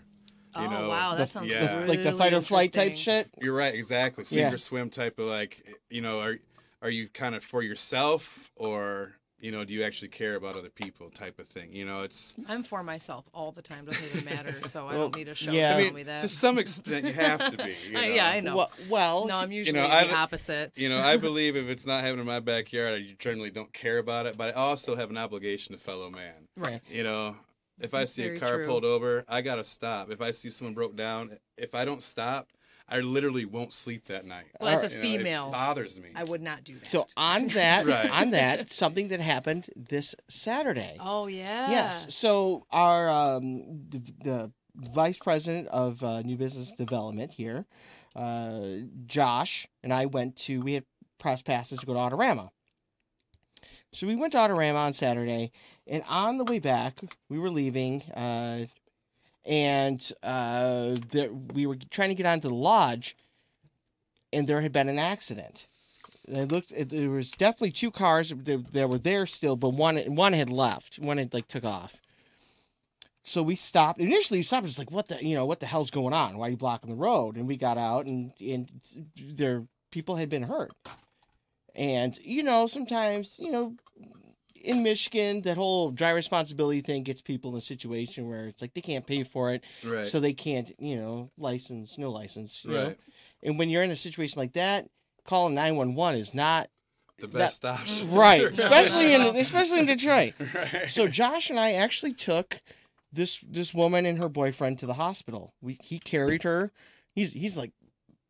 You 0.56 0.62
Oh, 0.64 0.70
know, 0.70 0.90
wow, 0.90 1.16
that 1.16 1.30
sounds 1.30 1.52
yeah. 1.52 1.80
The- 1.82 1.88
like 1.88 2.04
the 2.04 2.12
fight 2.14 2.34
or 2.34 2.42
flight 2.42 2.72
type 2.74 2.96
shit. 2.96 3.28
You're 3.42 3.56
right, 3.56 3.74
exactly. 3.74 4.24
Sink 4.24 4.40
Yeah. 4.42 4.52
or 4.54 4.58
swim 4.58 4.90
type 4.90 5.20
of 5.20 5.26
like, 5.28 5.64
you 5.90 6.02
know, 6.02 6.20
are 6.20 6.38
are 6.82 6.90
you 6.90 7.08
kind 7.10 7.36
of 7.36 7.44
for 7.44 7.62
yourself 7.64 8.52
or 8.56 9.16
you 9.38 9.52
know, 9.52 9.64
do 9.66 9.74
you 9.74 9.84
actually 9.84 10.08
care 10.08 10.36
about 10.36 10.56
other 10.56 10.70
people 10.70 11.10
type 11.12 11.38
of 11.40 11.48
thing? 11.48 11.72
You 11.74 11.86
know, 11.86 12.02
it's 12.04 12.34
I'm 12.48 12.64
for 12.64 12.82
myself 12.84 13.26
all 13.34 13.52
the 13.52 13.62
time. 13.62 13.86
Doesn't 13.86 14.04
even 14.06 14.26
matter. 14.26 14.56
So 14.66 14.88
I 14.88 14.94
don't 14.94 15.16
need 15.16 15.28
a 15.28 15.36
show 15.36 15.52
yeah. 15.52 15.70
to 15.70 15.74
I 15.74 15.78
tell 15.78 15.86
mean, 15.88 15.94
me 15.96 16.04
that. 16.04 16.22
to 16.22 16.28
some 16.28 16.58
extent, 16.58 17.06
you 17.06 17.14
have 17.14 17.52
to 17.52 17.58
be. 17.58 17.76
You 17.88 17.92
know? 17.94 18.02
yeah, 18.02 18.28
I 18.30 18.40
know. 18.40 18.56
Well, 18.56 18.72
well 18.90 19.28
no, 19.28 19.36
I'm 19.38 19.52
usually 19.52 19.78
know, 19.80 19.88
the 19.88 19.94
I've- 19.94 20.14
opposite. 20.14 20.72
You 20.76 20.90
know, 20.90 21.00
I 21.00 21.18
believe 21.28 21.56
if 21.58 21.68
it's 21.68 21.86
not 21.86 22.02
happening 22.02 22.22
in 22.22 22.26
my 22.28 22.40
backyard, 22.40 22.94
I 23.00 23.16
generally 23.20 23.52
don't 23.52 23.72
care 23.74 23.98
about 24.00 24.26
it. 24.26 24.38
But 24.38 24.56
I 24.56 24.60
also 24.60 24.96
have 24.96 25.10
an 25.10 25.18
obligation 25.18 25.76
to 25.76 25.82
fellow 25.82 26.10
man. 26.10 26.48
Right. 26.58 26.82
You 26.90 27.04
know, 27.04 27.36
if 27.80 27.94
I 27.94 28.00
That's 28.00 28.12
see 28.12 28.26
a 28.26 28.40
car 28.40 28.58
true. 28.58 28.66
pulled 28.68 28.86
over, 28.86 29.24
I 29.28 29.42
gotta 29.42 29.64
stop. 29.64 30.10
If 30.12 30.22
I 30.22 30.32
see 30.32 30.50
someone 30.50 30.74
broke 30.74 30.96
down, 30.96 31.38
if 31.58 31.76
I 31.76 31.86
don't 31.86 32.02
stop, 32.02 32.50
I 32.88 33.00
literally 33.00 33.46
won't 33.46 33.74
sleep 33.74 34.06
that 34.06 34.26
night. 34.26 34.46
Well, 34.62 34.70
as 34.70 34.84
a 34.84 34.96
You 34.96 35.02
know, 35.02 35.10
it 35.16 35.18
female, 35.18 35.52
bothers 35.52 36.00
me. 36.00 36.10
I 36.16 36.24
would 36.24 36.42
not 36.42 36.64
do 36.64 36.76
that. 36.76 36.86
So 36.86 37.08
on 37.18 37.48
that, 37.50 37.86
Right. 37.88 38.10
on 38.12 38.30
that, 38.32 38.72
something 38.72 39.08
that 39.10 39.20
happened 39.20 39.70
this 39.76 40.16
Saturday. 40.28 40.98
Oh 41.00 41.28
yeah. 41.28 41.70
Yes. 41.70 42.14
So 42.14 42.66
our 42.72 43.10
um, 43.10 43.86
the, 43.90 44.00
the 44.24 44.52
vice 44.76 45.18
president 45.18 45.68
of 45.70 46.04
uh, 46.04 46.22
new 46.22 46.38
business 46.38 46.72
development 46.74 47.32
here, 47.32 47.66
uh, 48.16 48.62
Josh, 49.08 49.68
and 49.84 49.92
I 49.92 50.06
went 50.06 50.36
to. 50.38 50.62
We 50.62 50.74
had 50.74 50.86
press 51.18 51.42
passes 51.42 51.80
to 51.80 51.86
go 51.86 51.94
to 51.94 52.00
Autorama. 52.00 52.50
So 53.92 54.06
we 54.08 54.16
went 54.16 54.34
to 54.34 54.38
Autorama 54.40 54.76
on 54.88 54.94
Saturday, 54.94 55.52
and 55.88 56.04
on 56.08 56.38
the 56.38 56.44
way 56.44 56.60
back, 56.60 57.00
we 57.30 57.38
were 57.40 57.50
leaving, 57.50 58.02
uh, 58.14 58.66
and 59.46 60.12
uh, 60.24 60.96
there, 61.12 61.32
we 61.32 61.66
were 61.66 61.78
trying 61.92 62.10
to 62.10 62.16
get 62.16 62.26
onto 62.26 62.50
the 62.50 62.56
lodge, 62.56 63.16
and 64.34 64.48
there 64.48 64.62
had 64.62 64.72
been 64.72 64.90
an 64.90 65.00
accident. 65.00 65.68
I 66.34 66.44
looked. 66.44 66.74
There 66.90 67.10
was 67.10 67.32
definitely 67.32 67.72
two 67.72 67.92
cars 67.92 68.30
that, 68.30 68.72
that 68.72 68.90
were 68.90 68.98
there 68.98 69.26
still, 69.26 69.56
but 69.56 69.70
one 69.70 69.98
one 70.16 70.34
had 70.34 70.50
left. 70.50 70.98
One 70.98 71.18
had 71.18 71.34
like 71.34 71.48
took 71.48 71.64
off. 71.64 72.02
So 73.24 73.42
we 73.42 73.56
stopped. 73.56 74.00
Initially, 74.00 74.40
we 74.40 74.44
stopped. 74.44 74.66
It's 74.66 74.80
like, 74.80 74.92
what 74.92 75.08
the 75.08 75.24
you 75.24 75.36
know 75.36 75.46
what 75.46 75.60
the 75.60 75.66
hell's 75.66 75.92
going 75.92 76.14
on? 76.14 76.38
Why 76.38 76.48
are 76.48 76.52
you 76.52 76.58
blocking 76.58 76.90
the 76.90 76.96
road? 76.96 77.36
And 77.36 77.48
we 77.48 77.58
got 77.58 77.78
out, 77.78 78.06
and 78.06 78.32
and 78.40 78.70
there 79.16 79.64
people 79.92 80.16
had 80.16 80.30
been 80.30 80.44
hurt. 80.44 80.72
And 81.76 82.18
you 82.24 82.44
know, 82.44 82.68
sometimes 82.68 83.38
you 83.40 83.52
know, 83.52 83.76
in 84.66 84.84
Michigan, 84.84 85.42
that 85.42 85.58
whole 85.58 85.92
driver 85.92 86.16
responsibility 86.16 86.82
thing 86.82 87.04
gets 87.04 87.22
people 87.22 87.52
in 87.52 87.58
a 87.58 87.62
situation 87.62 88.28
where 88.28 88.48
it's 88.48 88.62
like 88.62 88.74
they 88.74 88.82
can't 88.82 89.06
pay 89.06 89.24
for 89.24 89.54
it, 89.54 89.64
Right. 89.84 90.06
so 90.08 90.20
they 90.20 90.34
can't 90.34 90.72
you 90.80 90.96
know 90.98 91.32
license, 91.38 91.98
no 91.98 92.12
license, 92.12 92.64
you 92.66 92.72
know. 92.72 92.96
And 93.44 93.58
when 93.60 93.70
you're 93.70 93.84
in 93.84 93.92
a 93.92 93.96
situation 93.96 94.40
like 94.40 94.54
that, 94.54 94.88
calling 95.26 95.56
nine 95.56 95.76
one 95.76 95.96
one 95.96 96.16
is 96.16 96.34
not 96.34 96.70
the 97.20 97.28
best 97.28 97.64
option. 97.64 98.12
right, 98.26 98.44
especially 98.44 99.14
in 99.14 99.22
especially 99.22 99.80
in 99.80 99.86
Detroit. 99.86 100.34
Right. 100.54 100.90
So 100.90 101.08
Josh 101.08 101.50
and 101.50 101.60
I 101.60 101.74
actually 101.74 102.14
took 102.14 102.62
this 103.14 103.40
this 103.48 103.74
woman 103.74 104.06
and 104.06 104.18
her 104.18 104.30
boyfriend 104.30 104.80
to 104.80 104.86
the 104.86 104.96
hospital. 104.96 105.54
We 105.62 105.78
he 105.82 106.00
carried 106.00 106.44
her. 106.44 106.72
He's 107.14 107.32
he's 107.34 107.56
like 107.58 107.72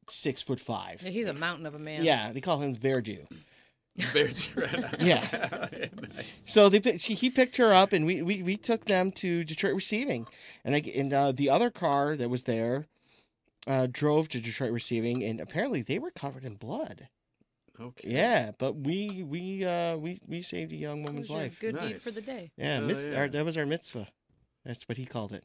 six 0.09 0.41
foot 0.41 0.59
five. 0.59 1.01
Yeah, 1.01 1.09
He's 1.09 1.25
a 1.27 1.33
mountain 1.33 1.65
of 1.65 1.73
a 1.73 1.79
man. 1.79 2.03
Yeah, 2.03 2.31
they 2.31 2.41
call 2.41 2.59
him 2.59 2.75
Verdu. 2.75 3.25
Very 3.97 4.33
right. 4.55 4.95
Yeah. 5.01 5.67
So 6.33 6.69
they 6.69 6.97
she, 6.97 7.13
he 7.13 7.29
picked 7.29 7.57
her 7.57 7.73
up 7.73 7.91
and 7.91 8.05
we, 8.05 8.21
we, 8.21 8.41
we 8.43 8.55
took 8.57 8.85
them 8.85 9.11
to 9.13 9.43
Detroit 9.43 9.73
Receiving, 9.75 10.27
and 10.63 10.75
I 10.75 10.81
and 10.95 11.13
uh, 11.13 11.31
the 11.33 11.49
other 11.49 11.69
car 11.69 12.15
that 12.15 12.29
was 12.29 12.43
there 12.43 12.85
uh, 13.67 13.87
drove 13.91 14.29
to 14.29 14.39
Detroit 14.39 14.71
Receiving, 14.71 15.23
and 15.23 15.41
apparently 15.41 15.81
they 15.81 15.99
were 15.99 16.11
covered 16.11 16.45
in 16.45 16.55
blood. 16.55 17.09
Okay. 17.79 18.09
Yeah, 18.09 18.51
but 18.57 18.73
we 18.77 19.23
we 19.23 19.65
uh, 19.65 19.97
we 19.97 20.19
we 20.27 20.41
saved 20.41 20.71
a 20.71 20.77
young 20.77 21.03
woman's 21.03 21.29
life. 21.29 21.59
Good 21.59 21.77
deed 21.79 22.01
for 22.01 22.11
the 22.11 22.21
day. 22.21 22.51
Yeah, 22.57 22.79
Oh, 22.81 22.87
mitz- 22.87 23.11
yeah. 23.11 23.19
Our, 23.19 23.27
that 23.27 23.43
was 23.43 23.57
our 23.57 23.65
mitzvah. 23.65 24.07
That's 24.63 24.87
what 24.87 24.97
he 24.97 25.05
called 25.05 25.33
it. 25.33 25.43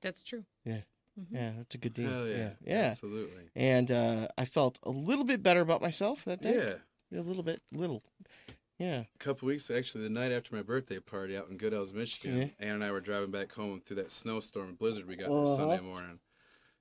That's 0.00 0.22
true. 0.22 0.44
Yeah. 0.64 0.80
Mhm. 1.20 1.26
Yeah, 1.32 1.52
that's 1.58 1.74
a 1.74 1.78
good 1.78 1.92
deal. 1.92 2.08
Hell 2.08 2.26
yeah. 2.26 2.36
yeah. 2.36 2.50
Yeah. 2.64 2.86
Absolutely. 2.92 3.50
And 3.54 3.90
uh, 3.90 4.28
I 4.38 4.46
felt 4.46 4.78
a 4.84 4.90
little 4.90 5.24
bit 5.24 5.42
better 5.42 5.60
about 5.60 5.82
myself 5.82 6.24
that 6.24 6.40
day. 6.40 6.54
Yeah. 6.56 6.74
A 7.12 7.20
little 7.20 7.42
bit, 7.42 7.60
little. 7.72 8.02
Yeah. 8.78 9.00
A 9.00 9.18
couple 9.18 9.46
weeks, 9.48 9.70
actually, 9.70 10.04
the 10.04 10.10
night 10.10 10.32
after 10.32 10.54
my 10.54 10.62
birthday 10.62 11.00
party 11.00 11.36
out 11.36 11.48
in 11.50 11.56
Goodell's, 11.56 11.92
Michigan, 11.92 12.38
Yeah. 12.38 12.48
Ann 12.68 12.76
and 12.76 12.84
I 12.84 12.90
were 12.92 13.00
driving 13.00 13.30
back 13.30 13.52
home 13.52 13.80
through 13.80 13.96
that 13.96 14.10
snowstorm 14.10 14.68
and 14.70 14.78
blizzard 14.78 15.06
we 15.06 15.16
got 15.16 15.28
Uh-huh. 15.28 15.40
this 15.44 15.56
Sunday 15.56 15.80
morning. 15.80 16.18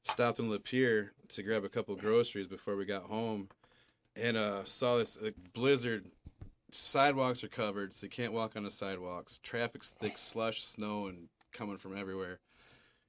Stopped 0.04 0.40
in 0.40 0.50
Lapeer 0.50 1.10
to 1.30 1.44
grab 1.44 1.66
a 1.66 1.70
couple 1.70 1.96
groceries 1.96 2.48
before 2.48 2.76
we 2.78 2.86
got 2.86 3.04
home, 3.04 3.50
and 4.16 4.38
uh, 4.38 4.64
saw 4.64 4.98
this 4.98 5.18
uh, 5.18 5.32
blizzard. 5.54 6.10
Sidewalks 6.72 7.44
are 7.44 7.50
covered, 7.50 7.94
so 7.94 8.06
you 8.06 8.10
can't 8.12 8.32
walk 8.32 8.56
on 8.56 8.64
the 8.64 8.72
sidewalks. 8.72 9.40
Traffic's 9.44 9.92
thick, 9.92 10.18
slush, 10.18 10.64
snow, 10.64 11.08
and 11.08 11.28
coming 11.52 11.78
from 11.78 11.98
everywhere. 11.98 12.40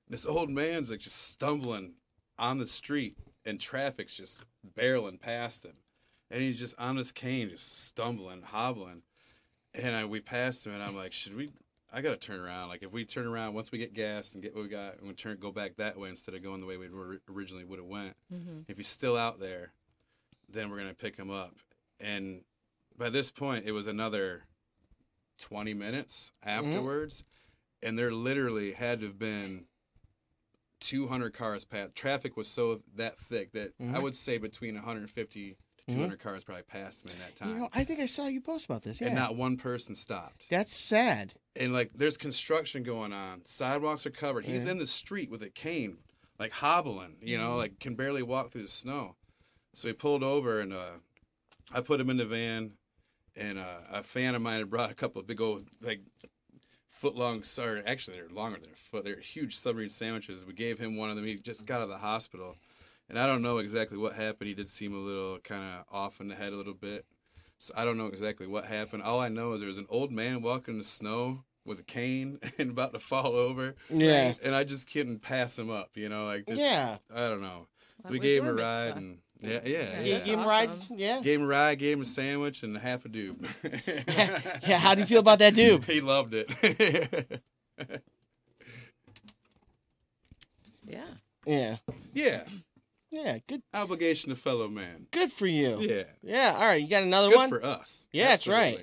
This 0.09 0.27
old 0.27 0.51
man's 0.51 0.91
like 0.91 1.01
just 1.01 1.29
stumbling 1.29 1.93
on 2.39 2.59
the 2.59 2.67
street, 2.67 3.19
and 3.47 3.61
traffic's 3.61 4.17
just 4.17 4.43
barreling 4.77 5.21
past 5.21 5.65
him 5.65 5.77
and 6.31 6.41
he's 6.43 6.59
just 6.59 6.79
on 6.79 6.97
his 6.97 7.13
cane, 7.13 7.49
just 7.51 7.85
stumbling, 7.87 8.43
hobbling. 8.43 9.03
And 9.75 9.95
I, 9.95 10.05
we 10.05 10.21
passed 10.21 10.67
him, 10.67 10.73
and 10.75 10.83
I'm 10.83 10.97
like, 10.97 11.13
should 11.13 11.37
we? 11.37 11.53
I 11.93 12.01
gotta 12.03 12.17
turn 12.17 12.39
around. 12.41 12.69
Like, 12.69 12.83
if 12.85 12.93
we 12.93 13.05
turn 13.05 13.27
around 13.27 13.55
once 13.55 13.73
we 13.73 13.79
get 13.79 13.95
gas 13.95 14.35
and 14.35 14.43
get 14.43 14.55
what 14.55 14.63
we 14.63 14.69
got, 14.69 14.99
and 14.99 15.09
we 15.09 15.15
turn 15.15 15.37
go 15.39 15.51
back 15.51 15.77
that 15.77 15.99
way 15.99 16.09
instead 16.09 16.35
of 16.35 16.43
going 16.43 16.61
the 16.61 16.67
way 16.67 16.77
we 16.77 16.89
originally 17.29 17.65
would 17.65 17.79
have 17.81 17.89
went. 17.89 18.17
Mhm. 18.33 18.65
If 18.69 18.77
he's 18.77 18.89
still 18.89 19.17
out 19.17 19.41
there, 19.41 19.73
then 20.49 20.71
we're 20.71 20.79
gonna 20.79 20.95
pick 20.95 21.17
him 21.17 21.31
up. 21.31 21.57
And 21.99 22.45
by 22.97 23.11
this 23.11 23.31
point, 23.31 23.65
it 23.67 23.73
was 23.73 23.87
another 23.89 24.45
20 25.39 25.75
minutes 25.75 26.33
afterwards, 26.43 27.25
and 27.83 27.99
there 27.99 28.13
literally 28.13 28.73
had 28.73 29.01
to 29.01 29.07
have 29.07 29.19
been 29.19 29.67
200 30.81 31.35
cars 31.35 31.65
past. 31.65 31.95
Traffic 31.95 32.37
was 32.37 32.49
so 32.49 32.83
that 32.95 33.19
thick 33.19 33.53
that 33.53 33.73
I 33.81 33.83
Mhm. 33.85 34.03
would 34.03 34.15
say 34.15 34.39
between 34.39 34.77
150 34.77 35.57
to 35.91 35.97
200 35.97 36.19
cars 36.21 36.45
probably 36.45 36.63
passed 36.65 37.05
me 37.05 37.13
in 37.13 37.19
that 37.21 37.37
time. 37.37 37.49
You 37.51 37.55
know, 37.57 37.69
I 37.73 37.85
think 37.85 38.01
I 38.01 38.07
saw 38.07 38.27
you 38.27 38.41
post 38.41 38.65
about 38.67 38.83
this. 38.83 39.01
Yeah. 39.01 39.09
And 39.09 39.17
not 39.17 39.37
one 39.37 39.57
person 39.57 39.95
stopped. 39.95 40.45
That's 40.51 40.75
sad. 40.75 41.35
And 41.57 41.73
like, 41.73 41.91
there's 41.95 42.17
construction 42.17 42.83
going 42.83 43.13
on. 43.13 43.43
Sidewalks 43.45 44.07
are 44.07 44.11
covered. 44.11 44.45
He's 44.45 44.67
in 44.67 44.79
the 44.79 44.87
street 44.87 45.31
with 45.31 45.43
a 45.43 45.51
cane, 45.51 45.99
like 46.39 46.53
hobbling. 46.53 47.17
You 47.23 47.39
know, 47.39 47.51
Mhm. 47.51 47.57
like 47.59 47.79
can 47.81 47.95
barely 47.95 48.23
walk 48.23 48.51
through 48.53 48.63
the 48.63 48.69
snow. 48.69 49.17
So 49.75 49.89
he 49.89 49.95
pulled 49.95 50.23
over, 50.23 50.61
and 50.61 50.73
uh, 50.73 50.99
I 51.73 51.81
put 51.81 52.01
him 52.01 52.11
in 52.11 52.17
the 52.17 52.27
van. 52.27 52.73
And 53.37 53.59
uh, 53.59 53.79
a 53.93 54.03
fan 54.03 54.35
of 54.35 54.43
mine 54.43 54.59
had 54.59 54.71
brought 54.71 54.91
a 54.91 54.95
couple 54.95 55.21
of 55.21 55.27
big 55.27 55.41
old 55.41 55.65
like 55.81 56.01
foot 56.89 57.15
long. 57.17 57.43
Sorry, 57.45 57.81
actually 57.87 58.17
they're 58.19 58.29
longer 58.29 58.59
than 58.59 58.71
a 58.71 58.75
foot. 58.75 59.05
They're 59.05 59.21
huge 59.21 59.57
submarine 59.57 59.89
sandwiches. 59.89 60.45
We 60.45 60.53
gave 60.53 60.79
him 60.79 60.97
one 60.97 61.11
of 61.11 61.17
them. 61.17 61.25
He 61.25 61.37
just 61.37 61.65
got 61.67 61.77
out 61.77 61.83
of 61.85 61.89
the 61.91 61.99
hospital, 61.99 62.57
and 63.11 63.19
I 63.19 63.27
don't 63.27 63.43
know 63.43 63.59
exactly 63.59 63.99
what 63.99 64.15
happened. 64.15 64.49
He 64.49 64.55
did 64.55 64.69
seem 64.69 64.95
a 64.95 64.99
little 64.99 65.39
kind 65.41 65.63
of 65.65 65.85
off 65.95 66.21
in 66.21 66.29
the 66.29 66.35
head 66.37 66.53
a 66.53 66.57
little 66.57 66.75
bit. 66.75 67.05
So 67.59 67.75
I 67.77 67.85
don't 67.85 67.99
know 67.99 68.07
exactly 68.07 68.47
what 68.47 68.65
happened. 68.65 69.03
All 69.03 69.21
I 69.21 69.29
know 69.29 69.53
is 69.53 69.61
there 69.61 69.69
was 69.69 69.79
an 69.79 69.87
old 69.91 70.13
man 70.13 70.41
walking 70.41 70.75
in 70.75 70.79
the 70.79 70.85
snow 70.85 71.45
with 71.67 71.81
a 71.81 71.83
cane 71.83 72.39
and 72.59 72.71
about 72.71 72.95
to 72.95 73.01
fall 73.01 73.35
over. 73.35 73.75
Yeah. 73.91 74.35
And 74.43 74.55
I 74.55 74.65
just 74.65 74.91
couldn't 74.91 75.21
pass 75.21 75.59
him 75.59 75.71
up, 75.71 75.91
you 75.97 76.09
know, 76.09 76.25
like 76.27 76.47
just 76.47 76.61
Yeah. 76.61 76.99
I 77.15 77.29
don't 77.29 77.43
know. 77.43 77.67
That 78.03 78.13
we 78.13 78.19
gave 78.21 78.43
him 78.45 78.49
a 78.49 78.55
ride 78.55 78.85
mitzvah. 78.85 78.99
and 78.99 79.19
yeah, 79.41 79.51
yeah, 79.51 79.61
Yeah, 79.65 80.01
yeah. 80.01 80.03
Gave, 80.05 80.25
gave 80.25 80.35
him 80.35 80.41
a 80.41 80.47
ride. 80.47 80.71
Yeah. 80.91 81.21
Gave 81.21 81.41
him 81.41 81.47
a 81.47 81.49
ride, 81.49 81.79
gave 81.79 81.97
him 81.97 82.03
a 82.03 82.07
sandwich 82.07 82.63
and 82.63 82.79
half 82.79 83.05
a 83.05 83.09
dube. 83.09 83.45
yeah. 84.69 84.79
How 84.79 84.95
do 84.95 85.01
you 85.01 85.07
feel 85.07 85.21
about 85.21 85.41
that 85.41 85.55
dude? 85.55 85.85
he 85.85 86.01
loved 86.01 86.33
it. 86.35 87.41
Yeah. 90.87 91.05
Yeah. 91.47 91.77
yeah. 92.15 92.43
Yeah. 93.11 93.39
Good. 93.47 93.63
Obligation 93.75 94.31
to 94.31 94.37
fellow 94.37 94.69
man. 94.69 95.07
Good 95.11 95.33
for 95.33 95.47
you. 95.47 95.81
Yeah. 95.81 96.05
Yeah. 96.23 96.55
All 96.57 96.67
right. 96.67 96.81
You 96.81 96.89
got 96.89 97.03
another 97.03 97.29
one? 97.29 97.51
Good 97.51 97.63
one? 97.63 97.73
for 97.73 97.81
us. 97.81 98.09
Yeah, 98.13 98.29
that's 98.29 98.47
right. 98.47 98.81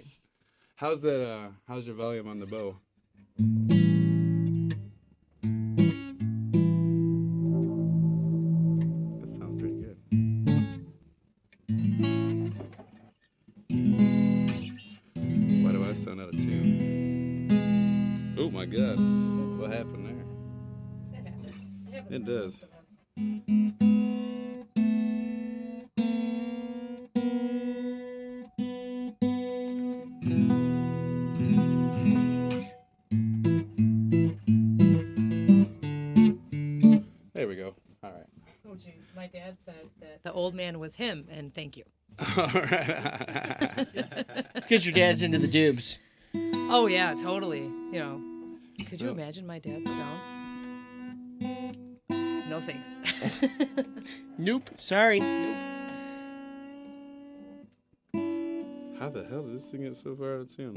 How's 0.75 1.01
that 1.01 1.25
uh 1.25 1.47
how's 1.67 1.87
your 1.87 1.95
volume 1.95 2.27
on 2.27 2.39
the 2.39 2.45
bow? 2.45 2.77
That 9.21 9.29
sounds 9.29 9.59
pretty 9.61 9.75
good. 9.75 9.97
Why 15.63 15.71
do 15.71 15.85
I 15.89 15.93
sound 15.93 16.21
out 16.21 16.33
of 16.33 16.39
tune? 16.39 17.55
Oh 18.37 18.49
my 18.51 18.65
god. 18.65 18.99
What 19.59 19.71
happened 19.71 20.05
there? 20.05 20.25
It 22.09 22.25
does. 22.25 22.65
Old 40.47 40.55
man 40.55 40.79
was 40.79 40.95
him, 40.95 41.27
and 41.29 41.53
thank 41.53 41.75
you. 41.75 41.83
Because 44.55 44.85
your 44.85 44.93
dad's 44.93 45.21
into 45.21 45.37
the 45.37 45.47
dubs. 45.47 45.99
Oh, 46.69 46.87
yeah, 46.87 47.13
totally. 47.15 47.61
You 47.61 47.99
know, 47.99 48.21
could 48.85 49.01
you 49.01 49.09
imagine 49.09 49.45
my 49.45 49.59
dad's 49.59 49.89
down? 49.89 50.19
No 52.49 52.61
thanks. 52.61 52.99
Nope. 54.39 54.69
Sorry. 54.77 55.19
How 55.19 55.25
the 59.09 59.25
hell 59.29 59.41
did 59.43 59.55
this 59.55 59.65
thing 59.71 59.81
get 59.81 59.95
so 59.95 60.15
far 60.15 60.35
out 60.35 60.41
of 60.41 60.55
tune? 60.55 60.73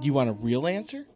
Do 0.00 0.06
you 0.06 0.12
want 0.12 0.28
a 0.28 0.34
real 0.34 0.66
answer? 0.66 1.06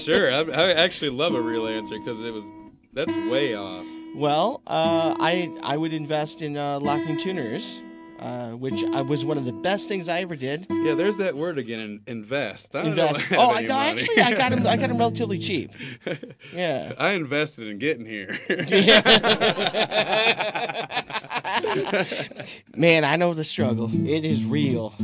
sure, 0.00 0.32
I, 0.32 0.40
I 0.40 0.72
actually 0.72 1.10
love 1.10 1.34
a 1.34 1.40
real 1.40 1.66
answer 1.66 1.98
because 1.98 2.22
it 2.22 2.32
was 2.32 2.48
that's 2.92 3.14
way 3.30 3.54
off. 3.56 3.84
Well, 4.14 4.62
uh, 4.66 5.16
I 5.18 5.50
I 5.62 5.76
would 5.76 5.92
invest 5.92 6.42
in 6.42 6.56
uh, 6.56 6.78
locking 6.80 7.16
tuners, 7.18 7.80
uh, 8.18 8.50
which 8.50 8.84
I, 8.84 9.00
was 9.00 9.24
one 9.24 9.38
of 9.38 9.46
the 9.46 9.52
best 9.52 9.88
things 9.88 10.08
I 10.08 10.20
ever 10.20 10.36
did. 10.36 10.66
Yeah, 10.70 10.94
there's 10.94 11.16
that 11.16 11.34
word 11.34 11.56
again. 11.58 11.80
in- 11.80 12.00
Invest. 12.06 12.76
I 12.76 12.82
don't 12.82 12.94
know 12.94 13.06
Invest. 13.08 13.32
I 13.32 13.36
Oh, 13.36 13.50
I, 13.52 13.62
no, 13.62 13.78
actually, 13.78 14.22
I 14.22 14.34
got 14.34 14.52
him. 14.52 14.66
I 14.66 14.76
got 14.76 14.90
him 14.90 14.98
relatively 15.04 15.38
cheap. 15.38 15.70
Yeah. 16.54 16.92
I 16.98 17.12
invested 17.12 17.68
in 17.68 17.78
getting 17.78 18.04
here. 18.04 18.38
Man, 22.76 23.04
I 23.04 23.16
know 23.16 23.34
the 23.34 23.44
struggle. 23.44 23.90
It 23.92 24.24
is 24.24 24.44
real. 24.44 24.94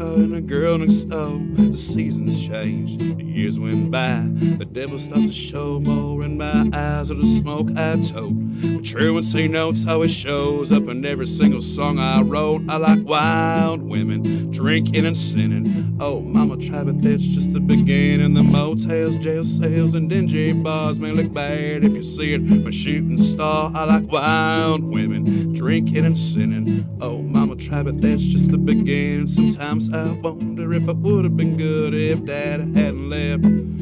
And 0.00 0.34
a 0.34 0.40
girl 0.40 0.78
next 0.78 1.04
door. 1.04 1.38
The 1.56 1.76
seasons 1.76 2.46
changed, 2.46 3.00
the 3.00 3.22
years 3.22 3.60
went 3.60 3.90
by. 3.90 4.22
The 4.58 4.64
devil 4.64 4.98
started 4.98 5.28
to 5.28 5.32
show 5.32 5.78
more 5.80 6.24
in 6.24 6.38
my 6.38 6.70
eyes 6.72 7.10
of 7.10 7.18
the 7.18 7.26
smoke 7.26 7.68
I 7.76 8.00
tote. 8.00 8.79
Truancy 8.82 9.46
notes 9.46 9.86
always 9.86 10.10
shows 10.10 10.72
up 10.72 10.88
in 10.88 11.04
every 11.04 11.26
single 11.26 11.60
song 11.60 11.98
I 11.98 12.22
wrote. 12.22 12.62
I 12.68 12.76
like 12.76 13.00
wild 13.04 13.82
women, 13.82 14.50
drinking 14.50 15.04
and 15.04 15.16
sinning. 15.16 15.98
Oh, 16.00 16.20
mama, 16.20 16.56
try, 16.56 16.82
but 16.82 17.02
that's 17.02 17.22
just 17.22 17.52
the 17.52 17.60
beginning. 17.60 18.32
The 18.32 18.42
motels, 18.42 19.16
jail 19.16 19.44
cells, 19.44 19.94
and 19.94 20.08
dingy 20.08 20.52
bars 20.54 20.98
may 20.98 21.12
look 21.12 21.32
bad 21.32 21.84
if 21.84 21.92
you 21.92 22.02
see 22.02 22.32
it. 22.32 22.40
My 22.40 22.70
shooting 22.70 23.18
star, 23.18 23.70
I 23.74 23.84
like 23.84 24.10
wild 24.10 24.82
women, 24.82 25.52
drinking 25.52 26.06
and 26.06 26.16
sinning. 26.16 26.86
Oh, 27.02 27.18
mama, 27.18 27.56
try, 27.56 27.82
but 27.82 28.00
that's 28.00 28.22
just 28.22 28.50
the 28.50 28.58
beginning. 28.58 29.26
Sometimes 29.26 29.92
I 29.92 30.12
wonder 30.12 30.72
if 30.72 30.88
it 30.88 30.96
would 30.96 31.24
have 31.24 31.36
been 31.36 31.56
good 31.56 31.92
if 31.92 32.24
dad 32.24 32.60
hadn't 32.60 33.10
left 33.10 33.79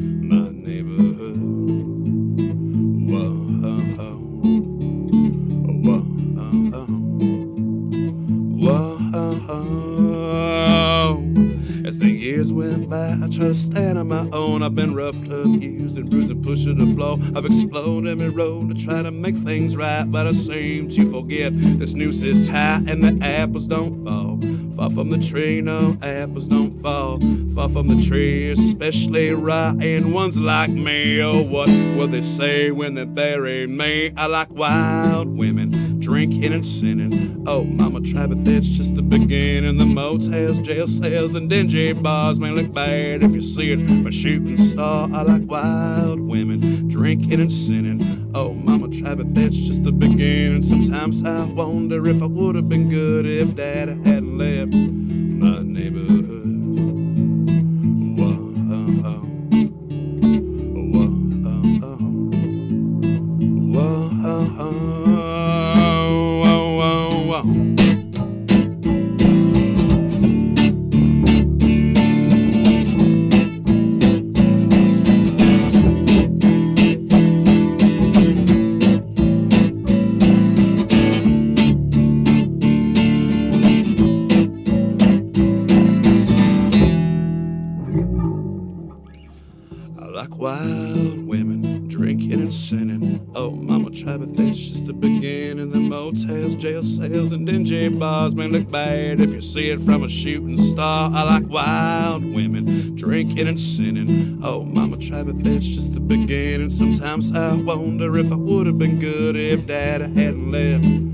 I 12.91 13.27
try 13.31 13.47
to 13.47 13.53
stand 13.53 13.99
on 13.99 14.07
my 14.07 14.27
own. 14.31 14.63
I've 14.63 14.73
been 14.73 14.95
roughed 14.95 15.31
up, 15.31 15.45
used 15.45 15.97
and 15.97 16.09
bruised 16.09 16.31
and 16.31 16.43
pushed 16.43 16.63
to 16.63 16.73
the 16.73 16.85
floor. 16.95 17.19
I've 17.35 17.45
explored 17.45 18.07
every 18.07 18.29
road 18.29 18.69
to 18.69 18.83
try 18.83 19.03
to 19.03 19.11
make 19.11 19.35
things 19.35 19.77
right, 19.77 20.03
but 20.03 20.25
I 20.25 20.31
seem 20.31 20.89
to 20.89 21.11
forget 21.11 21.53
this 21.55 21.93
noose 21.93 22.23
is 22.23 22.47
tight 22.47 22.87
and 22.87 23.03
the 23.03 23.25
apples 23.25 23.67
don't 23.67 24.03
fall. 24.03 24.39
Far 24.75 24.89
from 24.91 25.09
the 25.09 25.17
tree, 25.17 25.61
no 25.61 25.97
apples 26.01 26.45
don't 26.47 26.81
fall. 26.81 27.19
Far 27.53 27.69
from 27.69 27.89
the 27.89 28.01
tree, 28.01 28.49
especially 28.49 29.31
rotten 29.33 30.13
ones 30.13 30.39
like 30.39 30.69
me. 30.69 31.21
Oh, 31.21 31.43
what 31.43 31.67
will 31.67 32.07
they 32.07 32.21
say 32.21 32.71
when 32.71 32.95
they 32.95 33.05
bury 33.05 33.67
me? 33.67 34.13
I 34.15 34.27
like 34.27 34.49
wild 34.51 35.37
women, 35.37 35.71
drinking 36.19 36.51
and 36.51 36.65
sinning. 36.65 37.45
Oh, 37.47 37.63
mama, 37.63 38.01
try, 38.01 38.25
but 38.27 38.43
that's 38.43 38.67
just 38.67 38.93
the 38.93 39.01
beginning. 39.01 39.77
The 39.77 39.85
motels, 39.85 40.59
jail 40.59 40.85
cells, 40.85 41.33
and 41.33 41.49
dingy 41.49 41.93
bars 41.93 42.41
may 42.41 42.51
look 42.51 42.73
bad 42.73 43.23
if 43.23 43.33
you 43.33 43.41
see 43.41 43.71
it. 43.71 44.03
But 44.03 44.13
shooting 44.13 44.57
star, 44.57 45.07
I 45.13 45.21
like 45.21 45.43
wild 45.49 46.19
women, 46.19 46.89
drinking 46.89 47.39
and 47.39 47.49
sinning. 47.49 48.31
Oh, 48.35 48.51
mama, 48.51 48.89
try, 48.89 49.15
but 49.15 49.33
that's 49.33 49.55
just 49.55 49.85
the 49.85 49.93
beginning. 49.93 50.61
Sometimes 50.61 51.23
I 51.23 51.45
wonder 51.45 52.05
if 52.05 52.21
I 52.21 52.25
would 52.25 52.55
have 52.55 52.67
been 52.67 52.89
good 52.89 53.25
if 53.25 53.55
dad 53.55 53.87
hadn't 53.87 54.37
left 54.37 54.73
my 54.73 55.61
neighborhood. 55.61 56.38
Bad 98.63 99.21
if 99.21 99.33
you 99.33 99.41
see 99.41 99.69
it 99.69 99.79
from 99.81 100.03
a 100.03 100.09
shooting 100.09 100.57
star. 100.57 101.11
I 101.13 101.23
like 101.23 101.47
wild 101.49 102.23
women, 102.23 102.95
drinking 102.95 103.47
and 103.47 103.59
sinning. 103.59 104.39
Oh, 104.43 104.63
mama, 104.63 104.97
try, 104.97 105.23
but 105.23 105.43
that's 105.43 105.65
just 105.65 105.93
the 105.93 105.99
beginning. 105.99 106.69
Sometimes 106.69 107.35
I 107.35 107.53
wonder 107.55 108.17
if 108.17 108.31
I 108.31 108.35
would 108.35 108.67
have 108.67 108.77
been 108.77 108.99
good 108.99 109.35
if 109.35 109.65
daddy 109.67 110.05
hadn't 110.05 110.51
left 110.51 111.08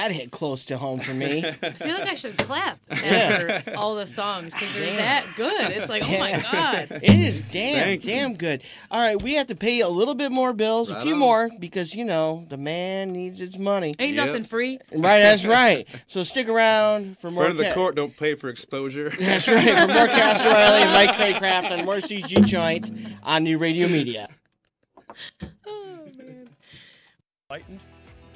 that 0.00 0.12
hit 0.12 0.30
close 0.30 0.64
to 0.66 0.78
home 0.78 0.98
for 1.00 1.12
me. 1.12 1.44
I 1.62 1.70
feel 1.70 1.94
like 1.98 2.08
I 2.08 2.14
should 2.14 2.36
clap 2.38 2.78
Yeah. 2.90 3.62
all 3.76 3.94
the 3.94 4.06
songs 4.06 4.54
because 4.54 4.72
they're 4.74 4.84
Yeah. 4.84 4.96
that 4.96 5.26
good. 5.36 5.70
It's 5.72 5.88
like, 5.90 6.02
oh 6.04 6.18
my 6.18 6.32
god. 6.50 6.88
It 7.02 7.18
is 7.18 7.42
damn, 7.42 7.82
Thank 7.84 8.04
you. 8.04 8.10
damn 8.10 8.34
good. 8.34 8.62
All 8.90 8.98
right, 9.00 9.20
we 9.20 9.34
have 9.34 9.46
to 9.48 9.54
pay 9.54 9.80
a 9.80 9.88
little 9.88 10.14
bit 10.14 10.32
more 10.32 10.52
bills, 10.52 10.90
a 10.90 11.00
few 11.02 11.12
on. 11.14 11.18
more, 11.18 11.50
because 11.58 11.94
you 11.94 12.04
know 12.04 12.46
the 12.48 12.56
man 12.56 13.12
needs 13.12 13.38
his 13.38 13.58
money. 13.58 13.94
Ain't 13.98 14.14
Yep. 14.16 14.26
nothing 14.26 14.44
free. 14.44 14.78
Right, 14.92 15.20
that's 15.20 15.44
right. 15.60 15.86
So 16.06 16.22
stick 16.22 16.48
around 16.48 17.18
for 17.20 17.30
more. 17.30 17.44
Front 17.44 17.52
of 17.52 17.58
the 17.58 17.64
ca- 17.70 17.74
court 17.74 17.94
don't 17.96 18.16
pay 18.16 18.34
for 18.34 18.48
exposure. 18.48 19.10
That's 19.10 19.46
right. 19.48 19.64
For 19.68 19.86
more 19.86 20.06
Cass 20.06 20.44
Riley 20.44 20.82
and 20.82 20.92
Mike 20.92 21.10
Craycraft 21.16 21.70
on 21.78 21.84
more 21.84 22.00
City 22.00 22.22
Juke 22.22 22.46
Joint 22.46 22.90
on 23.22 23.44
New 23.44 23.58
Radio 23.58 23.86
Media. 23.88 24.28
Oh, 25.66 25.98
Enlightened, 27.50 27.80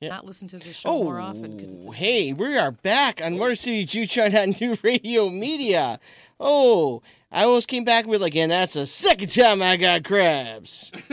Yeah. 0.00 0.10
Not 0.10 0.26
listen 0.26 0.48
to 0.48 0.58
the 0.58 0.72
show 0.72 0.88
oh, 0.90 1.04
more 1.04 1.20
often 1.20 1.56
because 1.56 1.72
it's 1.72 1.86
Oh, 1.86 1.90
hey, 1.90 2.32
we 2.32 2.56
are 2.58 2.70
back 2.70 3.22
on 3.22 3.38
Motor 3.38 3.54
City 3.54 3.84
Juke 3.84 4.10
Joint 4.10 4.34
on 4.34 4.54
New 4.60 4.76
Radio 4.82 5.30
Media. 5.30 5.98
Oh, 6.38 7.02
I 7.30 7.44
almost 7.44 7.68
came 7.68 7.84
back 7.84 8.06
with 8.06 8.20
like, 8.20 8.36
and 8.36 8.52
that's 8.52 8.74
the 8.74 8.86
second 8.86 9.32
time 9.32 9.62
I 9.62 9.76
got 9.76 10.04
crabs. 10.04 10.92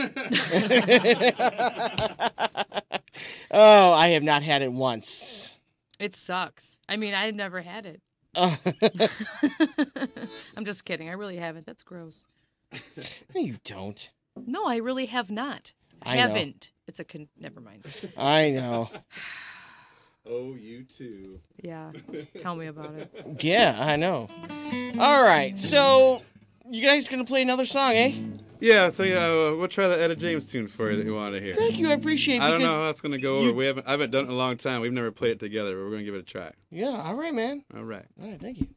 oh, 3.50 3.92
I 3.92 4.08
have 4.08 4.22
not 4.22 4.42
had 4.42 4.62
it 4.62 4.72
once. 4.72 5.58
it 5.98 6.14
sucks. 6.14 6.78
I 6.88 6.96
mean, 6.96 7.14
I've 7.14 7.34
never 7.34 7.60
had 7.60 7.86
it. 7.86 8.00
Oh. 8.34 8.56
I'm 10.56 10.64
just 10.64 10.84
kidding. 10.84 11.08
I 11.08 11.12
really 11.12 11.36
haven't. 11.36 11.66
That's 11.66 11.82
gross. 11.82 12.26
no, 13.34 13.40
you 13.40 13.56
don't. 13.64 14.10
No, 14.36 14.66
I 14.66 14.76
really 14.76 15.06
have 15.06 15.30
not. 15.30 15.72
I 16.02 16.16
haven't. 16.16 16.70
know. 16.76 16.81
Haven't. 16.92 17.00
It's 17.00 17.00
a 17.00 17.04
con- 17.04 17.28
never 17.38 17.60
mind. 17.60 17.84
I 18.16 18.50
know. 18.50 18.90
Oh, 20.24 20.54
you 20.54 20.84
too. 20.84 21.40
Yeah. 21.64 21.90
Tell 22.38 22.54
me 22.54 22.66
about 22.66 22.94
it. 22.94 23.42
Yeah, 23.42 23.76
I 23.76 23.96
know. 23.96 24.28
All 25.00 25.24
right, 25.24 25.58
so 25.58 26.22
you 26.70 26.80
guys 26.86 27.08
gonna 27.08 27.24
play 27.24 27.42
another 27.42 27.66
song, 27.66 27.90
eh? 27.94 28.12
Yeah, 28.60 28.86
I 28.86 28.90
think 28.90 29.16
uh, 29.16 29.56
we'll 29.58 29.66
try 29.66 29.88
the 29.88 30.00
Etta 30.00 30.14
James 30.14 30.48
tune 30.48 30.68
for 30.68 30.92
you 30.92 30.96
that 30.98 31.04
you 31.06 31.16
wanted 31.16 31.40
to 31.40 31.44
hear. 31.44 31.56
Thank 31.56 31.76
you, 31.76 31.88
I 31.90 31.94
appreciate. 31.94 32.36
it 32.36 32.42
I 32.42 32.50
don't 32.50 32.58
because- 32.60 32.72
know 32.72 32.82
how 32.84 32.90
it's 32.90 33.00
gonna 33.00 33.18
go 33.18 33.38
over. 33.38 33.46
you- 33.48 33.54
We 33.54 33.66
haven't. 33.66 33.88
I 33.88 33.90
haven't 33.90 34.12
done 34.12 34.26
it 34.26 34.28
in 34.28 34.34
a 34.34 34.36
long 34.36 34.56
time. 34.56 34.80
We've 34.80 34.92
never 34.92 35.10
played 35.10 35.32
it 35.32 35.40
together, 35.40 35.74
but 35.74 35.82
we're 35.86 35.90
gonna 35.90 36.04
give 36.04 36.14
it 36.14 36.18
a 36.18 36.22
try. 36.22 36.52
Yeah, 36.70 37.02
all 37.04 37.16
right, 37.16 37.34
man. 37.34 37.64
All 37.76 37.82
right. 37.82 38.04
All 38.22 38.28
right, 38.30 38.40
thank 38.40 38.60
you. 38.60 38.68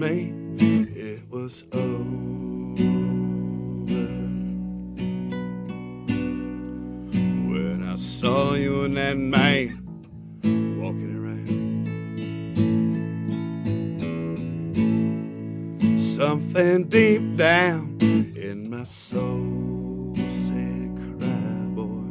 Me 0.00 0.32
it 0.56 1.20
was 1.30 1.64
over 1.72 2.04
when 7.52 7.86
I 7.86 7.96
saw 7.96 8.54
you 8.54 8.84
and 8.84 8.96
that 8.96 9.18
man 9.18 9.76
walking 10.80 11.14
around. 11.20 11.50
Something 16.00 16.84
deep 16.88 17.36
down 17.36 17.98
in 18.00 18.70
my 18.70 18.84
soul 18.84 20.16
said, 20.28 20.96
"Cry, 20.96 21.66
boy." 21.76 22.08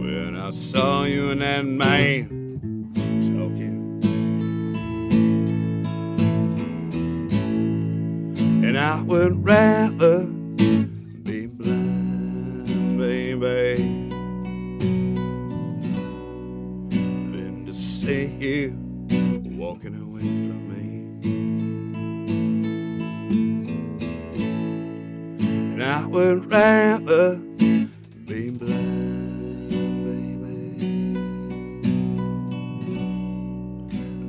When 0.00 0.36
I 0.36 0.48
saw 0.50 1.04
you 1.04 1.32
and 1.32 1.42
that 1.42 1.66
man 1.66 2.31
would 9.12 9.44
rather 9.46 10.24
be 10.24 11.46
blind, 11.46 12.96
baby, 12.98 13.76
than 17.30 17.66
to 17.66 17.72
see 17.74 18.24
you 18.40 18.72
walking 19.54 19.94
away 20.00 20.22
from 20.22 20.60
me. 20.72 20.88
And 25.74 25.84
I 25.84 26.06
would 26.06 26.50
rather 26.50 27.36
be 27.36 28.48
blind, 28.48 29.70
baby, 30.06 31.12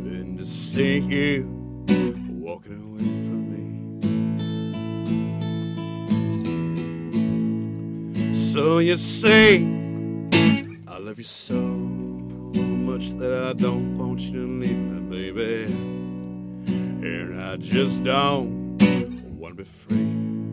than 0.04 0.36
to 0.38 0.44
see 0.44 1.00
you. 1.00 1.53
So 8.54 8.78
you 8.78 8.96
say, 8.98 9.64
I 10.88 11.00
love 11.00 11.18
you 11.18 11.24
so 11.24 11.56
much 11.56 13.10
that 13.14 13.46
I 13.50 13.54
don't 13.54 13.98
want 13.98 14.22
you 14.22 14.42
to 14.42 14.48
leave 14.48 14.78
me, 14.78 15.32
baby. 15.32 15.74
And 15.74 17.42
I 17.42 17.56
just 17.56 18.04
don't 18.04 18.78
want 19.40 19.58
to 19.58 19.58
be 19.58 19.64
free. 19.64 20.53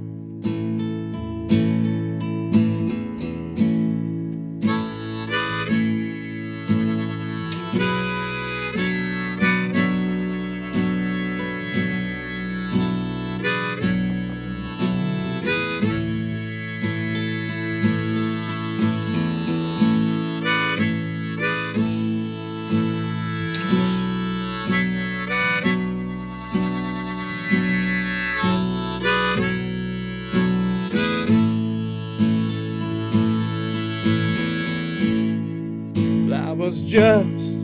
Just, 36.90 37.54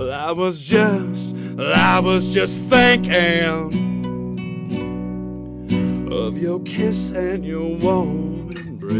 I 0.00 0.32
was 0.32 0.64
just, 0.64 1.36
I 1.58 2.00
was 2.00 2.32
just 2.32 2.62
thinking 2.62 3.60
of 6.10 6.38
your 6.38 6.60
kiss 6.60 7.10
and 7.10 7.44
your 7.44 7.76
warm 7.76 8.56
embrace. 8.56 8.94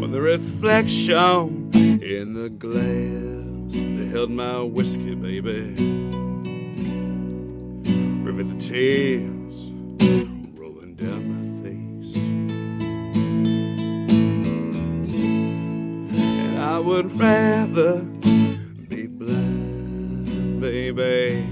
When 0.00 0.10
the 0.10 0.20
reflection 0.20 1.70
in 2.02 2.34
the 2.34 2.50
glass 2.50 3.84
that 3.84 4.08
held 4.10 4.32
my 4.32 4.60
whiskey, 4.60 5.14
baby, 5.14 5.72
rivet 8.24 8.48
the 8.48 8.56
tears 8.58 9.70
rolling 10.58 10.96
down 10.96 11.28
my 11.28 11.42
face. 11.44 11.61
Would 16.92 17.18
rather 17.18 18.02
be 18.90 19.06
blind, 19.06 20.60
baby, 20.60 21.42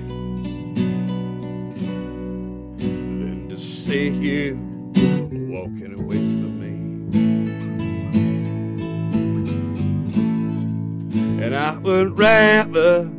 than 2.77 3.49
to 3.49 3.57
see 3.57 4.11
you 4.11 4.55
walking 5.49 5.95
away 5.95 6.19
from 6.19 6.61
me. 6.61 6.75
And 11.43 11.55
I 11.57 11.79
would 11.79 12.19
rather 12.19 13.10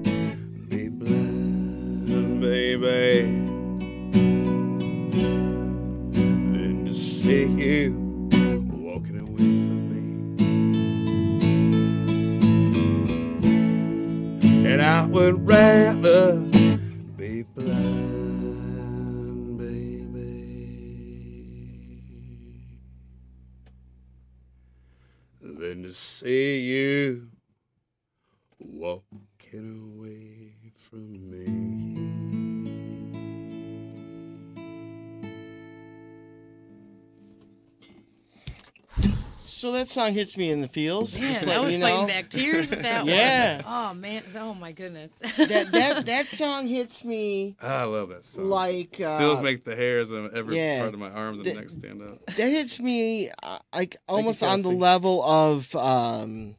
song 39.91 40.13
hits 40.13 40.37
me 40.37 40.49
in 40.51 40.61
the 40.61 40.67
feels. 40.67 41.19
Man, 41.19 41.33
just 41.33 41.47
I 41.47 41.59
was 41.59 41.77
you 41.77 41.83
fighting 41.83 42.07
back 42.07 42.29
tears 42.29 42.69
with 42.69 42.81
that 42.81 43.05
yeah. 43.07 43.57
one. 43.57 43.65
Oh 43.67 43.93
man, 43.93 44.23
oh 44.37 44.53
my 44.53 44.71
goodness. 44.71 45.19
that 45.37 45.71
that 45.71 46.05
that 46.05 46.27
song 46.27 46.67
hits 46.67 47.03
me 47.05 47.55
I 47.61 47.83
love 47.83 48.09
that 48.09 48.25
song. 48.25 48.45
like 48.49 48.95
Stills 48.95 49.39
uh, 49.39 49.41
make 49.41 49.63
the 49.63 49.75
hairs 49.75 50.11
on 50.11 50.29
every 50.35 50.57
yeah. 50.57 50.79
part 50.81 50.93
of 50.93 50.99
my 50.99 51.09
arms 51.09 51.39
and 51.39 51.45
The- 51.47 51.53
neck 51.53 51.69
stand 51.69 52.01
up. 52.01 52.25
that 52.27 52.37
hits 52.49 52.79
me 52.79 53.29
uh, 53.43 53.59
like 53.75 53.95
almost 54.07 54.41
on 54.43 54.61
the 54.61 54.69
level 54.69 55.23
of 55.23 55.73
um 55.75 56.55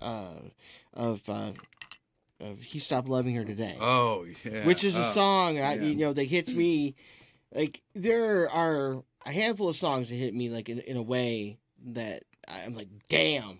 uh 0.00 0.34
of 0.94 1.28
uh 1.28 1.52
of 2.40 2.60
he 2.62 2.78
stopped 2.78 3.08
loving 3.08 3.34
her 3.36 3.44
today 3.44 3.76
Oh 3.80 4.26
yeah, 4.44 4.66
which 4.66 4.84
is 4.84 4.96
a 4.96 5.00
Oh, 5.00 5.02
song 5.04 5.58
I, 5.58 5.74
yeah. 5.74 5.82
you 5.82 5.96
know 5.96 6.12
that 6.12 6.24
hits 6.24 6.52
me 6.52 6.94
like 7.54 7.82
there 7.94 8.50
are 8.50 9.02
a 9.24 9.30
handful 9.30 9.68
of 9.68 9.76
songs 9.76 10.08
that 10.08 10.16
hit 10.16 10.34
me 10.34 10.48
like 10.48 10.68
in, 10.68 10.80
in 10.80 10.96
a 10.96 11.02
way 11.02 11.58
that 11.84 12.24
i'm 12.52 12.74
like 12.74 12.88
damn 13.08 13.58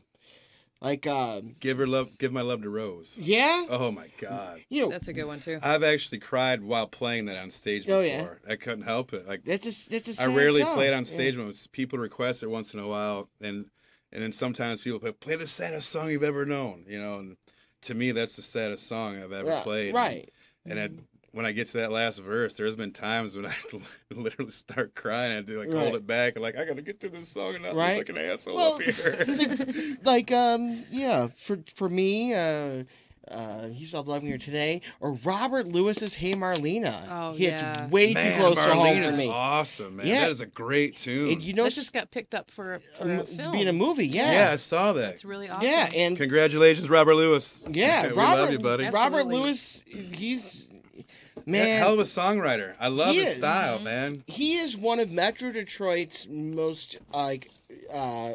like 0.81 1.07
um 1.07 1.55
Give 1.61 1.79
her 1.79 1.87
love. 1.87 2.19
Give 2.19 2.33
my 2.33 2.41
love 2.41 2.63
to 2.63 2.69
Rose. 2.69 3.17
yeah 3.21 3.67
Oh 3.71 3.93
my 3.93 4.09
God. 4.19 4.61
you 4.69 4.83
know 4.83 4.89
That's 4.91 5.07
a 5.07 5.13
good 5.13 5.27
one 5.27 5.39
too. 5.39 5.59
I've 5.63 5.85
actually 5.85 6.19
cried 6.19 6.61
while 6.65 6.89
playing 6.89 7.27
that 7.27 7.37
on 7.37 7.53
stage 7.53 7.87
before. 7.87 8.01
Oh, 8.01 8.05
yeah. 8.05 8.29
I 8.49 8.57
couldn't 8.57 8.83
help 8.83 9.13
it. 9.13 9.29
Like 9.29 9.45
that's 9.45 9.65
a 9.87 9.91
that's 9.91 10.09
a 10.09 10.23
I 10.23 10.27
sad 10.27 10.37
rarely 10.37 10.63
song. 10.63 10.75
play 10.75 10.89
it 10.89 10.93
on 10.95 11.05
Yeah. 11.05 11.11
stage 11.11 11.37
when 11.37 11.47
it's- 11.47 11.69
people 11.69 12.01
request 12.01 12.43
it 12.43 12.49
once 12.51 12.75
in 12.75 12.81
a 12.81 12.89
while, 12.89 13.29
and 13.41 13.67
and 14.11 14.23
then 14.23 14.33
sometimes 14.33 14.81
people 14.81 14.99
play, 14.99 15.13
play 15.13 15.37
the 15.37 15.47
saddest 15.47 15.89
song 15.89 16.11
you've 16.11 16.25
ever 16.25 16.45
known. 16.45 16.85
You 16.89 17.01
know, 17.01 17.19
and 17.21 17.37
to 17.83 17.95
me 17.95 18.11
that's 18.11 18.35
the 18.35 18.43
saddest 18.43 18.89
song 18.89 19.23
I've 19.23 19.31
ever 19.33 19.51
Right, 19.51 19.63
played. 19.63 19.95
right. 19.95 20.29
And, 20.67 20.81
I, 20.81 20.89
when 21.33 21.47
I 21.47 21.53
get 21.53 21.67
to 21.69 21.79
that 21.79 21.91
last 21.93 22.19
verse, 22.21 22.55
there's 22.55 22.77
been 22.77 22.93
times 22.93 23.35
when 23.37 23.47
I 23.47 23.55
literally 24.15 24.51
start 24.51 24.95
crying. 24.95 25.33
I 25.37 25.41
do 25.41 25.59
like 25.59 25.71
hold 25.73 25.95
it 25.95 26.07
back. 26.07 26.35
and 26.37 26.43
like 26.43 26.57
I 26.57 26.65
gotta 26.65 26.83
get 26.83 27.01
through 27.01 27.11
this 27.11 27.29
song 27.29 27.55
and 27.55 27.65
not 27.65 27.75
Right. 27.75 27.97
look 27.99 28.09
like 28.09 28.17
an 28.19 28.31
asshole 28.31 28.57
Well, 28.57 28.75
up 28.75 28.81
here. 28.83 29.97
like 30.05 30.31
um 30.33 30.85
yeah 30.91 31.29
for 31.35 31.59
for 31.75 31.89
me 31.89 32.35
uh 32.35 32.85
uh, 33.31 33.69
he 33.69 33.85
stopped 33.85 34.09
loving 34.09 34.29
her 34.33 34.37
today, 34.37 34.81
or 34.99 35.13
Robert 35.25 35.69
Lewis's 35.69 36.13
"Hey 36.13 36.33
Marlena." 36.33 37.07
Oh, 37.09 37.33
hits 37.35 37.63
yeah. 37.63 37.87
way 37.87 38.13
Man, 38.13 38.33
too 38.37 38.39
close 38.43 38.57
to 38.57 38.75
home 38.75 39.01
for 39.01 39.09
is 39.09 39.17
me. 39.17 39.29
awesome, 39.31 39.97
man. 39.97 40.07
Yeah. 40.09 40.21
That 40.23 40.33
is 40.33 40.41
a 40.41 40.47
great 40.47 40.97
tune. 40.97 41.31
And 41.35 41.41
you 41.43 41.55
know, 41.55 41.63
that 41.63 41.73
just 41.73 41.93
got 41.95 42.11
picked 42.11 42.35
up 42.35 42.51
for 42.51 42.81
for 42.99 43.05
a 43.09 43.19
m- 43.21 43.27
film. 43.27 43.53
being 43.53 43.69
a 43.69 43.73
movie, 43.73 44.09
yeah, 44.09 44.33
yeah, 44.49 44.53
I 44.53 44.57
saw 44.57 44.93
that. 44.95 45.11
It's 45.11 45.25
really 45.25 45.49
awesome. 45.49 45.67
yeah, 45.67 45.89
and 45.95 46.17
Congratulations, 46.17 46.91
Robert 46.91 47.15
Lewis. 47.15 47.65
yeah, 47.71 48.09
we 48.09 48.13
Robert, 48.15 48.41
love 48.41 48.51
you, 48.53 48.59
buddy. 48.59 48.85
Robert 48.91 49.19
Absolutely. 49.21 49.35
Lewis, 49.39 49.85
he's 49.87 50.69
Yeah, 51.37 51.43
man, 51.47 51.79
hell 51.79 51.95
of 51.95 51.99
a 51.99 52.03
songwriter. 52.03 52.75
I 52.79 52.89
love 52.89 53.15
his 53.15 53.29
is. 53.31 53.37
style, 53.37 53.79
man. 53.79 54.23
he 54.27 54.55
is 54.57 54.77
one 54.77 55.01
of 55.01 55.11
Metro 55.11 55.51
Detroit's 55.53 56.27
most 56.29 56.99
like 57.13 57.51
uh 57.93 58.33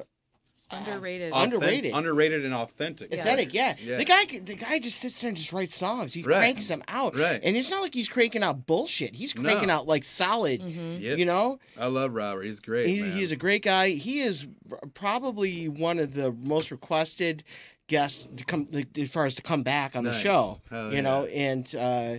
underrated. 0.69 1.31
Authentic. 1.31 1.53
Underrated. 1.53 1.93
underrated 1.93 2.43
and 2.45 2.53
authentic. 2.53 3.13
authentic. 3.13 3.53
Yeah. 3.53 3.73
Yeah. 3.81 3.97
the 3.97 4.03
guy, 4.03 4.25
the 4.25 4.55
guy 4.55 4.79
just 4.79 4.99
sits 4.99 5.21
there 5.21 5.29
and 5.29 5.37
just 5.37 5.53
writes 5.53 5.73
songs. 5.73 6.13
He 6.13 6.23
Right. 6.23 6.39
cranks 6.39 6.67
them 6.67 6.83
out, 6.89 7.15
Right. 7.15 7.39
And 7.41 7.55
it's 7.55 7.71
not 7.71 7.81
like 7.81 7.93
he's 7.93 8.09
cranking 8.09 8.43
out 8.43 8.65
bullshit. 8.65 9.15
He's 9.15 9.31
cranking 9.31 9.67
No. 9.69 9.75
out 9.75 9.87
like 9.87 10.03
solid. 10.03 10.61
Yep. 10.61 11.17
You 11.19 11.23
know, 11.23 11.59
I 11.79 11.85
love 11.85 12.13
Robert. 12.13 12.43
He's 12.43 12.59
great. 12.59 12.87
he, 12.87 12.99
man. 13.01 13.11
he 13.13 13.23
is 13.23 13.31
a 13.31 13.37
great 13.37 13.63
guy. 13.63 13.91
He 13.91 14.19
is 14.19 14.45
probably 14.93 15.69
one 15.69 15.99
of 15.99 16.13
the 16.13 16.31
most 16.33 16.71
requested 16.71 17.43
guests 17.87 18.27
to 18.35 18.43
come, 18.43 18.67
as 18.97 19.09
far 19.09 19.25
as 19.25 19.35
to 19.35 19.41
come 19.41 19.63
back 19.63 19.95
on 19.95 20.03
the 20.03 20.13
show. 20.13 20.57
Hell 20.69 20.93
you 20.93 21.01
know, 21.01 21.25
and 21.27 21.73
uh, 21.75 22.15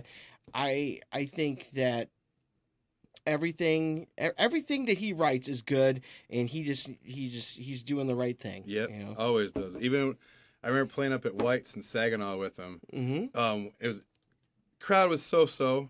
I 0.53 0.99
I 1.11 1.25
think 1.25 1.69
that 1.73 2.09
everything 3.25 4.07
everything 4.37 4.85
that 4.85 4.97
he 4.97 5.13
writes 5.13 5.47
is 5.47 5.61
good, 5.61 6.01
and 6.29 6.49
he 6.49 6.63
just 6.63 6.89
he 7.03 7.29
just 7.29 7.57
he's 7.57 7.83
doing 7.83 8.07
the 8.07 8.15
right 8.15 8.37
thing. 8.37 8.63
Yep, 8.65 8.89
You 8.89 8.97
know? 9.05 9.15
always 9.17 9.51
does. 9.51 9.77
Even 9.77 10.15
I 10.63 10.67
remember 10.67 10.91
playing 10.91 11.13
up 11.13 11.25
at 11.25 11.35
White's 11.35 11.75
in 11.75 11.81
Saginaw 11.81 12.37
with 12.37 12.57
him. 12.57 12.81
Mm-hmm. 12.93 13.37
Um, 13.37 13.71
it 13.79 13.87
was 13.87 14.01
crowd 14.79 15.09
was 15.09 15.23
so 15.23 15.45
so, 15.45 15.89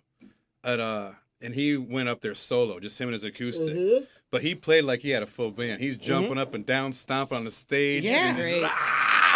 at 0.64 0.80
uh, 0.80 1.12
and 1.42 1.54
he 1.56 1.78
went 1.78 2.10
up 2.10 2.22
there 2.22 2.36
solo, 2.36 2.80
just 2.80 3.00
him 3.00 3.08
and 3.08 3.14
his 3.14 3.24
acoustic. 3.24 4.08
But 4.32 4.44
he 4.44 4.54
played 4.54 4.84
like 4.84 5.00
he 5.00 5.10
had 5.10 5.24
a 5.24 5.28
full 5.28 5.50
band. 5.50 5.82
He's 5.82 5.98
jumping 5.98 6.38
up 6.38 6.54
and 6.54 6.64
down, 6.64 6.92
stomping 6.92 7.38
on 7.38 7.46
the 7.46 7.52
stage. 7.52 8.04
Yeah. 8.04 8.70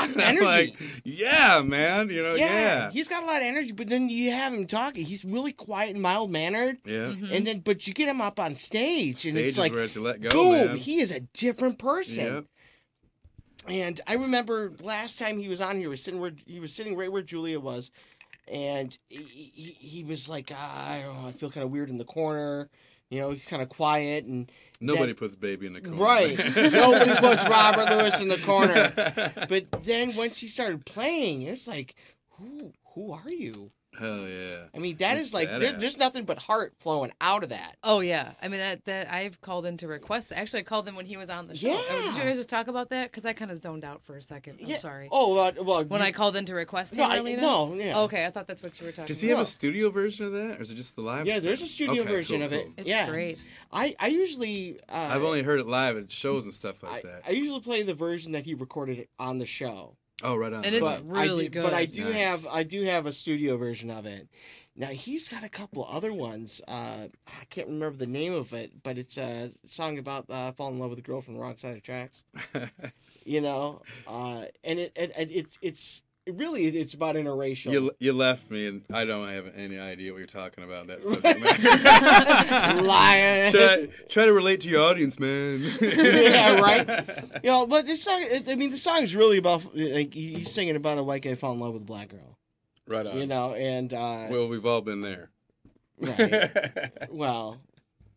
And 0.03 0.21
he's 0.21 0.39
Great. 0.39 0.39
Lot 0.39 0.43
of 0.43 0.45
energy. 0.45 0.45
like, 0.45 1.01
yeah, 1.03 1.61
man. 1.61 2.09
You 2.09 2.21
know, 2.21 2.35
yeah. 2.35 2.91
he's 2.91 3.07
got 3.07 3.23
a 3.23 3.25
lot 3.25 3.37
of 3.37 3.43
energy, 3.43 3.71
but 3.71 3.89
then 3.89 4.09
you 4.09 4.31
have 4.31 4.53
him 4.53 4.67
talking. 4.67 5.05
He's 5.05 5.25
really 5.25 5.51
quiet 5.51 5.91
and 5.91 6.01
mild 6.01 6.31
mannered. 6.31 6.77
Yeah. 6.85 6.93
Mm-hmm. 6.93 7.33
And 7.33 7.47
then, 7.47 7.59
but 7.59 7.87
you 7.87 7.93
get 7.93 8.09
him 8.09 8.21
up 8.21 8.39
on 8.39 8.55
stage, 8.55 9.25
and 9.25 9.37
it's 9.37 9.51
is 9.51 9.57
like, 9.57 9.73
where 9.73 9.83
it's 9.83 9.97
let 9.97 10.21
go, 10.21 10.29
boom, 10.29 10.67
man. 10.67 10.77
he 10.77 10.99
is 10.99 11.11
a 11.11 11.21
different 11.21 11.79
person. 11.79 12.25
Yep. 12.25 12.45
And 13.67 14.01
I 14.07 14.15
remember 14.15 14.73
last 14.81 15.19
time 15.19 15.39
he 15.39 15.47
was 15.47 15.61
on 15.61 15.75
here, 15.75 15.83
he 15.83 15.87
was 15.87 16.03
sitting 16.03 16.19
where 16.19 16.33
he 16.45 16.59
was 16.59 16.73
sitting 16.73 16.97
right 16.97 17.11
where 17.11 17.21
Giulia 17.21 17.59
was, 17.59 17.91
and 18.51 18.97
he, 19.09 19.23
he, 19.23 19.71
he 19.71 20.03
was 20.03 20.27
like, 20.27 20.51
ah, 20.53 20.91
I 20.91 21.01
don't 21.01 21.21
know, 21.21 21.27
I 21.29 21.31
feel 21.31 21.49
kind 21.49 21.63
of 21.63 21.71
weird 21.71 21.89
in 21.89 21.97
the 21.97 22.05
corner. 22.05 22.69
You 23.09 23.21
know, 23.21 23.31
he's 23.31 23.45
kind 23.45 23.61
of 23.61 23.69
quiet 23.69 24.25
and 24.25 24.51
Nobody 24.83 25.07
then- 25.07 25.15
puts 25.15 25.35
baby 25.35 25.65
in 25.67 25.73
the 25.73 25.81
corner. 25.81 25.97
Right. 25.97 26.37
Nobody 26.55 27.15
puts 27.15 27.47
Robert 27.47 27.89
Lewis 27.97 28.19
in 28.21 28.27
the 28.27 28.37
corner. 28.37 28.91
But 29.49 29.71
then 29.83 30.15
once 30.15 30.39
he 30.39 30.47
started 30.47 30.85
playing, 30.85 31.43
it's 31.43 31.67
like, 31.67 31.95
who 32.31 32.73
who 32.93 33.11
are 33.13 33.31
you? 33.31 33.71
Hell 33.99 34.27
yeah. 34.27 34.57
I 34.73 34.79
mean, 34.79 34.95
that 34.97 35.17
He's 35.17 35.27
is 35.27 35.33
like 35.33 35.47
there, 35.49 35.73
there's 35.73 35.97
nothing 35.97 36.25
but 36.25 36.37
heart 36.39 36.73
flowing 36.79 37.11
out 37.21 37.43
of 37.43 37.49
that. 37.49 37.77
Oh 37.83 37.99
yeah, 37.99 38.31
I 38.41 38.47
mean 38.47 38.59
that 38.59 38.85
that 38.85 39.11
I've 39.13 39.39
called 39.41 39.65
in 39.65 39.77
to 39.77 39.87
request. 39.87 40.31
Actually, 40.35 40.61
I 40.61 40.63
called 40.63 40.87
him 40.87 40.95
when 40.95 41.05
he 41.05 41.15
was 41.17 41.29
on 41.29 41.47
the 41.47 41.55
show. 41.55 41.71
Uh, 41.73 42.01
Did 42.07 42.17
you 42.17 42.23
guys 42.23 42.37
just 42.37 42.49
talk 42.49 42.67
about 42.67 42.89
that? 42.89 43.11
Because 43.11 43.25
I 43.25 43.33
kind 43.33 43.51
of 43.51 43.57
zoned 43.57 43.83
out 43.83 44.03
for 44.03 44.15
a 44.17 44.21
second. 44.21 44.57
I'm 44.61 44.67
Yeah. 44.67 44.77
sorry. 44.77 45.09
Oh 45.11 45.37
uh, 45.37 45.51
well, 45.63 45.83
when 45.85 46.01
you- 46.01 46.07
I 46.07 46.11
called 46.11 46.35
in 46.35 46.45
to 46.45 46.55
request 46.55 46.95
No, 46.97 47.03
him, 47.05 47.11
I- 47.11 47.19
Marlena? 47.19 47.41
no, 47.41 47.73
yeah. 47.75 47.99
Okay, 48.01 48.25
I 48.25 48.31
thought 48.31 48.47
that's 48.47 48.63
what 48.63 48.79
you 48.79 48.85
were 48.87 48.91
talking. 48.91 49.05
Does 49.07 49.21
he 49.21 49.29
about. 49.29 49.37
have 49.39 49.43
a 49.47 49.49
studio 49.49 49.89
version 49.89 50.25
of 50.25 50.31
that, 50.33 50.57
or 50.59 50.61
is 50.61 50.71
it 50.71 50.75
just 50.75 50.95
the 50.95 51.01
live? 51.01 51.27
Yeah, 51.27 51.39
there's 51.39 51.61
a 51.61 51.67
studio 51.67 52.01
Okay, 52.01 52.11
version 52.11 52.37
cool, 52.37 52.45
of 52.47 52.53
it. 52.53 52.63
cool. 52.65 52.73
It's 52.77 52.87
yeah. 52.87 53.07
great. 53.09 53.43
I 53.71 53.95
I 53.99 54.07
usually 54.07 54.79
uh, 54.89 55.09
I've 55.11 55.23
only 55.23 55.43
heard 55.43 55.59
it 55.59 55.67
live 55.67 55.97
at 55.97 56.11
shows 56.11 56.45
and 56.45 56.53
stuff 56.53 56.81
like 56.83 57.05
I, 57.05 57.07
that. 57.07 57.21
I 57.27 57.31
usually 57.31 57.59
play 57.61 57.83
the 57.83 57.93
version 57.93 58.31
that 58.31 58.45
he 58.45 58.53
recorded 58.55 59.07
on 59.19 59.37
the 59.37 59.45
show. 59.45 59.97
Oh, 60.23 60.35
right 60.35 60.51
on. 60.53 60.65
And 60.65 60.73
it's 60.75 60.83
But 60.83 61.03
I 61.13 61.23
really 61.25 61.49
do- 61.49 61.61
But 61.61 61.73
I 61.73 61.85
do 61.85 62.05
Nice. 62.05 62.15
have 62.15 62.47
I 62.51 62.63
do 62.63 62.83
have 62.83 63.05
a 63.05 63.11
studio 63.11 63.57
version 63.57 63.91
of 63.91 64.05
it. 64.05 64.27
Now 64.75 64.87
he's 64.87 65.27
got 65.27 65.43
a 65.43 65.49
couple 65.49 65.85
other 65.87 66.11
ones. 66.11 66.59
Uh, 66.67 67.07
I 67.27 67.45
can't 67.51 67.67
remember 67.67 67.97
the 67.97 68.07
name 68.07 68.33
of 68.33 68.53
it, 68.53 68.71
but 68.81 68.97
it's 68.97 69.17
a 69.19 69.51
song 69.67 69.99
about 69.99 70.27
uh, 70.31 70.51
falling 70.53 70.75
in 70.75 70.79
love 70.79 70.89
with 70.89 70.97
a 70.97 71.03
girl 71.03 71.21
from 71.21 71.35
the 71.35 71.39
wrong 71.39 71.57
side 71.57 71.75
of 71.77 71.83
tracks. 71.83 72.23
You 73.25 73.39
know, 73.39 73.81
uh, 74.05 74.45
and 74.65 74.79
it, 74.79 74.91
it, 74.97 75.11
it 75.17 75.31
it's 75.31 75.57
it's 75.61 76.03
it 76.03 76.12
really 76.31 76.65
it's 76.67 76.93
about 76.93 77.15
interracial. 77.15 77.71
You 77.71 77.91
you 77.99 78.13
left 78.13 78.49
me, 78.49 78.67
and 78.67 78.83
I 78.93 79.05
don't 79.05 79.27
have 79.29 79.51
any 79.55 79.77
idea 79.79 80.11
what 80.11 80.19
you're 80.19 80.27
talking 80.27 80.63
about. 80.63 80.87
That 80.87 81.03
subject 81.03 81.39
matter. 81.41 82.81
Liar. 82.83 83.51
try, 83.51 83.87
try 84.09 84.25
to 84.25 84.33
relate 84.33 84.61
to 84.61 84.69
your 84.69 84.81
audience, 84.83 85.19
man. 85.19 85.61
yeah, 85.81 86.59
right. 86.59 87.09
You 87.43 87.49
know, 87.49 87.67
but 87.67 87.85
this 87.85 88.03
song. 88.03 88.19
it- 88.21 88.49
I 88.49 88.55
mean, 88.55 88.71
the 88.71 88.77
song's 88.77 89.15
really 89.15 89.37
about 89.37 89.75
like 89.75 90.13
he's 90.13 90.51
singing 90.51 90.75
about 90.75 90.97
a 90.97 91.03
white 91.03 91.21
guy 91.23 91.35
falling 91.35 91.59
in 91.59 91.63
love 91.65 91.73
with 91.73 91.81
a 91.81 91.85
black 91.85 92.09
girl. 92.09 92.37
Right 92.87 93.05
on. 93.05 93.17
You 93.17 93.27
know, 93.27 93.53
and 93.53 93.93
uh, 93.93 94.27
well, 94.29 94.47
we've 94.47 94.65
all 94.65 94.81
been 94.81 95.01
there. 95.01 95.29
Right. 95.99 96.89
well, 97.11 97.57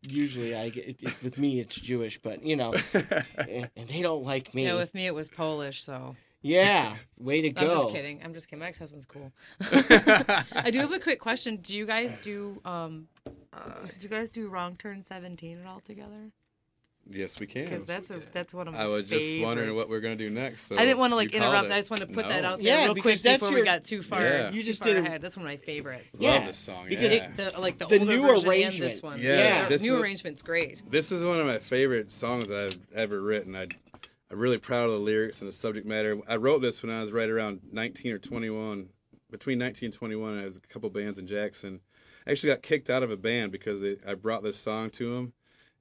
usually 0.08 0.54
I 0.56 0.70
get 0.70 0.86
it, 0.88 1.02
it- 1.02 1.22
with 1.22 1.38
me 1.38 1.60
it's 1.60 1.76
Jewish, 1.76 2.18
but 2.18 2.44
you 2.44 2.56
know, 2.56 2.74
and 3.48 3.70
and 3.76 3.88
they 3.88 4.02
don't 4.02 4.24
like 4.24 4.54
me. 4.54 4.64
Yeah, 4.64 4.74
with 4.74 4.94
me 4.94 5.06
it 5.06 5.14
was 5.14 5.28
Polish, 5.28 5.82
so. 5.82 6.16
Yeah, 6.42 6.96
way 7.18 7.42
to 7.42 7.50
go. 7.50 7.60
I'm 7.66 7.70
just 7.70 7.90
kidding. 7.90 8.20
I'm 8.24 8.32
just 8.34 8.48
kidding. 8.48 8.60
My 8.60 8.68
ex-husband's 8.68 9.06
cool. 9.06 9.32
I 9.60 10.70
do 10.70 10.78
have 10.80 10.92
a 10.92 10.98
quick 11.00 11.18
question. 11.20 11.56
Do 11.56 11.76
you 11.76 11.86
guys 11.86 12.18
do 12.18 12.60
um, 12.64 13.08
uh, 13.52 13.60
do 13.98 14.02
you 14.02 14.08
guys 14.08 14.28
do 14.28 14.48
Wrong 14.48 14.76
Turn 14.76 15.02
17 15.02 15.60
at 15.60 15.66
all 15.66 15.80
together? 15.80 16.30
Yes, 17.08 17.38
we 17.38 17.46
can. 17.46 17.66
Because 17.66 17.86
that's 17.86 18.10
a 18.10 18.20
that's 18.32 18.52
one 18.52 18.66
of 18.66 18.74
my 18.74 18.80
I 18.80 18.86
was 18.88 19.08
just 19.08 19.38
wondering 19.40 19.76
what 19.76 19.88
we're 19.88 20.00
gonna 20.00 20.16
do 20.16 20.28
next. 20.28 20.62
So 20.66 20.74
I 20.76 20.80
didn't 20.80 20.98
want 20.98 21.12
to 21.12 21.16
like 21.16 21.32
interrupt. 21.32 21.70
it. 21.70 21.72
I 21.72 21.76
just 21.78 21.88
wanted 21.88 22.08
to 22.08 22.12
put 22.14 22.26
that 22.26 22.44
out 22.44 22.58
there 22.58 22.66
Yeah, 22.80 22.84
real 22.86 22.96
quick 22.96 23.20
that's 23.20 23.38
before 23.38 23.54
we 23.54 23.62
got 23.62 23.84
too 23.84 24.02
far. 24.02 24.20
Yeah. 24.22 24.50
You 24.50 24.60
too 24.60 24.66
just 24.66 24.82
far 24.82 24.92
did 24.92 25.04
a- 25.04 25.06
ahead. 25.06 25.22
That's 25.22 25.36
one 25.36 25.46
of 25.46 25.50
my 25.52 25.56
favorites. 25.56 26.14
Love 26.14 26.22
Yeah, 26.22 26.46
this 26.46 26.56
song. 26.58 26.86
because 26.88 27.12
yeah. 27.12 27.30
The, 27.36 27.60
like 27.60 27.78
the, 27.78 27.86
The 27.86 28.00
older 28.00 28.12
new 28.12 28.22
version 28.22 28.38
and 28.38 28.46
arrangement. 28.48 28.90
this 28.92 29.02
one. 29.04 29.20
Yeah, 29.20 29.62
the 29.64 29.68
this 29.68 29.82
new 29.84 29.94
is- 29.94 30.02
arrangement's 30.02 30.42
great. 30.42 30.82
This 30.90 31.12
is 31.12 31.24
one 31.24 31.38
of 31.38 31.46
my 31.46 31.58
favorite 31.60 32.10
songs 32.10 32.50
I've 32.50 32.76
ever 32.92 33.20
written. 33.20 33.54
I, 33.54 33.68
I'm 34.36 34.42
really 34.42 34.58
proud 34.58 34.90
of 34.90 34.92
the 34.92 34.98
lyrics 34.98 35.40
and 35.40 35.48
the 35.48 35.52
subject 35.54 35.86
matter. 35.86 36.18
I 36.28 36.36
wrote 36.36 36.60
this 36.60 36.82
when 36.82 36.92
I 36.92 37.00
was 37.00 37.10
right 37.10 37.30
around 37.30 37.60
19 37.72 38.12
or 38.12 38.18
21. 38.18 38.90
Between 39.30 39.58
19 39.58 39.86
and 39.86 39.94
21, 39.94 40.38
I 40.38 40.44
was 40.44 40.58
a 40.58 40.60
couple 40.60 40.90
bands 40.90 41.18
in 41.18 41.26
Jackson. 41.26 41.80
I 42.26 42.32
actually 42.32 42.50
got 42.52 42.60
kicked 42.62 42.90
out 42.90 43.02
of 43.02 43.10
a 43.10 43.16
band 43.16 43.50
because 43.50 43.80
they, 43.80 43.96
I 44.06 44.12
brought 44.12 44.42
this 44.42 44.58
song 44.58 44.90
to 44.90 45.14
them 45.14 45.32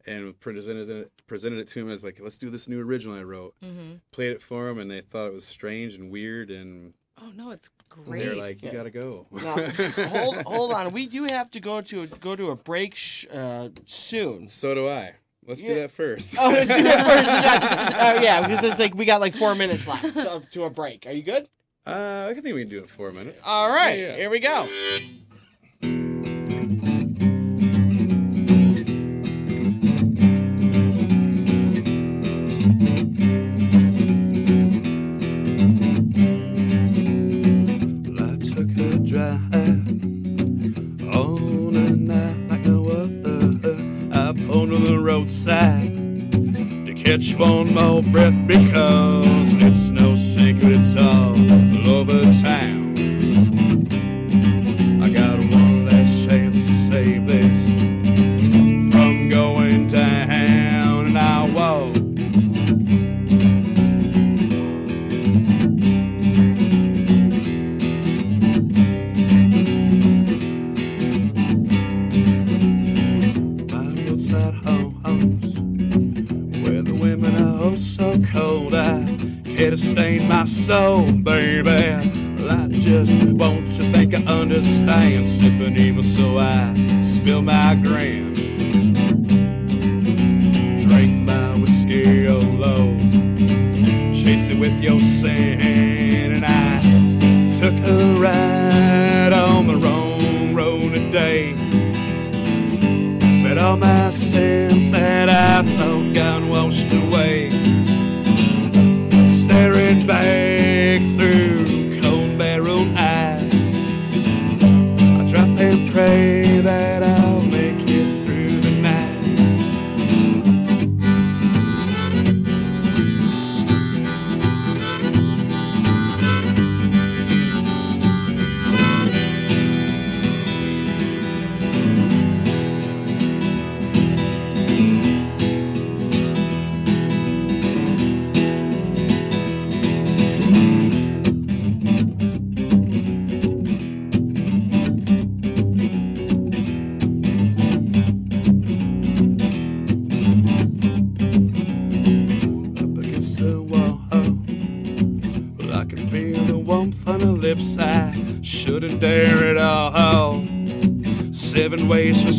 and 0.07 0.39
presented 0.39 0.87
it, 0.87 1.11
presented 1.27 1.59
it 1.59 1.67
to 1.67 1.79
them 1.81 1.89
as 1.89 2.05
like, 2.05 2.21
let's 2.21 2.37
do 2.37 2.49
this 2.49 2.69
new 2.69 2.81
original 2.81 3.13
I 3.17 3.23
wrote. 3.23 3.55
hmm 3.61 3.95
Played 4.11 4.31
it 4.31 4.41
for 4.41 4.63
them, 4.67 4.79
and 4.79 4.89
they 4.89 5.01
thought 5.01 5.27
it 5.27 5.33
was 5.33 5.45
strange 5.45 5.95
and 5.95 6.09
weird, 6.09 6.49
and 6.49 6.93
Oh 7.21 7.31
no, 7.35 7.51
it's 7.51 7.69
great. 7.89 8.19
they're 8.21 8.35
like, 8.37 8.63
you 8.63 8.69
Yeah. 8.69 8.75
gotta 8.75 8.89
go. 8.89 9.27
Now, 9.33 9.57
hold 10.07 10.37
hold 10.43 10.71
on. 10.71 10.93
We 10.93 11.07
do 11.07 11.23
have 11.25 11.51
to 11.51 11.59
go 11.59 11.81
to 11.81 12.03
a, 12.03 12.07
go 12.07 12.37
to 12.37 12.51
a 12.51 12.55
break 12.55 12.95
sh- 12.95 13.25
uh, 13.33 13.69
soon. 13.85 14.47
so 14.47 14.73
do 14.73 14.87
I. 14.87 15.15
Let's 15.47 15.61
do 15.61 15.75
that 15.75 15.91
first. 15.91 16.35
Oh, 16.39 16.49
let's 16.49 16.75
do 16.75 16.83
that 16.83 17.05
first. 17.05 17.95
Oh, 18.01 18.21
yeah, 18.21 18.41
because 18.47 18.63
it's 18.63 18.79
like 18.79 18.95
we 18.95 19.05
got 19.05 19.21
like 19.21 19.35
four 19.35 19.55
minutes 19.55 19.87
left 19.87 20.51
to 20.53 20.63
a 20.63 20.69
break. 20.69 21.05
Are 21.05 21.11
you 21.11 21.21
good? 21.23 21.47
Uh, 21.85 22.27
I 22.29 22.33
think 22.33 22.55
we 22.55 22.61
can 22.61 22.69
do 22.69 22.77
it 22.79 22.81
in 22.81 22.87
four 22.87 23.11
minutes. 23.11 23.43
All 23.45 23.69
right, 23.69 23.99
Yeah, 23.99 24.07
yeah. 24.07 24.15
here 24.15 24.29
we 24.31 24.39
go. 24.39 24.67
To 45.35 46.85
to 46.85 46.93
catch 46.93 47.35
one 47.35 47.73
more 47.73 48.01
breath 48.01 48.35
because 48.47 49.51
it's 49.61 49.89
no 49.89 50.15
secret 50.15 50.77
it's 50.77 50.95
all 50.95 51.35
over 51.89 52.21
town. 52.41 52.84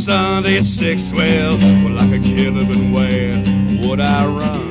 Sunday 0.06 0.58
at 0.58 0.64
six. 0.64 1.12
Well, 1.12 1.58
well, 1.58 1.94
like 1.94 2.12
a 2.12 2.22
killer, 2.22 2.64
but 2.64 2.76
where 2.76 3.42
would 3.82 4.00
I 4.00 4.24
run? 4.24 4.65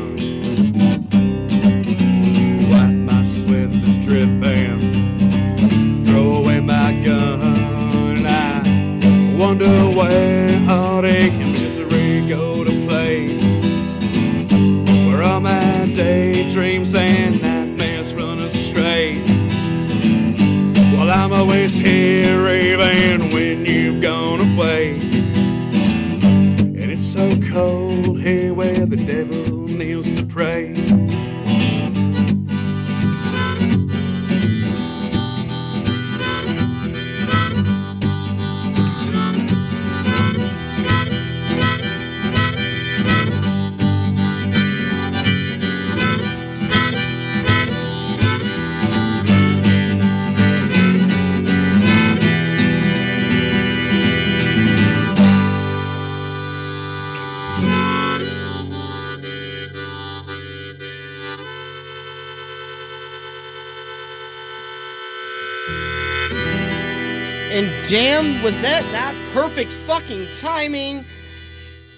Timing? 70.36 71.06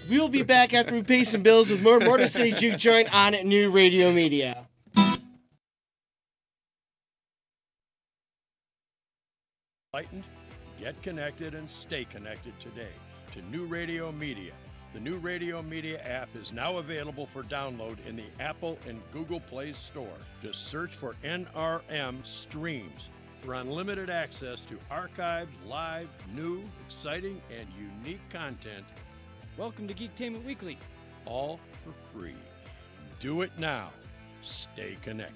We'll 0.10 0.30
be 0.30 0.44
back 0.44 0.74
after 0.74 0.94
we 0.94 1.04
pay 1.04 1.24
some 1.24 1.42
bills 1.42 1.70
with 1.70 1.84
more 1.84 2.00
Motor 2.00 2.28
City 2.28 2.52
Juke 2.52 2.78
Joint 2.78 3.14
on 3.14 3.34
at 3.34 3.46
New 3.46 3.72
Radio 3.72 4.12
Media. 4.12 4.66
Enlightened, 9.94 10.24
get 10.80 11.02
connected, 11.02 11.56
and 11.56 11.70
stay 11.70 12.06
connected 12.06 12.58
today 12.60 12.92
to 13.34 13.42
New 13.52 13.66
Radio 13.66 14.12
Media. 14.12 14.54
The 14.94 15.00
New 15.02 15.18
Radio 15.18 15.62
Media 15.62 16.00
app 16.04 16.30
is 16.36 16.54
now 16.54 16.78
available 16.78 17.26
for 17.26 17.44
download 17.44 17.98
in 18.08 18.16
the 18.16 18.24
Apple 18.40 18.78
and 18.88 19.02
Google 19.12 19.42
Play 19.42 19.74
Store. 19.74 20.08
Just 20.42 20.70
search 20.70 20.96
for 20.96 21.16
NRM 21.24 22.26
Streams 22.26 23.10
for 23.42 23.54
unlimited 23.56 24.10
access 24.10 24.66
to 24.66 24.78
archived, 24.92 25.48
live, 25.68 26.10
new, 26.36 26.64
exciting, 26.86 27.42
and 27.58 27.68
unique 28.04 28.28
content, 28.30 28.86
Welcome 29.58 29.88
to 29.88 29.94
Geektainment 29.96 30.44
Weekly. 30.44 30.78
all 31.26 31.60
for 31.84 31.92
free. 32.14 32.36
Do 33.20 33.42
it 33.42 33.50
now. 33.58 33.90
Stay 34.44 34.98
connected. 35.02 35.36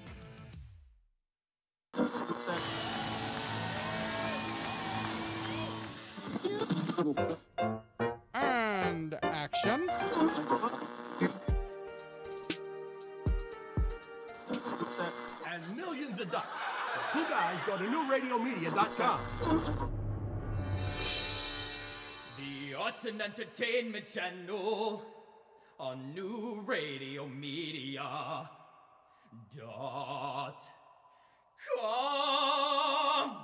And 8.34 9.18
action. 9.24 9.90
and 15.52 15.76
millions 15.76 16.20
of 16.20 16.32
ducks. 16.32 16.58
The 17.14 17.20
two 17.20 17.30
guys 17.30 17.60
go 17.66 17.78
to 17.78 17.84
newradiomedia.com. 17.84 19.20
The 22.38 22.74
Arts 22.76 23.06
and 23.06 23.22
Entertainment 23.22 24.06
Channel 24.12 25.04
on 25.80 26.14
New 26.14 26.62
Radio 26.66 27.28
Media 27.28 28.50
dot 29.58 30.62
com. 31.78 33.38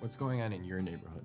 What's 0.00 0.16
going 0.16 0.42
on 0.42 0.52
in 0.52 0.64
your 0.64 0.80
neighborhood? 0.80 1.24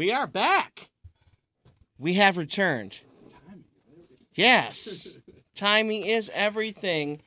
We 0.00 0.12
are 0.12 0.26
back. 0.26 0.88
We 1.98 2.14
have 2.14 2.38
returned. 2.38 3.00
Yes. 4.34 5.08
Timing 5.54 6.06
is 6.06 6.30
everything. 6.32 7.20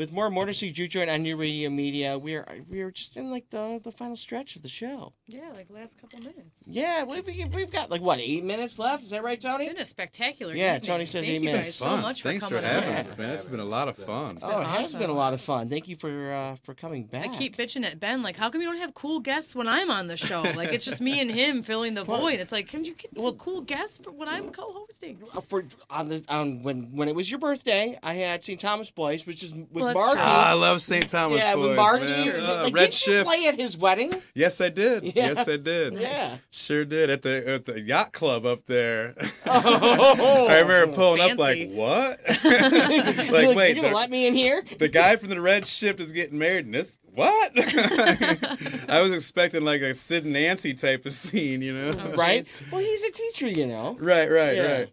With 0.00 0.12
more 0.14 0.30
Motor 0.30 0.54
City 0.54 0.72
Juke 0.72 0.88
Joint 0.88 1.10
on 1.10 1.20
New 1.20 1.36
Radio 1.36 1.68
Media, 1.68 2.18
we 2.18 2.34
are 2.34 2.46
we 2.70 2.80
are 2.80 2.90
just 2.90 3.18
in 3.18 3.30
like 3.30 3.50
the 3.50 3.78
the 3.84 3.92
final 3.92 4.16
stretch 4.16 4.56
of 4.56 4.62
the 4.62 4.68
show. 4.68 5.12
Yeah, 5.26 5.50
like 5.54 5.68
last 5.68 6.00
couple 6.00 6.20
minutes. 6.20 6.64
Yeah, 6.66 7.04
we, 7.04 7.20
we, 7.20 7.44
we've 7.54 7.70
got 7.70 7.90
like 7.90 8.00
what 8.00 8.18
eight 8.18 8.42
minutes 8.42 8.78
left? 8.78 9.02
Is 9.02 9.10
that 9.10 9.22
right, 9.22 9.38
Tony? 9.38 9.66
It's 9.66 9.74
been 9.74 9.82
a 9.82 9.84
spectacular. 9.84 10.54
Yeah, 10.54 10.76
evening. 10.76 10.86
Tony 10.86 11.04
says 11.04 11.26
Thank 11.26 11.34
eight 11.36 11.42
you 11.42 11.50
minutes. 11.50 11.66
guys 11.66 11.74
so 11.74 11.84
Fun. 11.84 12.00
much 12.00 12.22
for 12.22 12.28
Thanks 12.30 12.48
for 12.48 12.54
coming 12.54 12.70
having 12.70 12.94
us, 12.94 13.18
man. 13.18 13.28
This 13.28 13.40
has 13.42 13.48
been 13.48 13.60
a 13.60 13.64
lot 13.66 13.88
of 13.88 13.96
fun. 13.98 14.38
Oh, 14.42 14.60
it 14.60 14.66
has 14.68 14.94
been 14.94 15.10
a 15.10 15.12
lot 15.12 15.34
of 15.34 15.42
fun. 15.42 15.68
Thank 15.68 15.86
you 15.86 15.96
for 15.96 16.32
uh, 16.32 16.56
for 16.62 16.72
coming 16.72 17.04
back. 17.04 17.28
I 17.28 17.36
keep 17.36 17.58
bitching 17.58 17.84
at 17.84 18.00
Ben, 18.00 18.22
like, 18.22 18.38
how 18.38 18.48
come 18.48 18.62
you 18.62 18.68
don't 18.68 18.80
have 18.80 18.94
cool 18.94 19.20
guests 19.20 19.54
when 19.54 19.68
I'm 19.68 19.90
on 19.90 20.06
the 20.06 20.16
show? 20.16 20.40
Like, 20.56 20.72
it's 20.72 20.86
just 20.86 21.02
me 21.02 21.20
and 21.20 21.30
him 21.30 21.62
filling 21.62 21.92
the 21.92 22.04
void. 22.18 22.40
It's 22.40 22.52
like, 22.52 22.68
can 22.68 22.86
you 22.86 22.94
get 22.94 23.20
some 23.20 23.36
cool 23.36 23.60
guests 23.60 23.98
for 24.02 24.12
when 24.12 24.30
I'm 24.30 24.48
co-hosting? 24.48 25.22
Uh, 25.34 25.42
for 25.42 25.66
on 25.90 26.08
the 26.08 26.24
on 26.30 26.62
when 26.62 26.96
when 26.96 27.08
it 27.08 27.14
was 27.14 27.30
your 27.30 27.38
birthday, 27.38 27.98
I 28.02 28.14
had 28.14 28.42
St. 28.42 28.58
Thomas 28.58 28.90
Boys, 28.90 29.26
which 29.26 29.42
is 29.42 29.52
with 29.52 29.68
Well, 29.70 29.89
that's 29.94 29.98
Marky. 29.98 30.12
true. 30.14 30.22
Ah, 30.24 30.50
I 30.50 30.52
love 30.54 30.80
St. 30.80 31.08
Thomas 31.08 31.38
yeah, 31.38 31.54
Boys, 31.54 31.68
with 31.68 31.76
Marky. 31.76 32.04
man. 32.06 32.26
Like, 32.26 32.34
Uh, 32.42 32.62
didn't 32.64 32.74
Red 32.74 32.86
you 32.86 32.92
Shift. 32.92 33.26
play 33.26 33.46
at 33.46 33.54
his 33.60 33.76
wedding? 33.76 34.14
Yes, 34.34 34.60
I 34.60 34.68
did. 34.68 35.04
Yeah. 35.04 35.12
Yes, 35.14 35.48
I 35.48 35.56
did. 35.56 35.94
Yeah. 35.94 36.36
Sure 36.50 36.84
did 36.84 37.10
at 37.10 37.22
the 37.22 37.48
at 37.48 37.64
the 37.66 37.80
yacht 37.80 38.12
club 38.12 38.44
up 38.46 38.66
there. 38.66 39.14
Oh, 39.52 40.46
I 40.48 40.60
remember 40.60 40.94
pulling 40.94 41.20
up 41.20 41.36
like, 41.38 41.70
what? 41.72 42.18
Like, 42.44 43.30
like, 43.30 43.56
wait, 43.56 43.74
you're 43.76 43.76
gonna 43.76 43.88
the, 43.90 43.94
let 43.94 44.10
me 44.10 44.26
in 44.26 44.34
here? 44.34 44.62
the 44.78 44.88
guy 44.88 45.16
from 45.16 45.28
the 45.28 45.40
Red 45.40 45.66
Shift 45.66 46.00
is 46.00 46.12
getting 46.12 46.38
married 46.38 46.66
in 46.66 46.72
this. 46.72 46.98
What? 47.14 47.52
I 48.88 49.00
was 49.02 49.12
expecting 49.12 49.64
like 49.64 49.80
a 49.82 49.94
Sid 49.94 50.24
and 50.24 50.32
Nancy 50.32 50.74
type 50.74 51.04
of 51.06 51.12
scene, 51.12 51.62
you 51.62 51.72
know? 51.72 51.94
Oh, 51.98 52.12
right? 52.16 52.46
Well, 52.70 52.80
he's 52.80 53.02
a 53.04 53.10
teacher, 53.10 53.48
you 53.48 53.66
know. 53.66 53.96
Right, 54.00 54.30
right, 54.30 54.56
Yeah. 54.56 54.72
right. 54.78 54.92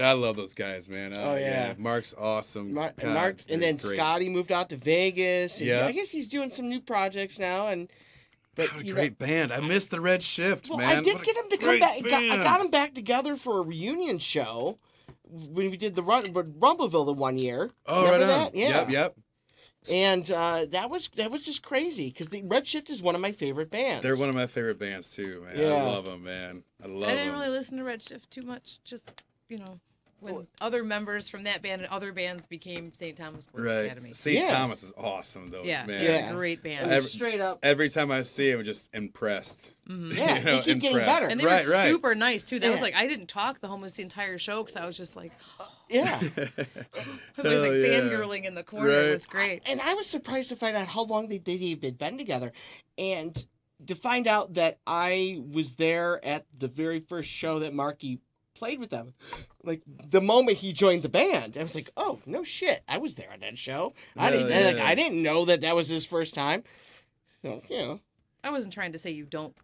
I 0.00 0.12
love 0.12 0.36
those 0.36 0.54
guys, 0.54 0.88
man. 0.88 1.12
Oh, 1.16 1.34
yeah. 1.36 1.74
Mark's 1.78 2.14
awesome. 2.16 2.72
Mark, 2.74 2.92
and, 2.98 3.08
God, 3.08 3.14
Mark, 3.14 3.36
and 3.48 3.62
then 3.62 3.76
great. 3.76 3.96
Scotty 3.96 4.28
moved 4.28 4.52
out 4.52 4.68
to 4.70 4.76
Vegas. 4.76 5.58
And 5.60 5.68
Yeah. 5.68 5.86
I 5.86 5.92
guess 5.92 6.10
he's 6.12 6.28
doing 6.28 6.50
some 6.50 6.68
new 6.68 6.80
projects 6.80 7.38
now, 7.38 7.68
and 7.68 7.90
But 8.54 8.72
What 8.74 8.82
a 8.82 8.84
you 8.86 8.92
know, 8.94 9.00
great 9.00 9.18
band. 9.18 9.52
I 9.52 9.60
missed 9.60 9.90
the 9.92 10.00
Red 10.00 10.22
Shift, 10.22 10.68
well, 10.68 10.78
man. 10.78 10.98
I 10.98 11.00
did 11.00 11.14
What 11.14 11.24
get 11.24 11.36
him 11.36 11.48
to 11.50 11.56
come 11.58 11.78
back. 11.78 12.02
Got, 12.02 12.22
I 12.22 12.36
got 12.44 12.60
him 12.60 12.70
back 12.70 12.92
together 12.94 13.36
for 13.36 13.58
a 13.58 13.62
reunion 13.62 14.18
show 14.18 14.78
when 15.24 15.70
we 15.70 15.76
did 15.76 15.94
the 15.94 16.02
Run, 16.02 16.24
Rumbleville 16.32 17.06
the 17.06 17.12
one 17.12 17.38
year. 17.38 17.70
Oh, 17.86 18.04
Remember 18.04 18.26
right 18.26 18.34
on. 18.34 18.44
that? 18.44 18.54
Yeah. 18.56 18.68
Yep, 18.80 18.90
yep. 18.90 19.14
And 19.90 20.28
uh, 20.32 20.66
that 20.70 20.90
was 20.90 21.08
that 21.16 21.30
was 21.30 21.44
just 21.46 21.62
crazy 21.62 22.08
because 22.10 22.28
the 22.28 22.42
Red 22.42 22.66
Shift 22.66 22.90
is 22.90 23.00
one 23.00 23.14
of 23.14 23.20
my 23.20 23.30
favorite 23.32 23.70
bands. 23.70 24.02
They're 24.02 24.16
one 24.16 24.28
of 24.28 24.34
my 24.34 24.48
favorite 24.48 24.78
bands 24.78 25.08
too, 25.08 25.44
man. 25.46 25.56
Yeah. 25.56 25.74
I 25.74 25.82
love 25.84 26.04
them, 26.04 26.24
man. 26.24 26.64
I 26.82 26.86
So 26.86 26.92
love 26.94 27.08
I 27.08 27.12
didn't 27.12 27.26
them. 27.28 27.34
really 27.40 27.50
listen 27.50 27.78
to 27.78 27.84
Redshift 27.84 28.28
too 28.28 28.42
much. 28.42 28.80
Just 28.84 29.22
you 29.48 29.58
know, 29.58 29.78
when 30.20 30.46
other 30.60 30.82
members 30.84 31.28
from 31.28 31.44
that 31.44 31.62
band 31.62 31.82
and 31.82 31.90
other 31.90 32.12
bands 32.12 32.46
became 32.46 32.92
St. 32.92 33.16
Thomas 33.16 33.46
Boys 33.46 33.62
Right. 33.64 33.72
Academy. 33.84 34.12
St. 34.12 34.48
Thomas 34.48 34.82
is 34.82 34.92
awesome, 34.96 35.48
though. 35.48 35.62
Yeah, 35.62 35.86
man. 35.86 36.00
they're 36.04 36.32
great 36.34 36.62
band. 36.62 36.84
And 36.84 36.92
it's 36.92 37.12
straight 37.12 37.40
up. 37.40 37.60
Every 37.62 37.88
time 37.90 38.10
I 38.10 38.22
see 38.22 38.50
him, 38.50 38.58
I'm 38.60 38.64
just 38.64 38.94
impressed. 38.94 39.74
Mhm. 39.88 40.16
Yeah, 40.16 40.36
You 40.38 40.44
they 40.44 40.50
know, 40.52 40.60
keep 40.60 40.78
getting 40.80 40.98
better. 40.98 41.26
And 41.28 41.40
they 41.40 41.44
right, 41.46 41.64
were 41.64 41.72
right. 41.72 41.88
super 41.88 42.14
nice 42.14 42.44
too. 42.44 42.58
That 42.58 42.70
was 42.70 42.82
like 42.82 42.94
I 42.94 43.06
didn't 43.06 43.28
talk 43.28 43.60
the 43.60 43.68
almost 43.68 43.96
the 43.96 44.02
entire 44.02 44.38
show 44.38 44.62
because 44.62 44.76
I 44.76 44.84
was 44.84 44.96
just 44.96 45.16
like, 45.16 45.32
Yeah. 45.88 46.18
I 46.20 46.22
was 46.22 46.36
like 46.36 46.66
Hell 47.36 47.46
yeah. 47.46 48.00
fangirling 48.00 48.44
in 48.44 48.54
the 48.54 48.62
corner. 48.64 48.90
It 48.90 49.12
was 49.12 49.26
great. 49.26 49.62
And 49.66 49.80
I 49.80 49.94
was 49.94 50.06
surprised 50.06 50.48
to 50.50 50.56
find 50.56 50.76
out 50.76 50.88
how 50.88 51.04
long 51.04 51.28
they 51.28 51.38
they 51.38 51.56
had 51.82 51.98
been 51.98 52.18
together, 52.18 52.52
and 52.96 53.46
to 53.86 53.94
find 53.94 54.26
out 54.26 54.54
that 54.54 54.78
I 54.86 55.40
was 55.52 55.76
there 55.76 56.22
at 56.24 56.46
the 56.58 56.66
very 56.68 56.98
first 57.00 57.30
show 57.30 57.60
that 57.60 57.72
Marky 57.72 58.18
played 58.58 58.80
with 58.80 58.90
them. 58.90 59.14
Like 59.62 59.82
the 59.86 60.20
moment 60.20 60.58
he 60.58 60.72
joined 60.72 61.02
the 61.02 61.08
band, 61.08 61.56
I 61.56 61.62
was 61.62 61.74
like, 61.74 61.90
"Oh 61.96 62.20
no 62.26 62.42
shit! 62.44 62.82
I 62.88 62.98
was 62.98 63.14
there 63.14 63.30
at 63.32 63.40
that 63.40 63.58
show. 63.58 63.94
I 64.16 64.24
Hell 64.24 64.32
didn't 64.32 64.64
like, 64.66 64.76
yeah. 64.76 64.86
I 64.86 64.94
didn't 64.94 65.22
know 65.22 65.44
that 65.46 65.60
that 65.62 65.76
was 65.76 65.88
his 65.88 66.04
first 66.04 66.34
time." 66.34 66.64
So, 67.42 67.62
you 67.70 67.78
know, 67.78 68.00
I 68.42 68.50
wasn't 68.50 68.74
trying 68.74 68.92
to 68.92 68.98
say 68.98 69.10
you 69.10 69.24
don't 69.24 69.54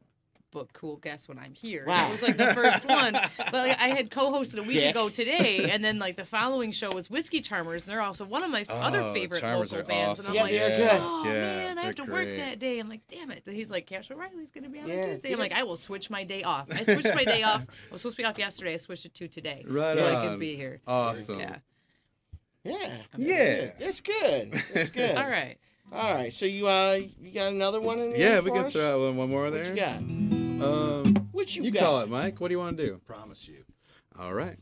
book 0.54 0.72
cool 0.72 0.96
guests 0.96 1.28
when 1.28 1.38
I'm 1.38 1.52
here. 1.52 1.84
Wow. 1.86 2.06
It 2.08 2.10
was 2.12 2.22
like 2.22 2.38
the 2.38 2.54
first 2.54 2.88
one. 2.88 3.12
But 3.36 3.52
like, 3.52 3.78
I 3.78 3.88
had 3.88 4.10
co-hosted 4.10 4.58
a 4.58 4.62
week 4.62 4.72
Dick. 4.72 4.92
ago 4.94 5.10
today, 5.10 5.68
and 5.70 5.84
then 5.84 5.98
like 5.98 6.16
the 6.16 6.24
following 6.24 6.70
show 6.70 6.90
was 6.92 7.10
Whiskey 7.10 7.40
Charmers, 7.42 7.84
and 7.84 7.92
they're 7.92 8.00
also 8.00 8.24
one 8.24 8.42
of 8.42 8.50
my 8.50 8.64
Oh, 8.70 8.74
other 8.74 9.02
favorite 9.12 9.40
Charmers 9.40 9.72
local 9.72 9.86
bands. 9.88 10.20
awesome. 10.20 10.30
And 10.32 10.38
I'm 10.40 10.44
like, 10.46 10.52
they're 10.54 10.76
good. 10.78 11.00
oh 11.02 11.24
Yeah, 11.26 11.32
man, 11.32 11.78
I 11.78 11.82
have 11.82 11.94
to 11.96 12.04
they're 12.04 12.12
work 12.14 12.28
that 12.36 12.58
day. 12.58 12.78
I'm 12.78 12.88
like, 12.88 13.02
damn 13.10 13.30
it. 13.30 13.42
But 13.44 13.52
he's 13.52 13.70
like, 13.70 13.86
Cash 13.86 14.10
O'Reilly's 14.10 14.50
gonna 14.50 14.70
be 14.70 14.78
on 14.80 14.88
Yeah, 14.88 15.06
Tuesday. 15.06 15.32
I'm 15.32 15.38
like, 15.38 15.52
I 15.52 15.64
will 15.64 15.76
switch 15.76 16.08
my 16.08 16.24
day 16.24 16.42
off. 16.44 16.68
I 16.72 16.82
switched 16.84 17.14
my 17.14 17.24
day 17.24 17.42
off. 17.42 17.62
I 17.62 17.92
was 17.92 18.00
supposed 18.00 18.16
to 18.16 18.22
be 18.22 18.26
off 18.26 18.38
yesterday. 18.38 18.72
I 18.72 18.76
switched 18.76 19.04
it 19.04 19.14
to 19.14 19.28
today, 19.28 19.64
Right 19.68 19.94
so 19.96 20.06
I 20.06 20.14
on. 20.14 20.28
could 20.28 20.38
be 20.40 20.54
here. 20.56 20.80
Awesome. 20.86 21.40
Yeah. 21.40 21.56
yeah, 22.62 22.98
Yeah. 23.16 23.70
it's 23.80 24.00
good. 24.00 24.54
It's 24.74 24.90
good. 25.00 25.16
All 25.16 25.28
right. 25.28 25.58
all 25.92 26.14
right. 26.14 26.32
So 26.32 26.46
you 26.46 26.66
uh, 26.68 26.98
you 27.20 27.32
got 27.32 27.48
another 27.52 27.80
one 27.80 27.98
in 27.98 28.10
there? 28.10 28.18
Yeah, 28.18 28.40
we 28.40 28.50
can 28.50 28.64
us? 28.64 28.72
throw 28.72 28.94
out 28.94 29.00
one, 29.08 29.16
one 29.16 29.30
more 29.30 29.50
there. 29.50 29.64
What 29.64 29.70
you 29.74 29.76
got? 29.76 30.43
Um, 30.64 31.14
What 31.32 31.54
you, 31.56 31.62
you 31.64 31.70
got? 31.70 31.80
call 31.80 32.00
it, 32.00 32.08
Mike. 32.08 32.40
What 32.40 32.48
do 32.48 32.52
you 32.54 32.58
want 32.58 32.76
to 32.76 32.86
do? 32.86 32.94
I 32.94 32.98
promise 33.12 33.46
you. 33.48 33.64
All 34.18 34.32
right. 34.32 34.58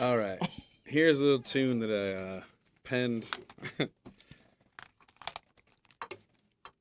All 0.00 0.16
right. 0.16 0.38
Here's 0.84 1.20
a 1.20 1.24
little 1.24 1.40
tune 1.40 1.80
that 1.80 1.90
I 1.90 2.14
uh, 2.38 2.42
penned. 2.84 3.26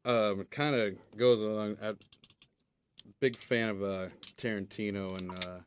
um, 0.06 0.44
kind 0.50 0.76
of 0.76 1.18
goes 1.18 1.42
along. 1.42 1.78
I'm 1.82 1.98
big 3.20 3.36
fan 3.36 3.70
of 3.70 3.82
uh, 3.84 4.08
Tarantino 4.38 5.18
and 5.18 5.32
uh, 5.46 5.60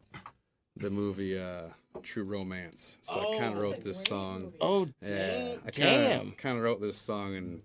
the 0.76 0.90
movie 0.90 1.38
uh, 1.38 1.62
True 2.02 2.24
Romance. 2.24 2.98
So 3.02 3.18
I 3.20 3.38
kind 3.38 3.54
Oh, 3.54 3.58
of 3.58 3.62
wrote 3.62 3.80
this 3.80 4.02
song. 4.04 4.52
Oh 4.60 4.86
Yeah, 5.02 5.08
damn! 5.08 5.58
I 5.66 5.70
damn. 5.70 6.10
kind 6.20 6.28
of 6.28 6.36
kind 6.36 6.56
of 6.58 6.64
wrote 6.64 6.80
this 6.80 6.98
song 6.98 7.34
and. 7.36 7.62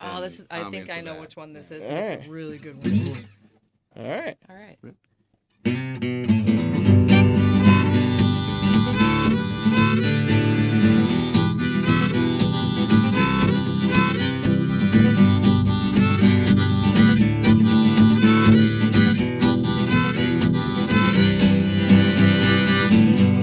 Oh, 0.00 0.20
this 0.20 0.40
is. 0.40 0.46
I 0.50 0.70
think 0.70 0.90
I 0.90 1.00
know 1.00 1.14
that. 1.14 1.20
which 1.20 1.36
one 1.36 1.52
this 1.52 1.70
is. 1.70 1.82
All 1.82 1.88
It's 1.90 2.16
right. 2.16 2.26
a 2.26 2.30
really 2.30 2.58
good 2.58 2.76
one. 2.76 3.26
All 3.96 4.04
right. 4.04 4.36
All 4.48 4.56
right. 4.56 4.78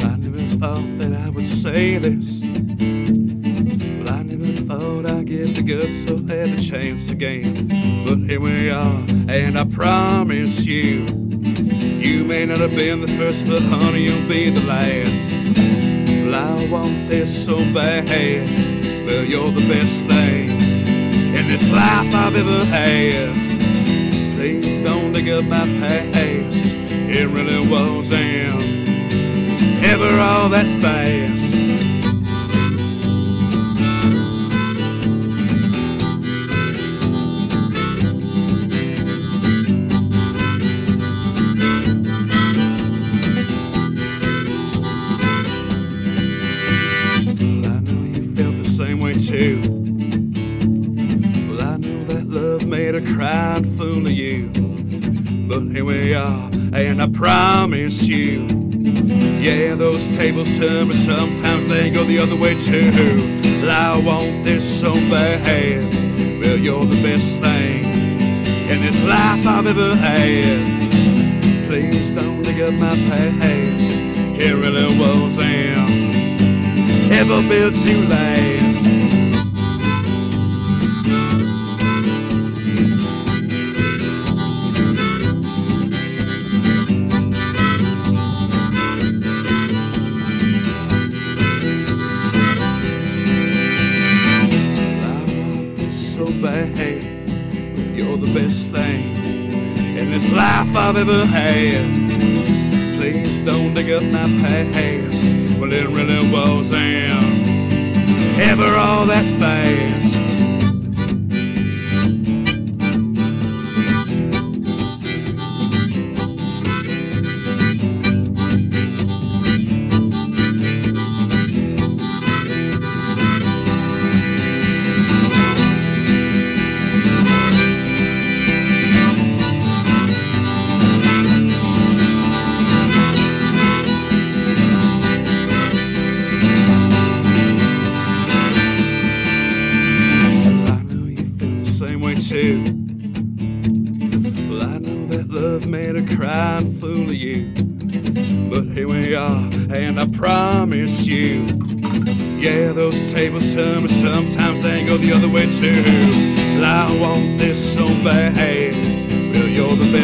I 0.05 0.15
never 0.19 0.39
thought 0.57 0.97
that 0.97 1.13
I 1.25 1.29
would 1.29 1.47
say 1.47 1.97
this. 1.97 2.41
Guts 5.65 6.11
or 6.11 6.17
have 6.17 6.53
a 6.53 6.59
chance 6.59 7.11
again. 7.11 7.53
But 8.05 8.17
here 8.29 8.41
we 8.41 8.69
are, 8.69 9.05
and 9.29 9.57
I 9.57 9.63
promise 9.63 10.65
you, 10.65 11.05
you 12.03 12.25
may 12.25 12.45
not 12.45 12.57
have 12.57 12.71
been 12.71 12.99
the 12.99 13.07
first, 13.07 13.47
but 13.47 13.61
honey, 13.63 14.03
you'll 14.03 14.27
be 14.27 14.49
the 14.49 14.61
last. 14.65 15.31
Well, 16.25 16.35
I 16.35 16.67
want 16.67 17.07
this 17.07 17.45
so 17.45 17.57
bad. 17.73 18.05
Well, 19.05 19.23
you're 19.23 19.51
the 19.51 19.65
best 19.69 20.05
thing 20.07 20.49
in 20.49 21.47
this 21.47 21.69
life 21.69 22.13
I've 22.13 22.35
ever 22.35 22.65
had. 22.65 23.33
Please 24.35 24.79
don't 24.79 25.13
dig 25.13 25.29
up 25.29 25.45
my 25.45 25.65
past. 25.79 26.73
It 26.91 27.29
really 27.29 27.65
wasn't 27.69 28.61
ever 29.83 30.19
all 30.19 30.49
that 30.49 30.67
fast. 30.81 31.42
And 56.93 57.01
I 57.01 57.07
promise 57.07 58.07
you. 58.07 58.45
Yeah, 59.41 59.73
those 59.73 60.15
tables 60.15 60.59
turn, 60.59 60.87
but 60.87 60.95
sometimes 60.95 61.67
they 61.67 61.89
go 61.89 62.03
the 62.03 62.19
other 62.19 62.35
way 62.35 62.53
too. 62.53 62.91
I 63.67 63.99
want 64.05 64.45
this 64.45 64.63
so 64.79 64.93
bad. 65.09 65.91
Well, 66.39 66.57
you're 66.57 66.85
the 66.85 67.01
best 67.01 67.41
thing 67.41 67.83
in 68.69 68.79
this 68.81 69.03
life 69.03 69.47
I've 69.47 69.65
ever 69.65 69.95
had. 69.95 71.67
Please 71.67 72.11
don't 72.11 72.43
dig 72.43 72.61
up 72.61 72.73
my 72.75 72.95
past. 73.09 73.97
It 74.39 74.53
really 74.53 74.95
wasn't 74.99 75.49
ever 77.11 77.41
built 77.49 77.73
to 77.73 78.07
last. 78.07 78.62
I've 100.85 100.97
ever 100.97 101.25
had. 101.25 101.85
Please 102.97 103.39
don't 103.39 103.73
dig 103.73 103.89
up 103.89 104.03
my 104.03 104.27
past. 104.43 105.23
Well, 105.57 105.71
it 105.71 105.87
really 105.87 106.29
wasn't 106.29 107.47
ever 108.37 108.67
all 108.75 109.05
that 109.05 109.23
fast. 109.39 109.92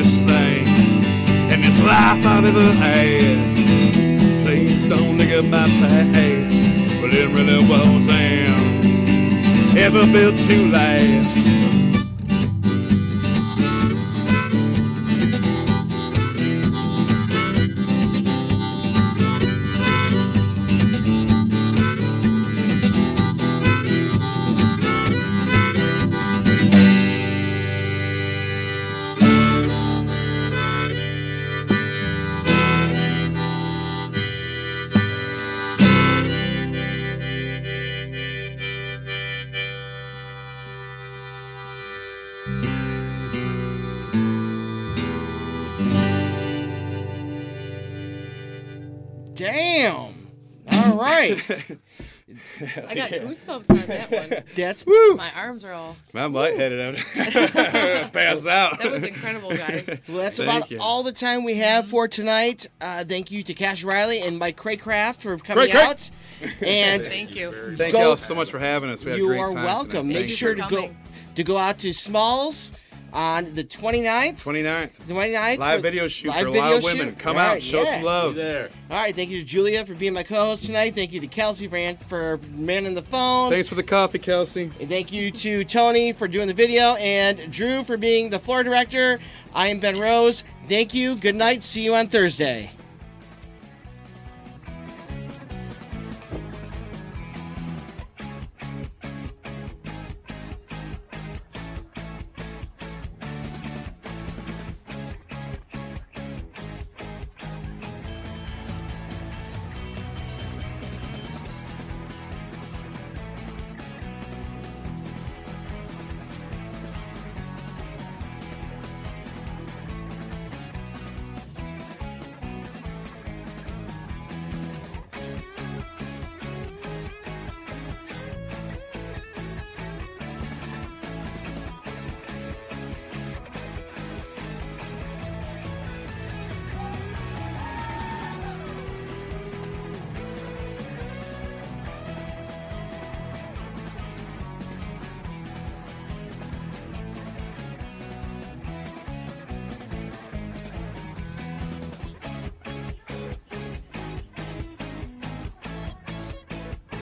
Best 0.02 0.26
thing 0.28 0.66
in 1.52 1.62
this 1.62 1.82
life 1.82 2.26
I've 2.26 2.46
ever 2.46 2.72
had. 2.84 3.38
Please 4.46 4.88
don't 4.88 5.18
look 5.18 5.28
at 5.28 5.44
my 5.44 5.66
past. 5.82 7.02
but 7.02 7.14
it 7.14 7.28
really 7.36 7.62
wasn't 7.68 8.18
ever 9.78 10.06
built 10.14 10.38
to 10.38 10.72
last. 10.72 11.59
got 53.20 53.20
goosebumps 53.22 53.70
on 53.70 53.88
that 53.88 54.12
one. 54.12 54.44
That's 54.56 54.86
woo. 54.86 55.16
My 55.16 55.32
arms 55.34 55.64
are 55.66 55.74
all. 55.74 55.96
I'm 56.14 56.34
lightheaded. 56.34 56.80
I'm 56.80 58.10
pass 58.12 58.46
out. 58.48 58.80
That 58.80 58.92
was 58.92 59.04
incredible, 59.04 59.50
guys. 59.50 59.88
Well, 60.08 60.18
that's 60.18 60.38
Thank 60.38 60.50
about 60.50 60.72
you. 60.72 60.80
all 60.80 61.04
the 61.04 61.12
time 61.12 61.44
we 61.44 61.56
have 61.56 61.88
for 61.88 62.08
tonight. 62.08 62.68
Uh, 62.82 63.04
thank 63.04 63.32
you 63.32 63.44
to 63.44 63.54
Cash 63.54 63.84
Riley 63.84 64.22
and 64.22 64.38
Mike 64.38 64.58
Craycraft 64.58 65.18
for 65.18 65.38
coming 65.38 65.70
Cray, 65.70 65.72
Cray. 65.72 65.82
out. 65.82 66.10
And 66.62 67.06
Thank 67.06 67.36
you. 67.36 67.76
Thank 67.76 67.94
y'all 67.94 68.16
so 68.16 68.34
much 68.36 68.50
for 68.50 68.60
having 68.60 68.90
us. 68.90 69.04
We 69.04 69.12
had 69.12 69.20
a 69.20 69.24
you 69.24 69.32
are 69.32 69.54
welcome. 69.54 69.92
tonight. 69.92 70.08
Make 70.08 70.18
Thank 70.18 70.32
sure 70.32 70.56
to 70.56 70.66
go 70.70 70.90
to 71.36 71.44
go 71.44 71.58
out 71.58 71.78
to 71.80 71.94
Smalls 71.94 72.72
on 73.14 73.46
the 73.56 73.64
29th. 73.64 74.44
29th. 74.44 75.00
29th. 75.08 75.58
Live 75.58 75.80
for- 75.80 75.84
video 75.84 76.08
shoot 76.08 76.30
live 76.30 76.42
for 76.42 76.48
a 76.48 76.52
video 76.52 76.70
lot 76.70 76.78
of 76.78 76.84
women. 76.84 77.08
shoot. 77.10 77.20
Come 77.20 77.36
All 77.38 77.42
out, 77.42 77.62
show 77.62 77.80
yeah. 77.84 77.94
some 77.96 78.04
love. 78.04 78.36
There. 78.36 78.70
All 78.90 78.98
right, 78.98 79.16
thank 79.16 79.30
you 79.30 79.40
to 79.40 79.46
Giulia 79.46 79.86
for 79.86 79.94
being 79.94 80.14
my 80.14 80.24
co-host 80.24 80.66
tonight. 80.66 80.96
Thank 80.96 81.14
you 81.14 81.20
to 81.20 81.28
Kelsey 81.28 81.68
for 81.68 81.96
for 82.08 82.40
manning 82.52 82.96
the 82.96 83.02
phone. 83.02 83.52
Thanks 83.52 83.68
for 83.68 83.76
the 83.76 83.84
coffee, 83.84 84.20
Kelsey. 84.20 84.72
And 84.80 84.90
thank 84.90 85.12
you 85.12 85.32
to 85.32 85.64
Tony 85.64 86.12
for 86.14 86.28
doing 86.28 86.48
the 86.48 86.54
video 86.54 86.96
and 86.96 87.52
Drew 87.52 87.84
for 87.84 87.98
being 87.98 88.30
the 88.30 88.40
floor 88.40 88.64
director. 88.64 89.20
I 89.54 89.68
am 89.68 89.80
Ben 89.80 90.00
Rose. 90.00 90.44
Thank 90.68 90.94
you. 90.94 91.16
Good 91.16 91.36
night. 91.36 91.64
See 91.64 91.82
you 91.84 91.96
on 91.96 92.08
Thursday. 92.08 92.72